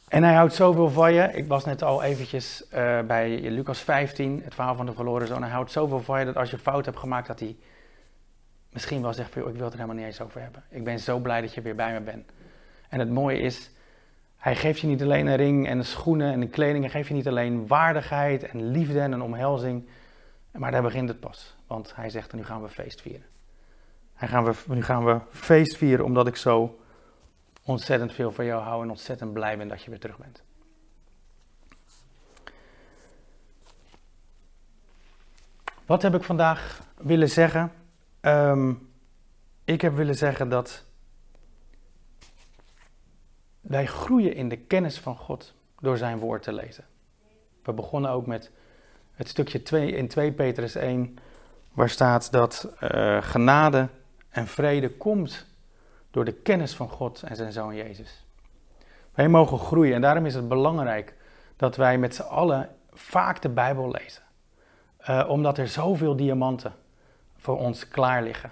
En 0.08 0.24
hij 0.24 0.34
houdt 0.34 0.54
zoveel 0.54 0.90
van 0.90 1.14
je. 1.14 1.22
Ik 1.34 1.48
was 1.48 1.66
net 1.66 1.84
al 1.84 2.04
eventjes 2.04 2.64
uh, 2.74 3.02
bij 3.02 3.52
Lucas 3.52 3.80
15, 3.80 4.42
het 4.44 4.54
verhaal 4.54 4.76
van 4.76 4.86
de 4.86 4.94
verloren 4.94 5.28
zoon. 5.28 5.42
Hij 5.42 5.52
houdt 5.52 5.72
zoveel 5.72 6.02
van 6.02 6.20
je 6.20 6.26
dat 6.26 6.36
als 6.36 6.50
je 6.50 6.58
fout 6.58 6.86
hebt 6.86 6.98
gemaakt, 6.98 7.28
dat 7.28 7.40
hij 7.40 7.56
misschien 8.70 9.02
wel 9.02 9.14
zegt 9.14 9.32
van, 9.32 9.42
ik 9.42 9.56
wil 9.56 9.64
het 9.64 9.74
er 9.74 9.80
helemaal 9.80 9.96
niet 9.96 10.06
eens 10.06 10.22
over 10.22 10.42
hebben. 10.42 10.64
Ik 10.70 10.84
ben 10.84 11.00
zo 11.00 11.20
blij 11.20 11.42
dat 11.42 11.54
je 11.54 11.62
weer 11.62 11.76
bij 11.76 11.94
me 11.94 12.00
bent. 12.00 12.32
En 12.90 13.00
het 13.00 13.10
mooie 13.10 13.40
is, 13.40 13.72
hij 14.38 14.56
geeft 14.56 14.80
je 14.80 14.88
niet 14.88 15.02
alleen 15.02 15.28
een 15.28 15.36
ring 15.36 15.68
en 15.68 15.86
schoenen 15.86 16.32
en 16.32 16.42
een 16.42 16.50
kleding. 16.50 16.84
Hij 16.84 16.94
geeft 16.94 17.08
je 17.08 17.14
niet 17.14 17.28
alleen 17.28 17.68
waardigheid 17.68 18.44
en 18.44 18.72
liefde 18.72 19.00
en 19.00 19.12
een 19.12 19.22
omhelzing. 19.22 19.88
Maar 20.58 20.72
daar 20.72 20.82
begint 20.82 21.10
het 21.10 21.20
pas. 21.20 21.56
Want 21.68 21.96
hij 21.96 22.10
zegt, 22.10 22.34
nu 22.34 22.44
gaan 22.44 22.62
we 22.62 22.70
feest 22.70 23.02
vieren. 23.02 23.26
Hij 24.14 24.28
gaan 24.28 24.44
we, 24.44 24.54
nu 24.68 24.84
gaan 24.84 25.06
we 25.06 25.20
feest 25.30 25.78
vieren 25.78 26.06
omdat 26.06 26.28
ik 26.28 26.36
zo 26.36 26.80
ontzettend 27.64 28.14
veel 28.14 28.32
van 28.32 28.46
jou 28.46 28.64
hou 28.64 28.84
en 28.84 28.90
ontzettend 28.90 29.34
blij 29.34 29.58
ben 29.58 29.68
dat 29.68 29.84
je 29.84 29.90
weer 29.90 30.00
terug 30.00 30.18
bent. 30.18 30.44
Wat 35.86 36.02
heb 36.02 36.16
ik 36.16 36.24
vandaag 36.24 36.82
willen 36.98 37.30
zeggen? 37.30 37.72
Ehm, 38.20 38.74
ik 39.64 39.82
heb 39.82 39.94
willen 39.96 40.16
zeggen 40.16 40.50
dat 40.50 40.86
wij 43.62 43.86
groeien 43.86 44.36
in 44.36 44.50
de 44.50 44.58
kennis 44.58 45.00
van 45.00 45.18
God 45.18 45.54
door 45.80 45.98
zijn 45.98 46.20
woord 46.20 46.44
te 46.44 46.54
lezen. 46.54 46.86
We 47.64 47.74
begonnen 47.74 48.12
ook 48.12 48.26
met 48.26 48.52
het 49.18 49.28
stukje 49.28 49.64
2 49.64 49.92
in 49.92 50.08
2 50.08 50.32
Petrus 50.32 50.76
1, 50.76 51.18
waar 51.74 51.90
staat 51.90 52.32
dat 52.32 52.70
uh, 52.82 53.18
genade 53.22 53.88
en 54.30 54.48
vrede 54.48 54.90
komt 54.90 55.46
door 56.12 56.26
de 56.26 56.34
kennis 56.34 56.76
van 56.76 56.90
God 56.90 57.22
en 57.22 57.36
zijn 57.36 57.52
zoon 57.52 57.76
Jezus. 57.76 58.26
Wij 59.14 59.28
mogen 59.28 59.60
groeien 59.60 59.96
en 59.96 60.02
daarom 60.02 60.26
is 60.26 60.36
het 60.36 60.48
belangrijk 60.48 61.16
dat 61.56 61.76
wij 61.76 61.98
met 61.98 62.16
z'n 62.16 62.22
allen 62.22 62.70
vaak 62.94 63.42
de 63.42 63.50
Bijbel 63.50 63.92
lezen. 63.92 64.24
Uh, 65.10 65.26
omdat 65.30 65.58
er 65.58 65.68
zoveel 65.68 66.16
diamanten 66.16 66.74
voor 67.38 67.58
ons 67.58 67.88
klaar 67.88 68.24
liggen. 68.24 68.52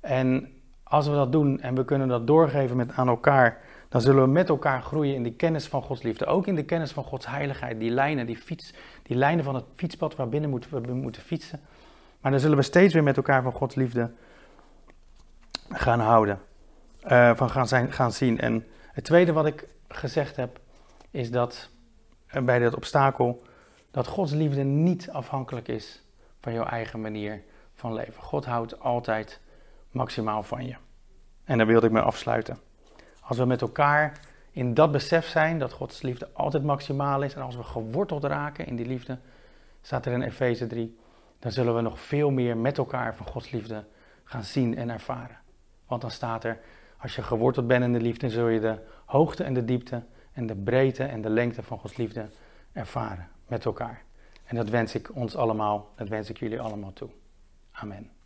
En 0.00 0.52
als 0.82 1.06
we 1.06 1.12
dat 1.12 1.32
doen 1.32 1.60
en 1.60 1.74
we 1.74 1.84
kunnen 1.84 2.08
dat 2.08 2.26
doorgeven 2.26 2.76
met 2.76 2.92
aan 2.92 3.08
elkaar, 3.08 3.60
dan 3.90 4.00
zullen 4.00 4.22
we 4.22 4.28
met 4.28 4.48
elkaar 4.48 4.82
groeien 4.82 5.14
in 5.14 5.22
de 5.22 5.32
kennis 5.32 5.66
van 5.66 5.82
Gods 5.82 6.02
liefde. 6.02 6.26
Ook 6.26 6.46
in 6.46 6.54
de 6.54 6.64
kennis 6.64 6.92
van 6.92 7.04
Gods 7.04 7.26
heiligheid. 7.26 7.80
Die 7.80 7.90
lijnen, 7.90 8.26
die, 8.26 8.36
fiets, 8.36 8.74
die 9.02 9.16
lijnen 9.16 9.44
van 9.44 9.54
het 9.54 9.64
fietspad 9.74 10.16
waarbinnen 10.16 10.50
moeten 10.50 10.82
we 10.82 10.92
moeten 10.92 11.22
fietsen. 11.22 11.60
Maar 12.20 12.30
dan 12.30 12.40
zullen 12.40 12.56
we 12.56 12.62
steeds 12.62 12.94
weer 12.94 13.02
met 13.02 13.16
elkaar 13.16 13.42
van 13.42 13.52
Gods 13.52 13.74
liefde 13.74 14.10
gaan 15.68 16.00
houden. 16.00 16.40
Uh, 17.06 17.36
van 17.36 17.50
gaan, 17.50 17.68
zijn, 17.68 17.92
gaan 17.92 18.12
zien. 18.12 18.40
En 18.40 18.66
het 18.92 19.04
tweede 19.04 19.32
wat 19.32 19.46
ik 19.46 19.66
gezegd 19.88 20.36
heb, 20.36 20.60
is 21.10 21.30
dat 21.30 21.70
uh, 22.34 22.42
bij 22.42 22.58
dat 22.58 22.74
obstakel, 22.74 23.42
dat 23.90 24.06
Gods 24.06 24.32
liefde 24.32 24.62
niet 24.62 25.10
afhankelijk 25.10 25.68
is 25.68 26.04
van 26.40 26.52
jouw 26.52 26.64
eigen 26.64 27.00
manier 27.00 27.42
van 27.74 27.94
leven. 27.94 28.22
God 28.22 28.44
houdt 28.44 28.80
altijd 28.80 29.40
maximaal 29.90 30.42
van 30.42 30.66
je. 30.66 30.74
En 31.44 31.58
daar 31.58 31.66
wilde 31.66 31.86
ik 31.86 31.92
mee 31.92 32.02
afsluiten. 32.02 32.58
Als 33.30 33.38
we 33.38 33.44
met 33.44 33.60
elkaar 33.60 34.20
in 34.50 34.74
dat 34.74 34.92
besef 34.92 35.26
zijn 35.26 35.58
dat 35.58 35.72
Gods 35.72 36.02
liefde 36.02 36.28
altijd 36.32 36.62
maximaal 36.62 37.22
is 37.22 37.34
en 37.34 37.42
als 37.42 37.56
we 37.56 37.62
geworteld 37.62 38.24
raken 38.24 38.66
in 38.66 38.76
die 38.76 38.86
liefde, 38.86 39.18
staat 39.82 40.06
er 40.06 40.12
in 40.12 40.22
Efeze 40.22 40.66
3, 40.66 40.98
dan 41.38 41.52
zullen 41.52 41.74
we 41.74 41.80
nog 41.80 42.00
veel 42.00 42.30
meer 42.30 42.56
met 42.56 42.78
elkaar 42.78 43.14
van 43.14 43.26
Gods 43.26 43.50
liefde 43.50 43.84
gaan 44.24 44.44
zien 44.44 44.76
en 44.76 44.90
ervaren. 44.90 45.38
Want 45.86 46.00
dan 46.00 46.10
staat 46.10 46.44
er, 46.44 46.60
als 46.98 47.16
je 47.16 47.22
geworteld 47.22 47.66
bent 47.66 47.84
in 47.84 47.92
de 47.92 48.00
liefde, 48.00 48.30
zul 48.30 48.48
je 48.48 48.60
de 48.60 48.78
hoogte 49.04 49.44
en 49.44 49.54
de 49.54 49.64
diepte 49.64 50.02
en 50.32 50.46
de 50.46 50.56
breedte 50.56 51.04
en 51.04 51.20
de 51.20 51.30
lengte 51.30 51.62
van 51.62 51.78
Gods 51.78 51.96
liefde 51.96 52.28
ervaren 52.72 53.28
met 53.46 53.64
elkaar. 53.64 54.02
En 54.44 54.56
dat 54.56 54.68
wens 54.68 54.94
ik 54.94 55.16
ons 55.16 55.36
allemaal, 55.36 55.92
dat 55.96 56.08
wens 56.08 56.30
ik 56.30 56.38
jullie 56.38 56.60
allemaal 56.60 56.92
toe. 56.92 57.10
Amen. 57.72 58.19